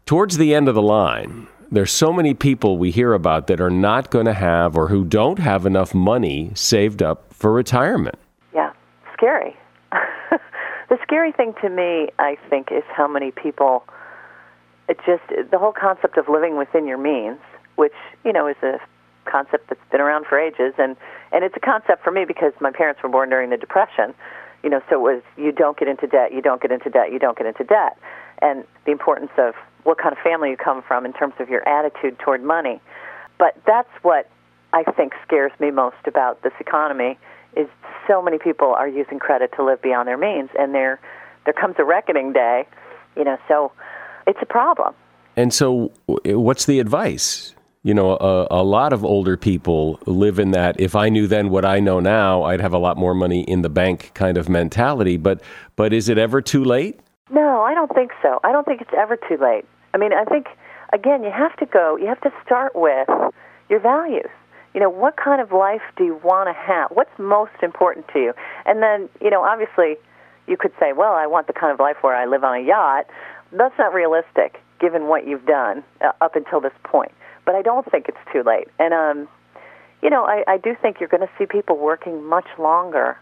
towards 0.06 0.36
the 0.36 0.54
end 0.54 0.68
of 0.68 0.76
the 0.76 0.82
line, 0.82 1.48
there's 1.70 1.92
so 1.92 2.12
many 2.12 2.34
people 2.34 2.78
we 2.78 2.90
hear 2.90 3.12
about 3.12 3.46
that 3.48 3.60
are 3.60 3.70
not 3.70 4.10
going 4.10 4.26
to 4.26 4.34
have 4.34 4.76
or 4.76 4.88
who 4.88 5.04
don't 5.04 5.38
have 5.38 5.66
enough 5.66 5.94
money 5.94 6.52
saved 6.54 7.02
up 7.02 7.32
for 7.32 7.52
retirement. 7.52 8.16
Yeah, 8.54 8.72
scary. 9.12 9.56
the 10.88 10.98
scary 11.02 11.32
thing 11.32 11.54
to 11.62 11.68
me, 11.68 12.08
I 12.18 12.36
think, 12.48 12.70
is 12.70 12.84
how 12.94 13.08
many 13.08 13.30
people 13.30 13.84
it 14.88 14.98
just 15.06 15.22
the 15.50 15.58
whole 15.58 15.72
concept 15.72 16.18
of 16.18 16.28
living 16.28 16.56
within 16.56 16.86
your 16.86 16.98
means, 16.98 17.38
which, 17.76 17.94
you 18.24 18.32
know, 18.32 18.46
is 18.46 18.56
a 18.62 18.78
concept 19.24 19.70
that's 19.70 19.80
been 19.90 20.00
around 20.00 20.26
for 20.26 20.38
ages 20.38 20.74
and 20.78 20.96
and 21.32 21.42
it's 21.44 21.56
a 21.56 21.60
concept 21.60 22.04
for 22.04 22.10
me 22.10 22.24
because 22.26 22.52
my 22.60 22.70
parents 22.70 23.02
were 23.02 23.08
born 23.08 23.30
during 23.30 23.50
the 23.50 23.56
depression. 23.56 24.14
You 24.62 24.70
know, 24.70 24.80
so 24.88 24.96
it 24.96 25.00
was 25.00 25.22
you 25.36 25.52
don't 25.52 25.78
get 25.78 25.88
into 25.88 26.06
debt, 26.06 26.32
you 26.32 26.42
don't 26.42 26.60
get 26.60 26.70
into 26.70 26.90
debt, 26.90 27.12
you 27.12 27.18
don't 27.18 27.36
get 27.36 27.46
into 27.46 27.64
debt. 27.64 27.98
And 28.40 28.64
the 28.84 28.92
importance 28.92 29.30
of 29.38 29.54
what 29.84 29.98
kind 29.98 30.12
of 30.12 30.18
family 30.18 30.50
you 30.50 30.56
come 30.56 30.82
from 30.82 31.06
in 31.06 31.12
terms 31.12 31.34
of 31.38 31.48
your 31.48 31.66
attitude 31.68 32.18
toward 32.18 32.42
money. 32.42 32.80
But 33.38 33.56
that's 33.66 33.88
what 34.02 34.28
I 34.72 34.82
think 34.82 35.12
scares 35.26 35.52
me 35.60 35.70
most 35.70 36.06
about 36.06 36.42
this 36.42 36.52
economy 36.58 37.18
is 37.56 37.68
so 38.08 38.20
many 38.20 38.38
people 38.38 38.68
are 38.68 38.88
using 38.88 39.18
credit 39.18 39.52
to 39.56 39.64
live 39.64 39.80
beyond 39.80 40.08
their 40.08 40.18
means 40.18 40.50
and 40.58 40.74
there 40.74 41.00
there 41.44 41.54
comes 41.54 41.74
a 41.78 41.84
reckoning 41.84 42.32
day, 42.32 42.66
you 43.16 43.22
know, 43.22 43.36
so 43.46 43.70
it's 44.26 44.38
a 44.40 44.46
problem. 44.46 44.94
And 45.36 45.52
so 45.52 45.92
what's 46.06 46.64
the 46.64 46.80
advice? 46.80 47.54
you 47.84 47.92
know, 47.92 48.16
a, 48.16 48.46
a, 48.50 48.64
lot 48.64 48.94
of 48.94 49.04
older 49.04 49.36
people 49.36 50.00
live 50.06 50.38
in 50.38 50.52
that 50.52 50.80
if 50.80 50.96
I 50.96 51.10
knew 51.10 51.26
then 51.26 51.50
what 51.50 51.66
I 51.66 51.80
know 51.80 52.00
now, 52.00 52.44
I'd 52.44 52.62
have 52.62 52.72
a 52.72 52.78
lot 52.78 52.96
more 52.96 53.14
money 53.14 53.42
in 53.42 53.60
the 53.60 53.68
bank 53.68 54.12
kind 54.14 54.38
of 54.38 54.48
mentality. 54.48 55.18
But 55.18 55.42
but 55.76 55.92
is 55.92 56.08
it 56.08 56.16
ever 56.16 56.40
too 56.40 56.64
late? 56.64 56.98
No, 57.30 57.62
I 57.62 57.74
don't 57.74 57.92
think 57.94 58.12
so. 58.22 58.40
I 58.44 58.52
don't 58.52 58.64
think 58.66 58.80
it's 58.80 58.94
ever 58.96 59.16
too 59.16 59.38
late. 59.40 59.64
I 59.92 59.98
mean, 59.98 60.12
I 60.12 60.24
think 60.24 60.46
again, 60.92 61.22
you 61.22 61.30
have 61.30 61.56
to 61.56 61.66
go. 61.66 61.96
You 61.96 62.06
have 62.06 62.20
to 62.22 62.32
start 62.44 62.74
with 62.74 63.08
your 63.68 63.80
values. 63.80 64.30
You 64.74 64.80
know, 64.80 64.90
what 64.90 65.16
kind 65.16 65.40
of 65.40 65.52
life 65.52 65.82
do 65.96 66.04
you 66.04 66.20
want 66.22 66.48
to 66.48 66.52
have? 66.52 66.90
What's 66.90 67.16
most 67.18 67.62
important 67.62 68.08
to 68.08 68.18
you? 68.18 68.32
And 68.66 68.82
then, 68.82 69.08
you 69.20 69.30
know, 69.30 69.44
obviously, 69.44 69.96
you 70.46 70.56
could 70.56 70.72
say, 70.80 70.92
well, 70.92 71.14
I 71.14 71.26
want 71.26 71.46
the 71.46 71.52
kind 71.52 71.72
of 71.72 71.78
life 71.78 71.96
where 72.02 72.14
I 72.14 72.26
live 72.26 72.42
on 72.44 72.56
a 72.56 72.66
yacht. 72.66 73.06
That's 73.52 73.78
not 73.78 73.94
realistic, 73.94 74.60
given 74.80 75.06
what 75.06 75.26
you've 75.26 75.46
done 75.46 75.84
uh, 76.00 76.10
up 76.20 76.34
until 76.34 76.60
this 76.60 76.72
point 76.82 77.12
but 77.44 77.54
I 77.54 77.62
don't 77.62 77.88
think 77.90 78.08
it's 78.08 78.18
too 78.32 78.42
late. 78.42 78.68
And 78.78 78.94
um, 78.94 79.28
you 80.02 80.10
know, 80.10 80.24
I, 80.24 80.44
I 80.46 80.58
do 80.58 80.76
think 80.80 81.00
you're 81.00 81.08
going 81.08 81.26
to 81.26 81.32
see 81.38 81.46
people 81.46 81.78
working 81.78 82.24
much 82.24 82.46
longer 82.58 83.18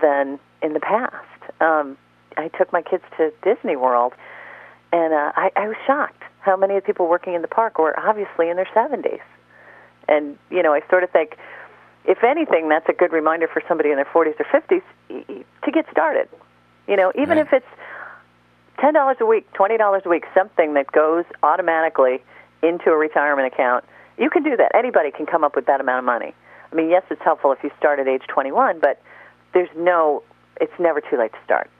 than 0.00 0.38
in 0.62 0.72
the 0.72 0.80
past. 0.80 1.60
Um, 1.60 1.96
I 2.36 2.48
took 2.48 2.72
my 2.72 2.82
kids 2.82 3.04
to 3.16 3.32
Disney 3.42 3.76
World, 3.76 4.12
and 4.92 5.12
uh, 5.12 5.32
I, 5.36 5.50
I 5.56 5.68
was 5.68 5.76
shocked 5.86 6.22
how 6.40 6.56
many 6.56 6.76
of 6.76 6.82
the 6.82 6.86
people 6.86 7.08
working 7.08 7.34
in 7.34 7.42
the 7.42 7.48
park 7.48 7.78
were 7.78 7.98
obviously 7.98 8.48
in 8.48 8.56
their 8.56 8.68
70s. 8.74 9.20
And 10.08 10.38
you 10.50 10.62
know, 10.62 10.72
I 10.72 10.80
sort 10.88 11.04
of 11.04 11.10
think, 11.10 11.36
if 12.04 12.24
anything, 12.24 12.68
that's 12.68 12.88
a 12.88 12.92
good 12.92 13.12
reminder 13.12 13.46
for 13.46 13.62
somebody 13.68 13.90
in 13.90 13.96
their 13.96 14.06
40s 14.06 14.40
or 14.40 14.44
50s 14.44 14.82
to 15.64 15.70
get 15.70 15.86
started. 15.90 16.28
You 16.88 16.96
know, 16.96 17.12
even 17.14 17.38
right. 17.38 17.46
if 17.46 17.52
it's 17.52 17.66
ten 18.80 18.94
dollars 18.94 19.18
a 19.20 19.26
week, 19.26 19.50
twenty 19.52 19.76
dollars 19.76 20.02
a 20.04 20.08
week, 20.08 20.24
something 20.34 20.74
that 20.74 20.90
goes 20.90 21.24
automatically 21.42 22.22
into 22.62 22.90
a 22.90 22.96
retirement 22.96 23.52
account, 23.52 23.84
you 24.18 24.30
can 24.30 24.42
do 24.42 24.56
that. 24.56 24.74
Anybody 24.74 25.10
can 25.10 25.26
come 25.26 25.44
up 25.44 25.54
with 25.54 25.66
that 25.66 25.80
amount 25.80 26.00
of 26.00 26.04
money. 26.04 26.34
I 26.72 26.74
mean, 26.74 26.90
yes, 26.90 27.02
it's 27.10 27.22
helpful 27.22 27.52
if 27.52 27.62
you 27.62 27.70
start 27.78 27.98
at 27.98 28.06
age 28.06 28.22
21, 28.28 28.80
but 28.80 29.02
there's 29.54 29.68
no, 29.76 30.22
it's 30.60 30.72
never 30.78 31.00
too 31.00 31.18
late 31.18 31.32
to 31.32 31.38
start. 31.44 31.70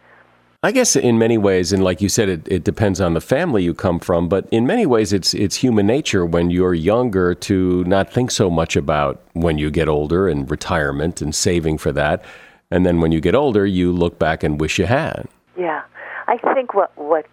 I 0.62 0.72
guess 0.72 0.94
in 0.94 1.18
many 1.18 1.38
ways, 1.38 1.72
and 1.72 1.82
like 1.82 2.02
you 2.02 2.10
said, 2.10 2.28
it, 2.28 2.46
it 2.46 2.64
depends 2.64 3.00
on 3.00 3.14
the 3.14 3.20
family 3.22 3.64
you 3.64 3.72
come 3.72 3.98
from, 3.98 4.28
but 4.28 4.46
in 4.50 4.66
many 4.66 4.84
ways, 4.84 5.10
it's, 5.10 5.32
it's 5.32 5.56
human 5.56 5.86
nature 5.86 6.26
when 6.26 6.50
you're 6.50 6.74
younger 6.74 7.34
to 7.34 7.82
not 7.84 8.12
think 8.12 8.30
so 8.30 8.50
much 8.50 8.76
about 8.76 9.22
when 9.32 9.56
you 9.56 9.70
get 9.70 9.88
older 9.88 10.28
and 10.28 10.50
retirement 10.50 11.22
and 11.22 11.34
saving 11.34 11.78
for 11.78 11.92
that. 11.92 12.22
And 12.70 12.84
then 12.84 13.00
when 13.00 13.10
you 13.10 13.22
get 13.22 13.34
older, 13.34 13.64
you 13.64 13.90
look 13.90 14.18
back 14.18 14.42
and 14.42 14.60
wish 14.60 14.78
you 14.78 14.84
had. 14.84 15.26
Yeah. 15.58 15.82
I 16.28 16.36
think 16.54 16.74
what, 16.74 16.92
what's 16.94 17.32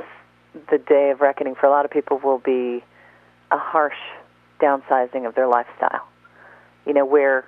the 0.71 0.78
day 0.78 1.09
of 1.09 1.19
reckoning 1.19 1.53
for 1.53 1.65
a 1.65 1.69
lot 1.69 1.84
of 1.84 1.91
people 1.91 2.19
will 2.23 2.39
be 2.39 2.82
a 3.51 3.57
harsh 3.57 3.97
downsizing 4.61 5.28
of 5.28 5.36
their 5.36 5.47
lifestyle. 5.47 6.07
You 6.86 6.93
know, 6.93 7.05
where 7.05 7.45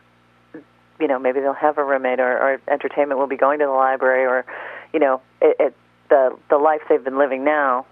you 0.99 1.07
know 1.07 1.17
maybe 1.17 1.39
they'll 1.39 1.53
have 1.53 1.77
a 1.77 1.83
roommate 1.83 2.19
or, 2.19 2.37
or 2.37 2.61
entertainment 2.67 3.19
will 3.19 3.27
be 3.27 3.37
going 3.37 3.59
to 3.59 3.65
the 3.65 3.71
library 3.71 4.25
or 4.25 4.45
you 4.93 4.99
know 4.99 5.21
it, 5.41 5.55
it, 5.59 5.75
the 6.09 6.37
the 6.49 6.57
life 6.57 6.81
they've 6.89 7.03
been 7.03 7.17
living 7.17 7.43
now 7.43 7.85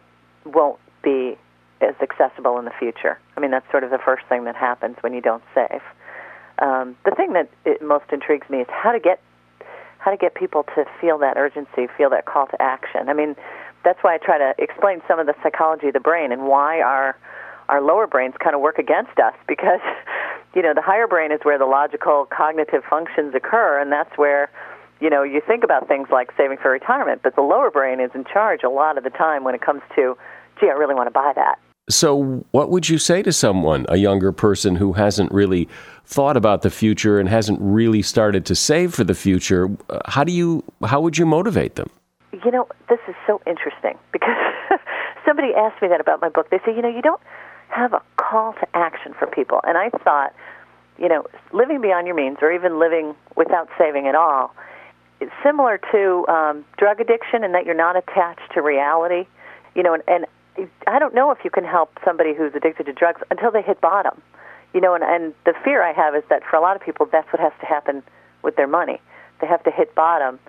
won't 0.45 0.79
be 1.03 1.37
as 1.81 1.95
accessible 2.01 2.57
in 2.57 2.65
the 2.65 2.73
future. 2.79 3.19
I 3.35 3.39
mean 3.39 3.51
that's 3.51 3.69
sort 3.71 3.83
of 3.83 3.91
the 3.91 3.99
first 3.99 4.25
thing 4.27 4.45
that 4.45 4.55
happens 4.55 4.97
when 5.01 5.13
you 5.13 5.21
don't 5.21 5.43
save. 5.53 5.81
Um, 6.59 6.95
the 7.05 7.11
thing 7.11 7.33
that 7.33 7.49
it 7.65 7.81
most 7.81 8.05
intrigues 8.11 8.49
me 8.49 8.59
is 8.59 8.67
how 8.69 8.91
to 8.91 8.99
get 8.99 9.21
how 9.99 10.11
to 10.11 10.17
get 10.17 10.35
people 10.35 10.63
to 10.75 10.85
feel 11.01 11.17
that 11.19 11.37
urgency, 11.37 11.87
feel 11.97 12.09
that 12.11 12.25
call 12.25 12.47
to 12.47 12.61
action. 12.61 13.09
I 13.09 13.13
mean, 13.13 13.35
that's 13.83 13.99
why 14.03 14.15
I 14.15 14.17
try 14.17 14.37
to 14.37 14.53
explain 14.57 15.01
some 15.07 15.19
of 15.19 15.27
the 15.27 15.35
psychology 15.43 15.87
of 15.87 15.93
the 15.93 15.99
brain 15.99 16.31
and 16.31 16.47
why 16.47 16.81
our 16.81 17.17
our 17.69 17.81
lower 17.81 18.07
brains 18.07 18.33
kind 18.39 18.55
of 18.55 18.61
work 18.61 18.77
against 18.77 19.19
us 19.19 19.33
because 19.47 19.81
you 20.55 20.61
know 20.61 20.73
the 20.73 20.81
higher 20.81 21.07
brain 21.07 21.31
is 21.31 21.39
where 21.43 21.59
the 21.59 21.65
logical 21.65 22.25
cognitive 22.25 22.83
functions 22.89 23.35
occur 23.35 23.79
and 23.79 23.91
that's 23.91 24.17
where 24.17 24.49
you 24.99 25.09
know 25.09 25.23
you 25.23 25.41
think 25.45 25.63
about 25.63 25.87
things 25.87 26.07
like 26.11 26.31
saving 26.37 26.57
for 26.57 26.71
retirement 26.71 27.21
but 27.23 27.35
the 27.35 27.41
lower 27.41 27.71
brain 27.71 27.99
is 27.99 28.11
in 28.13 28.23
charge 28.25 28.63
a 28.63 28.69
lot 28.69 28.97
of 28.97 29.03
the 29.03 29.09
time 29.09 29.43
when 29.43 29.55
it 29.55 29.61
comes 29.61 29.81
to 29.95 30.17
gee 30.59 30.67
i 30.67 30.73
really 30.73 30.95
want 30.95 31.07
to 31.07 31.11
buy 31.11 31.31
that. 31.35 31.59
So 31.89 32.43
what 32.51 32.69
would 32.69 32.89
you 32.89 32.97
say 32.97 33.23
to 33.23 33.31
someone 33.31 33.85
a 33.87 33.95
younger 33.95 34.33
person 34.33 34.75
who 34.75 34.93
hasn't 34.93 35.31
really 35.31 35.69
thought 36.03 36.35
about 36.35 36.61
the 36.61 36.69
future 36.69 37.17
and 37.17 37.29
hasn't 37.29 37.59
really 37.61 38.01
started 38.01 38.45
to 38.47 38.55
save 38.55 38.93
for 38.93 39.05
the 39.05 39.15
future? 39.15 39.69
Uh, 39.89 39.99
how 40.05 40.25
do 40.25 40.33
you 40.33 40.63
how 40.83 40.99
would 40.99 41.17
you 41.17 41.25
motivate 41.25 41.75
them? 41.75 41.89
You 42.43 42.51
know 42.51 42.67
this 42.89 42.99
is 43.07 43.15
so 43.25 43.41
interesting 43.47 43.97
because 44.11 44.35
somebody 45.25 45.53
asked 45.53 45.81
me 45.81 45.87
that 45.87 46.01
about 46.01 46.19
my 46.19 46.27
book. 46.27 46.49
They 46.49 46.59
say 46.65 46.75
you 46.75 46.81
know 46.81 46.89
you 46.89 47.01
don't 47.01 47.21
have 47.69 47.93
a 47.93 48.01
call 48.17 48.53
to 48.53 48.67
action 48.73 49.13
for 49.17 49.27
people. 49.27 49.61
And 49.63 49.77
I 49.77 49.89
thought, 50.03 50.33
you 50.97 51.07
know, 51.07 51.25
living 51.53 51.79
beyond 51.79 52.05
your 52.07 52.15
means 52.15 52.37
or 52.41 52.51
even 52.51 52.79
living 52.79 53.15
without 53.37 53.69
saving 53.77 54.07
at 54.07 54.15
all 54.15 54.53
is 55.19 55.29
similar 55.43 55.79
to 55.91 56.25
um, 56.27 56.65
drug 56.77 56.99
addiction 56.99 57.43
in 57.43 57.51
that 57.53 57.65
you're 57.65 57.75
not 57.75 57.95
attached 57.95 58.53
to 58.53 58.61
reality. 58.61 59.27
You 59.75 59.83
know, 59.83 59.93
and, 59.93 60.03
and 60.07 60.25
I 60.87 60.99
don't 60.99 61.13
know 61.13 61.31
if 61.31 61.39
you 61.43 61.49
can 61.49 61.63
help 61.63 61.97
somebody 62.03 62.33
who's 62.33 62.53
addicted 62.55 62.85
to 62.85 62.93
drugs 62.93 63.21
until 63.31 63.51
they 63.51 63.61
hit 63.61 63.81
bottom. 63.81 64.21
You 64.73 64.81
know, 64.81 64.93
and, 64.93 65.03
and 65.03 65.33
the 65.45 65.53
fear 65.63 65.81
I 65.83 65.93
have 65.93 66.15
is 66.15 66.23
that 66.29 66.43
for 66.49 66.55
a 66.55 66.61
lot 66.61 66.75
of 66.75 66.81
people, 66.81 67.07
that's 67.11 67.31
what 67.31 67.39
has 67.39 67.53
to 67.61 67.65
happen 67.65 68.03
with 68.43 68.55
their 68.55 68.67
money. 68.67 68.99
They 69.41 69.47
have 69.47 69.63
to 69.63 69.71
hit 69.71 69.95
bottom 69.95 70.39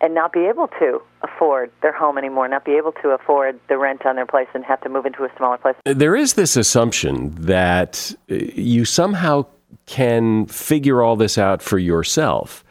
and 0.00 0.14
not 0.14 0.32
be 0.32 0.40
able 0.40 0.68
to 0.68 1.00
afford 1.22 1.70
their 1.80 1.92
home 1.92 2.18
anymore, 2.18 2.46
not 2.48 2.64
be 2.64 2.72
able 2.72 2.92
to 2.92 3.10
afford 3.10 3.58
the 3.68 3.78
rent 3.78 4.04
on 4.04 4.16
their 4.16 4.26
place 4.26 4.48
and 4.54 4.64
have 4.64 4.80
to 4.82 4.88
move 4.88 5.06
into 5.06 5.24
a 5.24 5.28
smaller 5.36 5.56
place. 5.56 5.76
There 5.84 6.16
is 6.16 6.34
this 6.34 6.56
assumption 6.56 7.34
that 7.38 8.14
uh, 8.30 8.34
you 8.34 8.84
somehow 8.84 9.46
can 9.86 10.46
figure 10.46 11.02
all 11.02 11.16
this 11.16 11.38
out 11.38 11.62
for 11.62 11.78
yourself. 11.78 12.63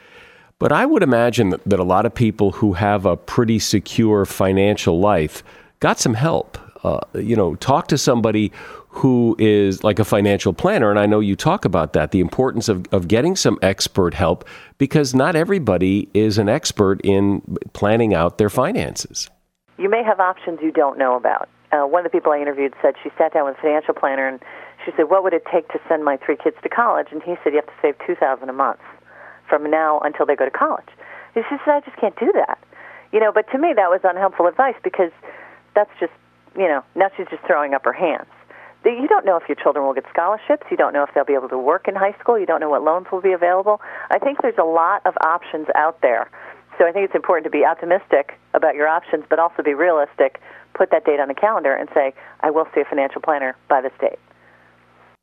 But 0.63 0.71
I 0.71 0.85
would 0.85 1.03
imagine 1.03 1.49
that 1.65 1.77
a 1.77 1.83
lot 1.83 2.05
of 2.05 2.15
people 2.15 2.53
who 2.53 2.71
have 2.71 3.05
a 3.05 3.17
pretty 3.17 3.59
secure 3.59 4.23
financial 4.23 4.97
life 4.97 5.43
got 5.81 5.99
some 5.99 6.13
help. 6.13 6.57
Uh, 6.85 7.01
you 7.15 7.35
know, 7.35 7.55
talk 7.55 7.89
to 7.89 7.97
somebody 7.97 8.49
who 8.87 9.35
is 9.39 9.83
like 9.83 9.99
a 9.99 10.05
financial 10.05 10.53
planner. 10.53 10.89
And 10.89 10.97
I 10.97 11.05
know 11.05 11.19
you 11.19 11.35
talk 11.35 11.65
about 11.65 11.91
that, 11.91 12.11
the 12.11 12.21
importance 12.21 12.69
of, 12.69 12.85
of 12.93 13.09
getting 13.09 13.35
some 13.35 13.59
expert 13.61 14.13
help 14.13 14.47
because 14.77 15.13
not 15.13 15.35
everybody 15.35 16.07
is 16.13 16.37
an 16.37 16.47
expert 16.47 17.01
in 17.03 17.41
planning 17.73 18.13
out 18.13 18.37
their 18.37 18.49
finances. 18.49 19.29
You 19.77 19.89
may 19.89 20.01
have 20.01 20.21
options 20.21 20.59
you 20.63 20.71
don't 20.71 20.97
know 20.97 21.17
about. 21.17 21.49
Uh, 21.73 21.79
one 21.79 22.05
of 22.05 22.09
the 22.09 22.17
people 22.17 22.31
I 22.31 22.39
interviewed 22.39 22.73
said 22.81 22.93
she 23.03 23.09
sat 23.17 23.33
down 23.33 23.43
with 23.43 23.57
a 23.57 23.61
financial 23.61 23.95
planner 23.95 24.29
and 24.29 24.39
she 24.85 24.91
said, 24.95 25.09
"What 25.09 25.23
would 25.23 25.33
it 25.33 25.43
take 25.51 25.67
to 25.73 25.79
send 25.89 26.05
my 26.05 26.15
three 26.15 26.37
kids 26.37 26.55
to 26.63 26.69
college?" 26.69 27.07
And 27.11 27.21
he 27.21 27.35
said, 27.43 27.51
"You 27.51 27.59
have 27.59 27.65
to 27.65 27.73
save 27.81 27.95
two 28.07 28.15
thousand 28.15 28.47
a 28.47 28.53
month 28.53 28.79
from 29.53 29.69
now 29.69 29.99
until 29.99 30.25
they 30.25 30.35
go 30.35 30.45
to 30.45 30.51
college." 30.51 30.89
She 31.35 31.43
said, 31.49 31.59
"I 31.67 31.79
just 31.81 31.97
can't 31.97 32.15
do 32.17 32.31
that." 32.33 32.57
You 33.11 33.19
know, 33.19 33.31
but 33.31 33.47
to 33.51 33.57
me 33.57 33.73
that 33.73 33.89
was 33.89 34.01
unhelpful 34.03 34.47
advice 34.47 34.75
because 34.83 35.11
that's 35.75 35.93
just, 35.99 36.13
you 36.57 36.67
know, 36.67 36.81
now 36.95 37.09
she's 37.15 37.27
just 37.27 37.43
throwing 37.43 37.73
up 37.73 37.85
her 37.85 37.93
hands 37.93 38.29
you 38.91 39.07
don't 39.07 39.25
know 39.25 39.37
if 39.37 39.47
your 39.47 39.55
children 39.55 39.85
will 39.85 39.93
get 39.93 40.05
scholarships. 40.09 40.65
You 40.69 40.77
don't 40.77 40.93
know 40.93 41.03
if 41.03 41.13
they'll 41.13 41.25
be 41.25 41.33
able 41.33 41.49
to 41.49 41.57
work 41.57 41.87
in 41.87 41.95
high 41.95 42.15
school. 42.19 42.37
You 42.37 42.45
don't 42.45 42.59
know 42.59 42.69
what 42.69 42.83
loans 42.83 43.07
will 43.11 43.21
be 43.21 43.31
available. 43.31 43.81
I 44.11 44.19
think 44.19 44.41
there's 44.41 44.57
a 44.57 44.63
lot 44.63 45.01
of 45.05 45.15
options 45.21 45.67
out 45.75 46.01
there. 46.01 46.29
So 46.77 46.87
I 46.87 46.91
think 46.91 47.05
it's 47.05 47.15
important 47.15 47.45
to 47.45 47.51
be 47.51 47.65
optimistic 47.65 48.39
about 48.53 48.75
your 48.75 48.87
options, 48.87 49.25
but 49.29 49.39
also 49.39 49.61
be 49.63 49.73
realistic. 49.73 50.41
Put 50.73 50.89
that 50.91 51.05
date 51.05 51.19
on 51.19 51.27
the 51.27 51.35
calendar 51.35 51.73
and 51.73 51.87
say, 51.93 52.13
I 52.41 52.49
will 52.49 52.67
see 52.73 52.81
a 52.81 52.85
financial 52.85 53.21
planner 53.21 53.55
by 53.67 53.81
this 53.81 53.93
date. 53.99 54.19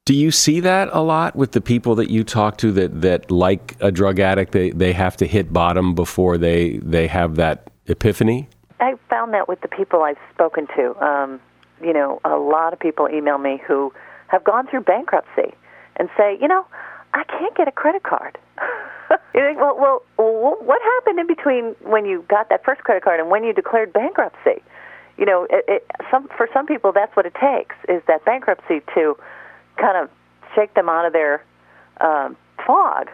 Do 0.04 0.14
you 0.14 0.30
see 0.30 0.60
that 0.60 0.88
a 0.92 1.00
lot 1.00 1.36
with 1.36 1.52
the 1.52 1.60
people 1.60 1.94
that 1.96 2.10
you 2.10 2.24
talk 2.24 2.56
to 2.58 2.72
that, 2.72 3.00
that 3.02 3.30
like 3.30 3.76
a 3.80 3.92
drug 3.92 4.18
addict, 4.18 4.52
they, 4.52 4.70
they 4.70 4.92
have 4.92 5.16
to 5.18 5.26
hit 5.26 5.52
bottom 5.52 5.94
before 5.94 6.38
they, 6.38 6.78
they 6.78 7.06
have 7.06 7.36
that 7.36 7.70
epiphany? 7.86 8.48
I 8.80 8.94
found 9.08 9.34
that 9.34 9.46
with 9.46 9.60
the 9.60 9.68
people 9.68 10.02
I've 10.02 10.18
spoken 10.32 10.66
to. 10.76 11.04
Um, 11.04 11.40
you 11.82 11.92
know, 11.92 12.20
a 12.24 12.36
lot 12.36 12.72
of 12.72 12.80
people 12.80 13.08
email 13.08 13.38
me 13.38 13.60
who 13.66 13.92
have 14.28 14.42
gone 14.44 14.66
through 14.66 14.82
bankruptcy 14.82 15.54
and 15.96 16.08
say, 16.16 16.38
you 16.40 16.48
know, 16.48 16.66
I 17.12 17.24
can't 17.24 17.56
get 17.56 17.68
a 17.68 17.72
credit 17.72 18.02
card. 18.02 18.38
you 19.34 19.40
think, 19.40 19.58
well, 19.58 19.76
well, 20.16 20.56
what 20.60 20.80
happened 20.82 21.18
in 21.18 21.26
between 21.26 21.74
when 21.82 22.04
you 22.04 22.24
got 22.28 22.48
that 22.48 22.64
first 22.64 22.82
credit 22.82 23.02
card 23.02 23.20
and 23.20 23.30
when 23.30 23.44
you 23.44 23.52
declared 23.52 23.92
bankruptcy? 23.92 24.62
You 25.18 25.26
know, 25.26 25.46
it, 25.50 25.64
it, 25.68 25.90
some 26.10 26.28
for 26.36 26.48
some 26.54 26.66
people 26.66 26.92
that's 26.92 27.14
what 27.14 27.26
it 27.26 27.34
takes 27.34 27.74
is 27.88 28.02
that 28.06 28.24
bankruptcy 28.24 28.80
to 28.94 29.16
kind 29.76 29.96
of 29.96 30.10
shake 30.54 30.74
them 30.74 30.88
out 30.88 31.06
of 31.06 31.12
their 31.12 31.44
um, 32.00 32.36
fog. 32.66 33.08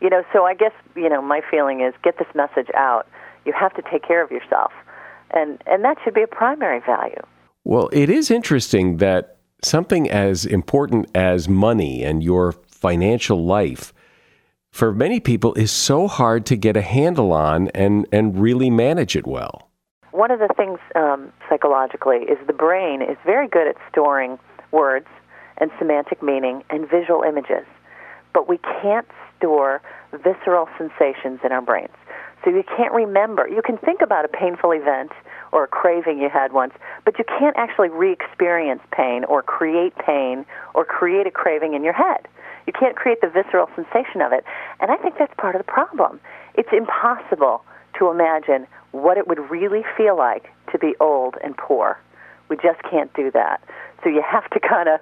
You 0.00 0.10
know, 0.10 0.22
so 0.32 0.44
I 0.44 0.54
guess 0.54 0.72
you 0.94 1.08
know 1.08 1.22
my 1.22 1.40
feeling 1.50 1.80
is 1.80 1.94
get 2.02 2.18
this 2.18 2.28
message 2.34 2.68
out. 2.76 3.06
You 3.44 3.52
have 3.58 3.74
to 3.74 3.82
take 3.90 4.06
care 4.06 4.22
of 4.22 4.30
yourself, 4.30 4.72
and 5.32 5.62
and 5.66 5.84
that 5.84 5.98
should 6.04 6.14
be 6.14 6.22
a 6.22 6.26
primary 6.26 6.80
value. 6.80 7.22
Well, 7.64 7.88
it 7.92 8.10
is 8.10 8.30
interesting 8.30 8.98
that 8.98 9.38
something 9.62 10.10
as 10.10 10.44
important 10.44 11.08
as 11.14 11.48
money 11.48 12.04
and 12.04 12.22
your 12.22 12.52
financial 12.68 13.44
life 13.44 13.94
for 14.74 14.92
many 14.92 15.20
people 15.20 15.54
is 15.54 15.70
so 15.70 16.08
hard 16.08 16.44
to 16.46 16.56
get 16.56 16.76
a 16.76 16.82
handle 16.82 17.32
on 17.32 17.68
and, 17.68 18.06
and 18.10 18.36
really 18.36 18.70
manage 18.70 19.14
it 19.14 19.24
well. 19.24 19.70
One 20.10 20.30
of 20.30 20.40
the 20.40 20.52
things 20.56 20.80
um, 20.96 21.32
psychologically 21.48 22.18
is 22.18 22.38
the 22.46 22.52
brain 22.52 23.00
is 23.00 23.16
very 23.24 23.48
good 23.48 23.68
at 23.68 23.76
storing 23.88 24.36
words 24.72 25.06
and 25.58 25.70
semantic 25.78 26.22
meaning 26.22 26.62
and 26.70 26.88
visual 26.88 27.22
images. 27.22 27.64
But 28.32 28.48
we 28.48 28.58
can't 28.58 29.06
store 29.36 29.80
visceral 30.12 30.68
sensations 30.78 31.40
in 31.44 31.52
our 31.52 31.62
brains. 31.62 31.94
So 32.44 32.50
you 32.50 32.62
can't 32.76 32.92
remember. 32.92 33.48
You 33.48 33.62
can 33.62 33.78
think 33.78 34.02
about 34.02 34.24
a 34.24 34.28
painful 34.28 34.72
event 34.72 35.12
or 35.52 35.64
a 35.64 35.68
craving 35.68 36.18
you 36.18 36.28
had 36.28 36.52
once, 36.52 36.74
but 37.04 37.18
you 37.18 37.24
can't 37.24 37.56
actually 37.56 37.88
re 37.88 38.12
experience 38.12 38.82
pain 38.92 39.24
or 39.24 39.42
create 39.42 39.96
pain 39.96 40.44
or 40.74 40.84
create 40.84 41.26
a 41.26 41.30
craving 41.30 41.74
in 41.74 41.82
your 41.82 41.94
head. 41.94 42.28
You 42.66 42.72
can't 42.72 42.96
create 42.96 43.20
the 43.20 43.28
visceral 43.28 43.68
sensation 43.74 44.20
of 44.20 44.32
it. 44.32 44.44
And 44.80 44.90
I 44.90 44.96
think 44.96 45.16
that's 45.18 45.32
part 45.38 45.54
of 45.54 45.60
the 45.60 45.70
problem. 45.70 46.20
It's 46.54 46.68
impossible 46.72 47.64
to 47.98 48.10
imagine 48.10 48.66
what 48.92 49.16
it 49.16 49.26
would 49.26 49.38
really 49.50 49.84
feel 49.96 50.16
like 50.16 50.50
to 50.72 50.78
be 50.78 50.94
old 51.00 51.36
and 51.42 51.56
poor. 51.56 51.98
We 52.48 52.56
just 52.56 52.82
can't 52.90 53.12
do 53.14 53.30
that. 53.30 53.62
So 54.02 54.10
you 54.10 54.22
have 54.22 54.48
to 54.50 54.60
kind 54.60 54.88
of 54.88 55.00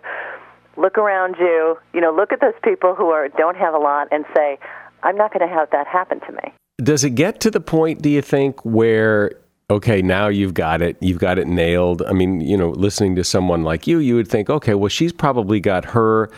look 0.76 0.98
around 0.98 1.36
you, 1.38 1.78
you 1.92 2.00
know, 2.00 2.12
look 2.12 2.32
at 2.32 2.40
those 2.40 2.54
people 2.62 2.94
who 2.94 3.10
are 3.10 3.28
don't 3.28 3.56
have 3.56 3.74
a 3.74 3.78
lot 3.78 4.08
and 4.10 4.24
say, 4.34 4.58
I'm 5.02 5.16
not 5.16 5.32
going 5.32 5.46
to 5.46 5.52
have 5.52 5.70
that 5.70 5.86
happen 5.86 6.20
to 6.20 6.32
me. 6.32 6.52
Does 6.82 7.04
it 7.04 7.10
get 7.10 7.40
to 7.40 7.50
the 7.50 7.60
point, 7.60 8.02
do 8.02 8.10
you 8.10 8.22
think, 8.22 8.64
where 8.64 9.32
okay, 9.70 10.02
now 10.02 10.28
you've 10.28 10.54
got 10.54 10.82
it, 10.82 10.96
you've 11.00 11.18
got 11.18 11.38
it 11.38 11.46
nailed? 11.46 12.02
I 12.02 12.12
mean, 12.12 12.40
you 12.40 12.56
know, 12.56 12.70
listening 12.70 13.14
to 13.16 13.24
someone 13.24 13.62
like 13.62 13.86
you, 13.86 13.98
you 13.98 14.14
would 14.16 14.28
think, 14.28 14.50
okay, 14.50 14.74
well, 14.74 14.88
she's 14.88 15.12
probably 15.12 15.60
got 15.60 15.84
her 15.86 16.30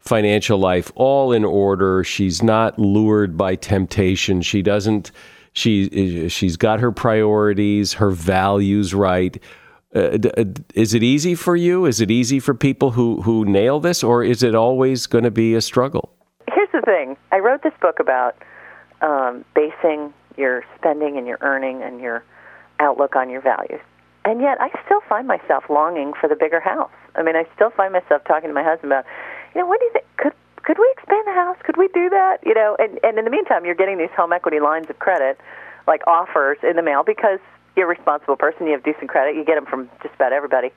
financial 0.00 0.58
life 0.58 0.90
all 0.96 1.32
in 1.32 1.44
order. 1.44 2.02
She's 2.02 2.42
not 2.42 2.78
lured 2.78 3.36
by 3.36 3.54
temptation. 3.54 4.42
She 4.42 4.62
doesn't. 4.62 5.12
She 5.52 6.28
she's 6.28 6.56
got 6.56 6.80
her 6.80 6.92
priorities, 6.92 7.94
her 7.94 8.10
values 8.10 8.94
right. 8.94 9.40
Uh, 9.94 10.18
uh, 10.36 10.44
is 10.74 10.94
it 10.94 11.02
easy 11.02 11.34
for 11.34 11.56
you? 11.56 11.84
Is 11.84 12.00
it 12.00 12.10
easy 12.10 12.38
for 12.38 12.54
people 12.54 12.92
who 12.92 13.22
who 13.22 13.44
nail 13.44 13.80
this, 13.80 14.04
or 14.04 14.22
is 14.22 14.42
it 14.42 14.54
always 14.54 15.06
going 15.06 15.24
to 15.24 15.32
be 15.32 15.54
a 15.54 15.60
struggle? 15.60 16.10
Here's 16.52 16.70
the 16.72 16.82
thing. 16.82 17.16
I 17.32 17.38
wrote 17.38 17.62
this 17.62 17.72
book 17.80 17.98
about 17.98 18.36
um, 19.02 19.44
basing 19.54 20.12
your 20.36 20.62
spending 20.76 21.16
and 21.16 21.26
your 21.26 21.38
earning 21.40 21.82
and 21.82 22.00
your 22.00 22.22
outlook 22.78 23.16
on 23.16 23.30
your 23.30 23.40
values. 23.40 23.80
And 24.24 24.40
yet, 24.40 24.60
I 24.60 24.70
still 24.84 25.00
find 25.08 25.26
myself 25.26 25.64
longing 25.68 26.12
for 26.20 26.28
the 26.28 26.36
bigger 26.36 26.60
house. 26.60 26.90
I 27.16 27.22
mean, 27.22 27.34
I 27.34 27.44
still 27.56 27.70
find 27.70 27.92
myself 27.92 28.22
talking 28.28 28.48
to 28.48 28.54
my 28.54 28.62
husband 28.62 28.92
about, 28.92 29.06
you 29.54 29.60
know, 29.60 29.66
what 29.66 29.80
do 29.80 29.86
you 29.86 29.92
think? 29.92 30.04
Could 30.18 30.34
could 30.62 30.78
we 30.78 30.88
expand 30.96 31.26
the 31.26 31.32
house? 31.32 31.56
Could 31.64 31.76
we 31.76 31.88
do 31.88 32.08
that? 32.10 32.38
You 32.46 32.54
know, 32.54 32.76
and 32.78 33.00
and 33.02 33.18
in 33.18 33.24
the 33.24 33.30
meantime, 33.30 33.64
you're 33.64 33.74
getting 33.74 33.98
these 33.98 34.14
home 34.16 34.32
equity 34.32 34.60
lines 34.60 34.88
of 34.88 35.00
credit, 35.00 35.40
like 35.88 36.06
offers 36.06 36.58
in 36.62 36.76
the 36.76 36.82
mail 36.82 37.02
because 37.02 37.40
you're 37.76 37.86
a 37.86 37.88
responsible 37.88 38.36
person. 38.36 38.66
You 38.66 38.72
have 38.72 38.84
decent 38.84 39.08
credit. 39.08 39.36
You 39.36 39.44
get 39.44 39.56
them 39.56 39.66
from 39.66 39.88
just 40.02 40.14
about 40.14 40.32
everybody. 40.32 40.70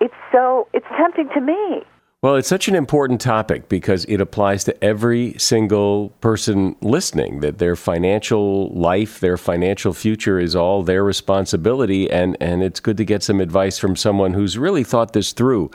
It's 0.00 0.14
so 0.32 0.68
it's 0.72 0.86
tempting 0.96 1.28
to 1.34 1.40
me. 1.40 1.82
Well, 2.22 2.36
it's 2.36 2.48
such 2.48 2.66
an 2.66 2.74
important 2.74 3.20
topic 3.20 3.68
because 3.68 4.04
it 4.06 4.20
applies 4.20 4.64
to 4.64 4.84
every 4.84 5.34
single 5.38 6.08
person 6.20 6.74
listening 6.80 7.40
that 7.40 7.58
their 7.58 7.76
financial 7.76 8.70
life, 8.70 9.20
their 9.20 9.36
financial 9.36 9.92
future 9.92 10.40
is 10.40 10.56
all 10.56 10.82
their 10.82 11.04
responsibility. 11.04 12.10
And, 12.10 12.36
and 12.40 12.62
it's 12.62 12.80
good 12.80 12.96
to 12.96 13.04
get 13.04 13.22
some 13.22 13.40
advice 13.40 13.78
from 13.78 13.96
someone 13.96 14.32
who's 14.32 14.58
really 14.58 14.82
thought 14.82 15.12
this 15.12 15.32
through. 15.32 15.70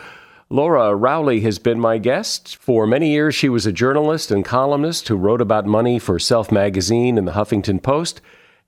Laura 0.49 0.93
Rowley 0.93 1.39
has 1.41 1.59
been 1.59 1.80
my 1.80 1.97
guest. 1.97 2.57
For 2.57 2.86
many 2.86 3.12
years, 3.12 3.34
she 3.34 3.47
was 3.47 3.66
a 3.66 3.72
journalist 3.72 4.32
and 4.32 4.43
columnist 4.43 5.07
who 5.07 5.16
wrote 5.16 5.39
about 5.39 5.66
money 5.66 5.99
for 5.99 6.20
Self 6.20 6.51
Magazine 6.51 7.18
and 7.18 7.26
the 7.26 7.32
Huffington 7.32 7.82
Post. 7.82 8.20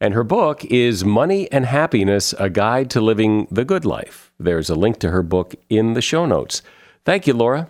And 0.03 0.13
her 0.15 0.25
book 0.25 0.65
is 0.65 1.05
Money 1.05 1.49
and 1.49 1.65
Happiness 1.65 2.33
A 2.37 2.49
Guide 2.49 2.89
to 2.89 2.99
Living 2.99 3.47
the 3.49 3.63
Good 3.63 3.85
Life. 3.85 4.33
There's 4.37 4.69
a 4.69 4.75
link 4.75 4.99
to 4.99 5.11
her 5.11 5.23
book 5.23 5.55
in 5.69 5.93
the 5.93 6.01
show 6.01 6.25
notes. 6.25 6.61
Thank 7.05 7.25
you, 7.25 7.33
Laura. 7.33 7.69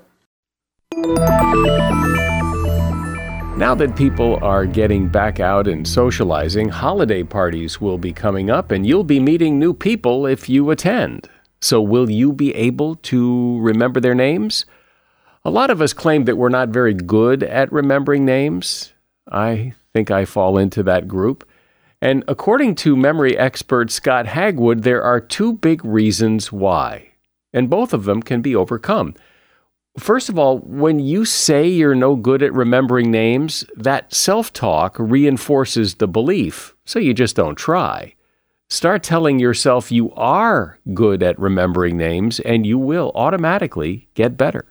Now 3.55 3.75
that 3.75 3.95
people 3.95 4.43
are 4.43 4.65
getting 4.65 5.09
back 5.09 5.39
out 5.39 5.67
and 5.67 5.87
socializing, 5.87 6.69
holiday 6.69 7.21
parties 7.21 7.79
will 7.79 7.99
be 7.99 8.11
coming 8.11 8.49
up 8.49 8.71
and 8.71 8.87
you'll 8.87 9.03
be 9.03 9.19
meeting 9.19 9.59
new 9.59 9.75
people 9.75 10.25
if 10.25 10.49
you 10.49 10.71
attend. 10.71 11.29
So, 11.61 11.83
will 11.83 12.09
you 12.09 12.33
be 12.33 12.51
able 12.55 12.95
to 12.95 13.59
remember 13.59 13.99
their 13.99 14.15
names? 14.15 14.65
A 15.45 15.51
lot 15.51 15.69
of 15.69 15.83
us 15.83 15.93
claim 15.93 16.25
that 16.25 16.37
we're 16.37 16.49
not 16.49 16.69
very 16.69 16.95
good 16.95 17.43
at 17.43 17.71
remembering 17.71 18.25
names. 18.25 18.91
I 19.31 19.75
think 19.93 20.09
I 20.09 20.25
fall 20.25 20.57
into 20.57 20.81
that 20.81 21.07
group. 21.07 21.47
And 22.03 22.25
according 22.27 22.75
to 22.83 22.97
memory 22.97 23.37
expert 23.37 23.89
Scott 23.89 24.25
Hagwood, 24.25 24.81
there 24.81 25.01
are 25.01 25.21
two 25.21 25.53
big 25.53 25.85
reasons 25.85 26.51
why, 26.51 27.11
and 27.53 27.69
both 27.69 27.93
of 27.93 28.03
them 28.03 28.21
can 28.21 28.41
be 28.41 28.53
overcome. 28.53 29.15
First 29.97 30.27
of 30.27 30.37
all, 30.37 30.59
when 30.59 30.99
you 30.99 31.23
say 31.23 31.65
you're 31.65 31.95
no 31.95 32.17
good 32.17 32.43
at 32.43 32.51
remembering 32.51 33.09
names, 33.09 33.63
that 33.77 34.13
self 34.13 34.51
talk 34.51 34.97
reinforces 34.99 35.95
the 35.95 36.07
belief, 36.09 36.75
so 36.83 36.99
you 36.99 37.13
just 37.13 37.37
don't 37.37 37.55
try. 37.55 38.15
Start 38.67 39.01
telling 39.01 39.39
yourself 39.39 39.89
you 39.89 40.11
are 40.11 40.79
good 40.93 41.23
at 41.23 41.39
remembering 41.39 41.95
names 41.95 42.41
and 42.41 42.65
you 42.65 42.77
will 42.77 43.13
automatically 43.15 44.09
get 44.13 44.35
better. 44.35 44.65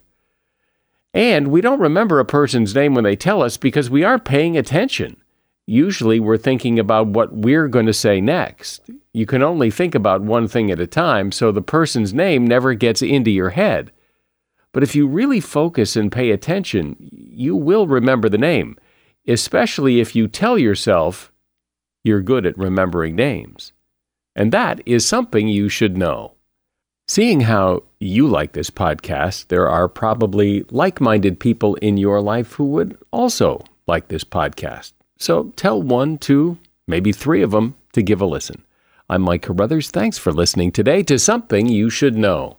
And 1.15 1.49
we 1.49 1.63
don't 1.63 1.81
remember 1.81 2.21
a 2.21 2.27
person's 2.27 2.75
name 2.75 2.95
when 2.95 3.05
they 3.05 3.17
tell 3.17 3.43
us 3.43 3.57
because 3.57 3.89
we 3.89 4.05
aren't 4.05 4.27
paying 4.27 4.59
attention. 4.59 5.22
Usually 5.67 6.19
we're 6.19 6.39
thinking 6.39 6.79
about 6.79 7.07
what 7.09 7.35
we're 7.35 7.69
going 7.69 7.87
to 7.87 7.93
say 7.93 8.21
next. 8.21 8.91
You 9.13 9.27
can 9.27 9.43
only 9.43 9.71
think 9.71 9.95
about 9.95 10.23
one 10.23 10.49
thing 10.49 10.71
at 10.71 10.81
a 10.81 10.87
time, 10.87 11.31
so 11.31 11.53
the 11.53 11.63
person's 11.63 12.13
name 12.13 12.47
never 12.47 12.75
gets 12.75 13.03
into 13.03 13.31
your 13.31 13.51
head. 13.51 13.93
But 14.73 14.83
if 14.83 14.97
you 14.97 15.07
really 15.07 15.41
focus 15.41 15.97
and 15.97 16.11
pay 16.11 16.31
attention, 16.31 16.97
you 16.99 17.55
will 17.55 17.87
remember 17.87 18.29
the 18.29 18.39
name, 18.39 18.77
especially 19.29 20.01
if 20.01 20.17
you 20.17 20.27
tell 20.27 20.59
yourself 20.59 21.31
you're 22.05 22.23
good 22.23 22.47
at 22.47 22.59
remembering 22.59 23.15
names. 23.15 23.73
And 24.35 24.51
that 24.53 24.81
is 24.87 25.07
something 25.07 25.47
you 25.47 25.69
should 25.69 25.97
know. 25.97 26.35
Seeing 27.07 27.43
how 27.43 27.83
you 28.01 28.27
like 28.27 28.53
this 28.53 28.71
podcast, 28.71 29.49
there 29.49 29.69
are 29.69 29.89
probably 29.89 30.65
like 30.71 31.01
minded 31.01 31.39
people 31.39 31.75
in 31.77 31.99
your 31.99 32.21
life 32.21 32.55
who 32.55 32.65
would 32.71 32.97
also 33.11 33.63
like 33.87 34.09
this 34.09 34.25
podcast. 34.25 34.93
So 35.23 35.53
tell 35.55 35.81
one, 35.81 36.19
two, 36.19 36.59
maybe 36.89 37.13
three 37.13 37.43
of 37.43 37.53
them 37.53 37.77
to 37.93 38.03
give 38.03 38.21
a 38.21 38.27
listen. 38.27 38.65
I'm 39.09 39.23
Mike 39.23 39.43
Carruthers. 39.43 39.89
Thanks 39.89 40.19
for 40.19 40.33
listening 40.33 40.73
today 40.73 41.05
to 41.05 41.17
Something 41.17 41.69
You 41.69 41.91
Should 41.91 42.17
Know. 42.17 42.57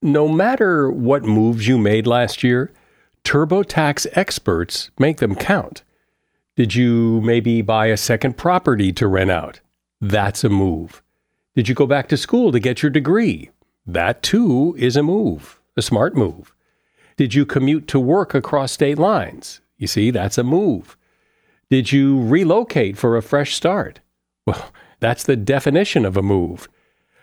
No 0.00 0.28
matter 0.28 0.90
what 0.90 1.24
moves 1.24 1.68
you 1.68 1.76
made 1.76 2.06
last 2.06 2.42
year, 2.42 2.72
TurboTax 3.22 4.06
experts 4.12 4.90
make 4.98 5.18
them 5.18 5.34
count. 5.34 5.82
Did 6.56 6.74
you 6.74 7.20
maybe 7.20 7.60
buy 7.60 7.88
a 7.88 7.98
second 7.98 8.38
property 8.38 8.90
to 8.94 9.06
rent 9.06 9.30
out? 9.30 9.60
That's 10.00 10.44
a 10.44 10.48
move. 10.48 11.02
Did 11.54 11.68
you 11.68 11.74
go 11.74 11.86
back 11.86 12.08
to 12.08 12.16
school 12.16 12.50
to 12.50 12.58
get 12.58 12.82
your 12.82 12.88
degree? 12.88 13.50
That 13.86 14.22
too 14.22 14.74
is 14.78 14.96
a 14.96 15.02
move, 15.02 15.60
a 15.76 15.82
smart 15.82 16.16
move. 16.16 16.54
Did 17.18 17.34
you 17.34 17.44
commute 17.44 17.86
to 17.88 18.00
work 18.00 18.32
across 18.32 18.72
state 18.72 18.96
lines? 18.96 19.60
You 19.76 19.86
see, 19.86 20.10
that's 20.10 20.38
a 20.38 20.42
move. 20.42 20.94
Did 21.70 21.92
you 21.92 22.22
relocate 22.22 22.96
for 22.96 23.16
a 23.16 23.22
fresh 23.22 23.54
start? 23.54 24.00
Well, 24.46 24.72
that's 25.00 25.24
the 25.24 25.36
definition 25.36 26.04
of 26.04 26.16
a 26.16 26.22
move. 26.22 26.68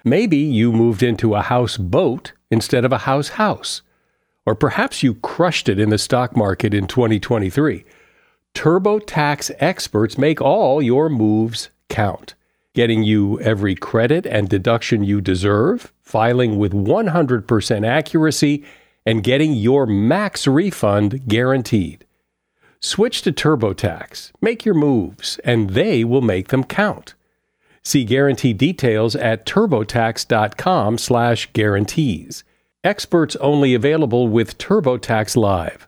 Maybe 0.04 0.38
you 0.38 0.72
moved 0.72 1.02
into 1.02 1.34
a 1.34 1.41
house 1.41 1.78
boat 1.78 2.34
instead 2.52 2.86
of 2.86 2.91
a 2.91 3.00
house 3.00 3.30
house. 3.30 3.82
Or 4.46 4.54
perhaps 4.54 5.02
you 5.02 5.16
crushed 5.16 5.68
it 5.68 5.80
in 5.80 5.89
the 5.89 5.98
stock 5.98 6.38
market 6.38 6.74
in 6.74 6.86
2023. 6.86 7.84
TurboTax 8.54 9.52
experts 9.60 10.18
make 10.18 10.39
all 10.39 10.82
your 10.82 11.10
moves 11.10 11.70
count 11.89 12.36
getting 12.76 13.04
you 13.04 13.39
every 13.39 13.74
credit 13.74 14.28
and 14.28 14.50
deduction 14.50 15.04
you 15.04 15.22
deserve, 15.22 15.91
filing 16.02 16.60
with 16.60 16.74
100% 16.74 17.88
accuracy, 17.88 18.64
and 19.06 19.24
getting 19.24 19.54
your 19.54 19.88
max 19.88 20.46
refund 20.46 21.28
guaranteed. 21.28 22.05
Switch 22.86 23.24
to 23.24 23.32
TurboTax, 23.32 24.32
make 24.42 24.64
your 24.64 24.76
moves, 24.76 25.40
and 25.44 25.72
they 25.72 26.04
will 26.04 26.22
make 26.22 26.50
them 26.50 26.64
count. 26.64 27.16
See 27.82 28.06
guarantee 28.06 28.54
details 28.54 29.16
at 29.16 29.48
turbotax.com/guarantees. 29.48 32.44
Experts 32.84 33.36
only 33.38 33.74
available 33.74 34.28
with 34.28 34.60
TurboTax 34.60 35.36
Live. 35.36 35.88